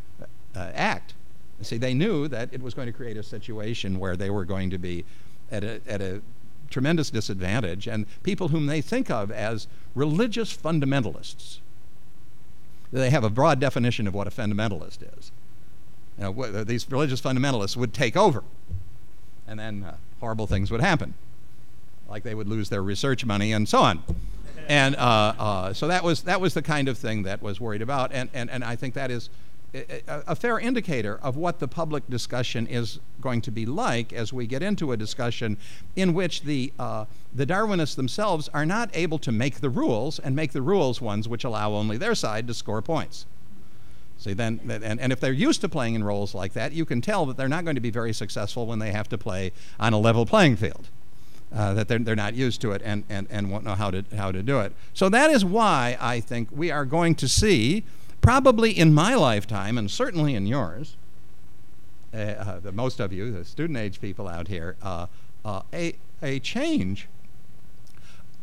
uh, 0.56 0.72
act. 0.74 1.14
See, 1.62 1.78
they 1.78 1.94
knew 1.94 2.28
that 2.30 2.50
it 2.54 2.62
was 2.62 2.74
going 2.74 2.88
to 2.88 2.94
create 2.94 3.18
a 3.18 3.24
situation 3.24 4.00
where 4.00 4.16
they 4.16 4.30
were 4.30 4.46
going 4.46 4.70
to 4.70 4.78
be 4.78 5.04
at 5.52 5.64
a, 5.64 5.82
at 5.88 6.02
a 6.02 6.22
tremendous 6.70 7.10
disadvantage, 7.10 7.88
and 7.88 8.06
people 8.24 8.50
whom 8.50 8.68
they 8.68 8.80
think 8.80 9.10
of 9.10 9.32
as 9.32 9.68
religious 9.94 10.56
fundamentalists. 10.56 11.60
They 12.92 13.10
have 13.10 13.24
a 13.24 13.30
broad 13.30 13.60
definition 13.60 14.08
of 14.08 14.14
what 14.14 14.26
a 14.26 14.32
fundamentalist 14.32 15.00
is. 15.18 15.32
You 16.18 16.24
know, 16.26 16.64
these 16.64 16.90
religious 16.90 17.20
fundamentalists 17.20 17.76
would 17.76 17.94
take 17.94 18.16
over, 18.16 18.44
and 19.48 19.60
then 19.60 19.84
uh, 19.84 19.96
horrible 20.22 20.48
things 20.48 20.72
would 20.72 20.82
happen 20.82 21.14
like 22.10 22.24
they 22.24 22.36
would 22.36 22.48
lose 22.48 22.70
their 22.70 22.84
research 22.84 23.26
money 23.26 23.54
and 23.54 23.68
so 23.68 23.80
on. 23.80 24.04
and 24.68 24.96
uh, 24.96 25.34
uh, 25.40 25.74
so 25.74 25.88
that 25.88 26.04
was 26.04 26.24
that 26.24 26.42
was 26.42 26.54
the 26.54 26.62
kind 26.62 26.88
of 26.88 26.98
thing 26.98 27.24
that 27.24 27.42
was 27.42 27.60
worried 27.60 27.82
about, 27.82 28.12
and 28.12 28.30
and, 28.34 28.50
and 28.50 28.64
I 28.64 28.76
think 28.76 28.94
that 28.96 29.12
is 29.12 29.30
a, 29.74 30.02
a 30.28 30.36
fair 30.36 30.60
indicator 30.60 31.20
of 31.22 31.36
what 31.36 31.60
the 31.60 31.68
public 31.68 32.08
discussion 32.10 32.68
is 32.68 33.00
going 33.22 33.42
to 33.42 33.52
be 33.52 33.66
like 33.66 34.14
as 34.14 34.34
we 34.34 34.48
get 34.48 34.64
into 34.64 34.92
a 34.92 34.98
discussion 34.98 35.58
in 35.96 36.14
which 36.14 36.44
the 36.44 36.74
uh, 36.80 37.06
the 37.34 37.46
Darwinists 37.46 37.96
themselves 37.96 38.50
are 38.54 38.66
not 38.66 38.90
able 38.94 39.20
to 39.20 39.32
make 39.32 39.62
the 39.62 39.70
rules 39.70 40.20
and 40.20 40.36
make 40.36 40.52
the 40.52 40.62
rules 40.62 41.02
ones 41.02 41.28
which 41.28 41.44
allow 41.44 41.72
only 41.74 41.98
their 41.98 42.16
side 42.16 42.48
to 42.48 42.54
score 42.54 42.82
points. 42.82 43.26
See, 44.18 44.34
then, 44.34 44.60
and, 44.68 45.00
and 45.00 45.14
if 45.14 45.22
they're 45.22 45.32
used 45.32 45.62
to 45.62 45.70
playing 45.70 45.96
in 45.96 46.04
roles 46.04 46.36
like 46.36 46.52
that, 46.52 46.74
you 46.74 46.84
can 46.84 47.00
tell 47.00 47.26
that 47.28 47.38
they're 47.38 47.48
not 47.48 47.64
going 47.64 47.76
to 47.76 47.82
be 47.82 47.90
very 47.90 48.12
successful 48.12 48.66
when 48.66 48.80
they 48.80 48.92
have 48.92 49.08
to 49.10 49.18
play 49.18 49.54
on 49.80 49.94
a 49.94 49.98
level 49.98 50.26
playing 50.26 50.58
field. 50.58 50.90
Uh, 51.52 51.74
that 51.74 51.88
they're, 51.88 51.98
they're 51.98 52.16
not 52.16 52.36
used 52.36 52.62
to 52.62 52.74
it 52.74 52.82
and, 52.86 53.04
and, 53.10 53.26
and 53.32 53.50
won't 53.50 53.64
know 53.64 53.74
how 53.74 53.90
to, 53.90 54.04
how 54.16 54.32
to 54.32 54.44
do 54.44 54.60
it. 54.60 54.72
So 54.94 55.10
that 55.10 55.32
is 55.32 55.44
why 55.44 55.98
I 56.00 56.20
think 56.20 56.48
we 56.52 56.70
are 56.70 56.86
going 56.86 57.16
to 57.16 57.28
see, 57.28 57.84
probably 58.22 58.70
in 58.70 58.94
my 58.94 59.16
lifetime 59.16 59.76
and 59.76 59.90
certainly 59.90 60.36
in 60.36 60.46
yours, 60.46 60.96
uh, 62.14 62.18
uh, 62.18 62.60
the, 62.60 62.72
most 62.72 63.00
of 63.00 63.12
you, 63.12 63.32
the 63.32 63.44
student 63.44 63.80
age 63.80 64.00
people 64.00 64.28
out 64.28 64.48
here, 64.48 64.76
uh, 64.84 65.08
uh, 65.44 65.64
a, 65.74 65.96
a 66.22 66.40
change, 66.40 67.08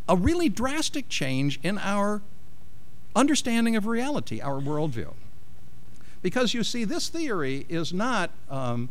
a 0.09 0.17
really 0.17 0.49
drastic 0.49 1.09
change 1.09 1.61
in 1.63 1.79
our 1.79 2.23
understanding 3.15 3.77
of 3.77 3.87
reality, 3.87 4.41
our 4.41 4.61
worldview. 4.61 5.15
Because 6.23 6.55
you 6.55 6.65
see, 6.65 6.83
this 6.83 7.09
theory 7.09 7.67
is 7.69 7.93
not 7.93 8.31
um, 8.51 8.89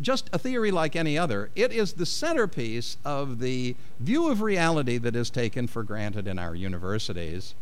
just 0.00 0.30
a 0.32 0.38
theory 0.38 0.70
like 0.70 0.96
any 0.96 1.18
other, 1.18 1.50
it 1.56 1.72
is 1.72 1.94
the 1.94 2.06
centerpiece 2.06 2.96
of 3.04 3.40
the 3.40 3.74
view 4.00 4.30
of 4.30 4.42
reality 4.42 4.98
that 4.98 5.16
is 5.16 5.30
taken 5.30 5.66
for 5.66 5.82
granted 5.82 6.26
in 6.26 6.38
our 6.38 6.54
universities 6.54 7.54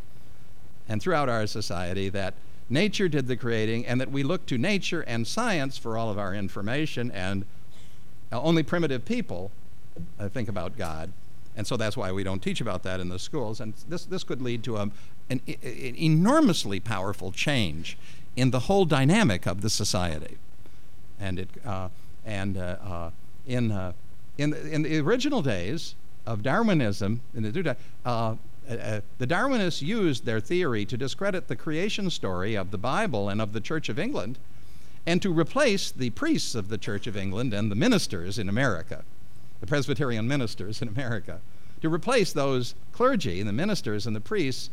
and 0.89 1.01
throughout 1.01 1.29
our 1.29 1.47
society 1.47 2.09
that 2.11 2.35
nature 2.69 3.09
did 3.09 3.27
the 3.27 3.37
creating 3.37 3.87
and 3.87 4.01
that 4.01 4.11
we 4.11 4.23
look 4.23 4.47
to 4.47 4.59
nature 4.59 5.03
and 5.03 5.27
science 5.27 5.79
for 5.79 5.97
all 5.97 6.11
of 6.11 6.19
our 6.19 6.35
information 6.35 7.11
and 7.13 7.45
only 8.33 8.63
primitive 8.63 9.05
people 9.05 9.51
uh, 10.19 10.29
think 10.29 10.49
about 10.49 10.77
God. 10.77 11.13
And 11.57 11.67
so 11.67 11.77
that's 11.77 11.97
why 11.97 12.13
we 12.13 12.23
don't 12.23 12.43
teach 12.43 12.61
about 12.61 12.83
that 12.83 13.01
in 13.01 13.09
the 13.09 13.19
schools. 13.19 13.61
And 13.61 13.73
this, 13.89 14.05
this 14.05 14.25
could 14.25 14.43
lead 14.43 14.63
to 14.65 14.77
a, 14.77 14.83
an, 15.31 15.41
an 15.47 15.97
enormously 15.97 16.81
powerful 16.81 17.33
change 17.33 17.97
in 18.37 18.51
the 18.51 18.61
whole 18.61 18.85
dynamic 18.85 19.47
of 19.47 19.63
the 19.63 19.71
society. 19.71 20.37
And 21.19 21.39
it, 21.39 21.49
uh, 21.65 21.89
and 22.27 22.59
uh, 22.59 22.77
uh, 22.83 23.11
in, 23.47 23.73
uh, 23.73 23.93
in, 24.37 24.53
in 24.53 24.83
the 24.83 24.99
original 24.99 25.41
days 25.41 25.95
of 26.27 26.43
Darwinism, 26.43 27.21
in 27.35 27.45
the, 27.45 27.77
the 29.19 29.27
Darwinists 29.27 29.81
used 29.81 30.27
their 30.27 30.41
theory 30.41 30.85
to 30.85 30.97
discredit 30.97 31.47
the 31.47 31.57
creation 31.57 32.11
story 32.11 32.57
of 32.57 32.73
the 32.73 32.79
Bible 32.79 33.29
and 33.29 33.41
of 33.41 33.53
the 33.53 33.61
Church 33.61 33.89
of 33.89 33.99
England 33.99 34.39
and 35.07 35.23
to 35.23 35.33
replace 35.33 35.93
the 35.93 36.11
priests 36.11 36.57
of 36.57 36.69
the 36.69 36.77
Church 36.77 37.07
of 37.07 37.17
England 37.17 37.55
and 37.55 37.71
the 37.71 37.77
ministers 37.77 38.41
in 38.41 38.49
America, 38.49 39.05
the 39.61 39.67
Presbyterian 39.67 40.27
ministers 40.27 40.83
in 40.83 40.89
America, 40.89 41.41
to 41.81 41.89
replace 41.89 42.33
those 42.33 42.75
clergy, 42.93 43.41
the 43.43 43.53
ministers 43.53 44.07
and 44.07 44.17
the 44.17 44.21
priests, 44.21 44.69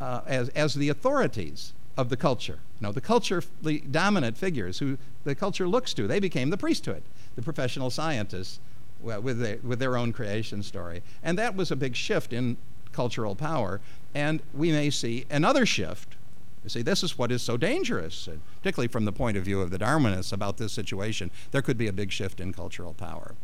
uh, 0.00 0.20
as, 0.26 0.48
as 0.50 0.74
the 0.74 0.88
authorities 0.88 1.72
of 1.96 2.08
the 2.08 2.16
culture. 2.16 2.58
You 2.80 2.92
the 2.92 3.00
culture, 3.00 3.42
the 3.62 3.80
dominant 3.80 4.36
figures 4.36 4.78
who 4.78 4.98
the 5.24 5.34
culture 5.34 5.68
looks 5.68 5.94
to, 5.94 6.06
they 6.06 6.20
became 6.20 6.50
the 6.50 6.56
priesthood, 6.56 7.02
the 7.36 7.42
professional 7.42 7.90
scientists 7.90 8.58
with 9.00 9.40
their, 9.40 9.58
with 9.62 9.78
their 9.78 9.96
own 9.96 10.12
creation 10.12 10.62
story. 10.62 11.02
And 11.22 11.38
that 11.38 11.54
was 11.56 11.70
a 11.70 11.76
big 11.76 11.94
shift 11.94 12.32
in 12.32 12.56
cultural 12.92 13.34
power. 13.34 13.80
And 14.14 14.42
we 14.52 14.70
may 14.70 14.90
see 14.90 15.26
another 15.30 15.66
shift. 15.66 16.16
You 16.62 16.70
see, 16.70 16.82
this 16.82 17.02
is 17.02 17.18
what 17.18 17.30
is 17.30 17.42
so 17.42 17.56
dangerous, 17.56 18.28
particularly 18.58 18.88
from 18.88 19.04
the 19.04 19.12
point 19.12 19.36
of 19.36 19.44
view 19.44 19.60
of 19.60 19.70
the 19.70 19.78
Darwinists 19.78 20.32
about 20.32 20.56
this 20.56 20.72
situation. 20.72 21.30
There 21.50 21.60
could 21.60 21.76
be 21.76 21.88
a 21.88 21.92
big 21.92 22.10
shift 22.10 22.40
in 22.40 22.54
cultural 22.54 22.94
power. 22.94 23.34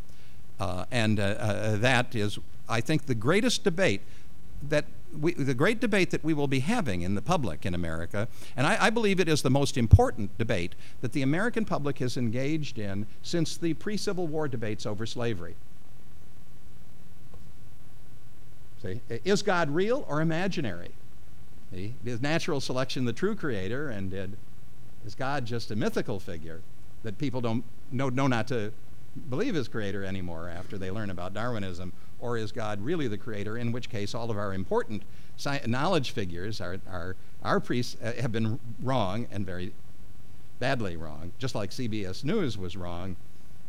Uh, 0.58 0.86
and 0.90 1.20
uh, 1.20 1.22
uh, 1.22 1.76
that 1.76 2.14
is, 2.14 2.38
I 2.68 2.80
think, 2.80 3.06
the 3.06 3.14
greatest 3.14 3.64
debate 3.64 4.02
that 4.68 4.84
we, 5.18 5.34
the 5.34 5.54
great 5.54 5.80
debate 5.80 6.10
that 6.10 6.22
we 6.22 6.34
will 6.34 6.46
be 6.46 6.60
having 6.60 7.02
in 7.02 7.14
the 7.14 7.22
public 7.22 7.66
in 7.66 7.74
America, 7.74 8.28
and 8.56 8.66
I, 8.66 8.86
I, 8.86 8.90
believe 8.90 9.18
it 9.18 9.28
is 9.28 9.42
the 9.42 9.50
most 9.50 9.76
important 9.76 10.36
debate 10.38 10.74
that 11.00 11.12
the 11.12 11.22
American 11.22 11.64
public 11.64 11.98
has 11.98 12.16
engaged 12.16 12.78
in 12.78 13.06
since 13.22 13.56
the 13.56 13.74
pre 13.74 13.96
Civil 13.96 14.26
War 14.26 14.46
debates 14.46 14.86
over 14.86 15.06
slavery. 15.06 15.56
See, 18.82 19.00
is 19.24 19.42
God 19.42 19.70
real 19.70 20.06
or 20.08 20.20
imaginary? 20.20 20.92
See, 21.72 21.94
is 22.04 22.20
natural 22.20 22.60
selection 22.60 23.04
the 23.04 23.12
true 23.12 23.34
creator, 23.34 23.88
and 23.88 24.10
did, 24.10 24.36
is 25.04 25.14
God 25.14 25.44
just 25.44 25.70
a 25.70 25.76
mythical 25.76 26.18
figure 26.18 26.60
that 27.02 27.18
people 27.18 27.40
don't 27.40 27.64
know, 27.92 28.08
know 28.08 28.26
not 28.26 28.48
to 28.48 28.72
believe 29.28 29.56
is 29.56 29.68
creator 29.68 30.04
anymore 30.04 30.48
after 30.48 30.78
they 30.78 30.90
learn 30.90 31.10
about 31.10 31.34
Darwinism? 31.34 31.92
Or 32.20 32.36
is 32.36 32.52
God 32.52 32.80
really 32.80 33.08
the 33.08 33.18
creator? 33.18 33.56
In 33.56 33.72
which 33.72 33.88
case, 33.88 34.14
all 34.14 34.30
of 34.30 34.38
our 34.38 34.52
important 34.54 35.02
sci- 35.36 35.62
knowledge 35.66 36.12
figures, 36.12 36.60
our, 36.60 36.78
our, 36.90 37.16
our 37.42 37.60
priests, 37.60 37.96
uh, 38.02 38.12
have 38.20 38.32
been 38.32 38.58
wrong 38.82 39.26
and 39.30 39.44
very 39.44 39.72
badly 40.58 40.96
wrong, 40.96 41.32
just 41.38 41.54
like 41.54 41.70
CBS 41.70 42.22
News 42.24 42.56
was 42.58 42.76
wrong 42.76 43.16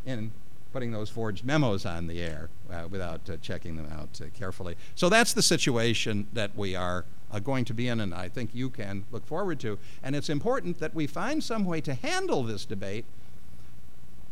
in 0.06 0.32
putting 0.74 0.91
those 0.91 1.10
forged 1.10 1.43
memos 1.43 1.86
on 1.86 2.08
the 2.08 2.22
air 2.22 2.49
uh, 2.72 2.88
without 2.89 3.30
uh, 3.30 3.38
checking 3.41 3.76
them 3.76 3.88
out 3.91 4.22
uh, 4.22 4.26
carefully. 4.38 4.76
So 4.95 5.10
that's 5.10 5.34
the 5.34 5.41
situation 5.41 6.28
that 6.34 6.56
we 6.56 6.76
are 6.76 7.06
uh, 7.32 7.39
going 7.39 7.66
to 7.66 7.74
be 7.74 7.88
in, 7.88 7.99
and 7.99 8.14
I 8.14 8.30
think 8.30 8.52
you 8.54 8.70
can 8.70 9.06
look 9.12 9.26
forward 9.26 9.60
to. 9.62 9.78
And 10.04 10.16
it's 10.16 10.30
important 10.30 10.80
that 10.80 10.93
we 10.93 11.08
find 11.08 11.43
some 11.43 11.66
way 11.66 11.82
to 11.82 11.93
handle 11.93 12.43
this 12.43 12.66
debate 12.66 13.06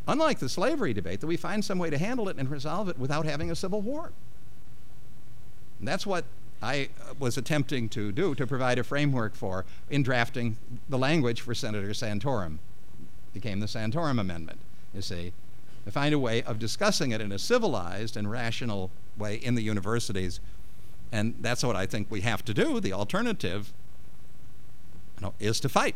unlike 0.07 0.39
the 0.39 0.49
slavery 0.49 0.93
debate, 0.93 1.21
that 1.21 1.27
we 1.27 1.37
find 1.37 1.63
some 1.63 1.79
way 1.79 1.89
to 1.89 1.97
handle 1.97 2.29
it 2.29 2.37
and 2.37 2.49
resolve 2.49 2.89
it 2.89 2.97
without 2.97 3.25
having 3.25 3.51
a 3.51 3.55
civil 3.55 3.81
war. 3.81 4.11
And 5.79 5.87
that's 5.87 6.05
what 6.05 6.25
I 6.61 6.89
uh, 7.01 7.13
was 7.19 7.37
attempting 7.37 7.89
to 7.89 8.11
do 8.11 8.35
to 8.35 8.45
provide 8.45 8.79
a 8.79 8.83
framework 8.83 9.35
for 9.35 9.65
in 9.89 10.03
drafting 10.03 10.57
the 10.89 10.97
language 10.97 11.41
for 11.41 11.55
Senator 11.55 11.89
Santorum. 11.89 12.55
It 12.55 13.33
became 13.33 13.59
the 13.59 13.65
Santorum 13.65 14.19
Amendment, 14.19 14.59
you 14.93 15.01
see, 15.01 15.31
to 15.85 15.91
find 15.91 16.13
a 16.13 16.19
way 16.19 16.43
of 16.43 16.59
discussing 16.59 17.11
it 17.11 17.21
in 17.21 17.31
a 17.31 17.39
civilized 17.39 18.17
and 18.17 18.29
rational 18.29 18.91
way 19.17 19.35
in 19.35 19.55
the 19.55 19.61
universities. 19.61 20.39
And 21.11 21.35
that's 21.39 21.63
what 21.63 21.75
I 21.75 21.85
think 21.85 22.07
we 22.09 22.21
have 22.21 22.43
to 22.45 22.53
do. 22.53 22.79
The 22.79 22.93
alternative 22.93 23.71
you 25.17 25.27
know, 25.27 25.33
is 25.39 25.59
to 25.61 25.69
fight. 25.69 25.95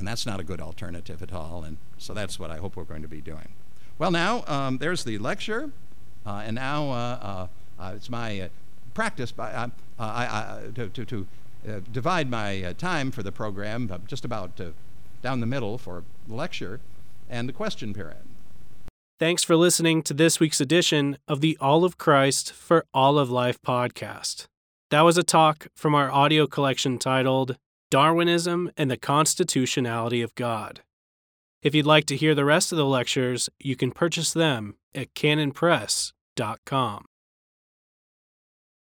And 0.00 0.08
that's 0.08 0.26
not 0.26 0.40
a 0.40 0.44
good 0.44 0.60
alternative 0.60 1.22
at 1.22 1.32
all. 1.32 1.62
And 1.62 1.76
so 1.98 2.12
that's 2.12 2.38
what 2.38 2.50
I 2.50 2.56
hope 2.56 2.74
we're 2.74 2.84
going 2.84 3.02
to 3.02 3.08
be 3.08 3.20
doing. 3.20 3.50
Well, 3.98 4.10
now 4.10 4.44
um, 4.46 4.78
there's 4.78 5.04
the 5.04 5.18
lecture. 5.18 5.70
Uh, 6.26 6.42
and 6.44 6.56
now 6.56 6.90
uh, 6.90 7.46
uh, 7.78 7.82
uh 7.82 7.92
it's 7.94 8.10
my 8.10 8.50
practice 8.92 9.30
by, 9.32 9.70
to, 9.98 10.88
to, 10.88 11.04
to 11.04 11.26
divide 11.92 12.30
my 12.30 12.74
time 12.78 13.10
for 13.10 13.22
the 13.22 13.32
program 13.32 13.90
just 14.06 14.24
about 14.24 14.60
down 15.22 15.40
the 15.40 15.46
middle 15.46 15.78
for 15.78 16.02
the 16.26 16.34
lecture 16.34 16.80
and 17.28 17.48
the 17.48 17.52
question 17.52 17.94
period. 17.94 18.24
Thanks 19.18 19.44
for 19.44 19.54
listening 19.54 20.02
to 20.04 20.14
this 20.14 20.40
week's 20.40 20.60
edition 20.60 21.18
of 21.28 21.42
the 21.42 21.56
All 21.60 21.84
of 21.84 21.98
Christ 21.98 22.52
for 22.52 22.86
All 22.94 23.18
of 23.18 23.30
Life 23.30 23.60
podcast. 23.60 24.46
That 24.90 25.02
was 25.02 25.18
a 25.18 25.22
talk 25.22 25.68
from 25.74 25.94
our 25.94 26.10
audio 26.10 26.46
collection 26.46 26.98
titled 26.98 27.56
Darwinism 27.90 28.70
and 28.76 28.90
the 28.90 28.96
Constitutionality 28.96 30.22
of 30.22 30.34
God. 30.36 30.82
If 31.62 31.74
you'd 31.74 31.86
like 31.86 32.06
to 32.06 32.16
hear 32.16 32.34
the 32.34 32.44
rest 32.44 32.72
of 32.72 32.78
the 32.78 32.86
lectures, 32.86 33.50
you 33.58 33.76
can 33.76 33.90
purchase 33.90 34.32
them 34.32 34.76
at 34.94 35.14
canonpress.com. 35.14 37.04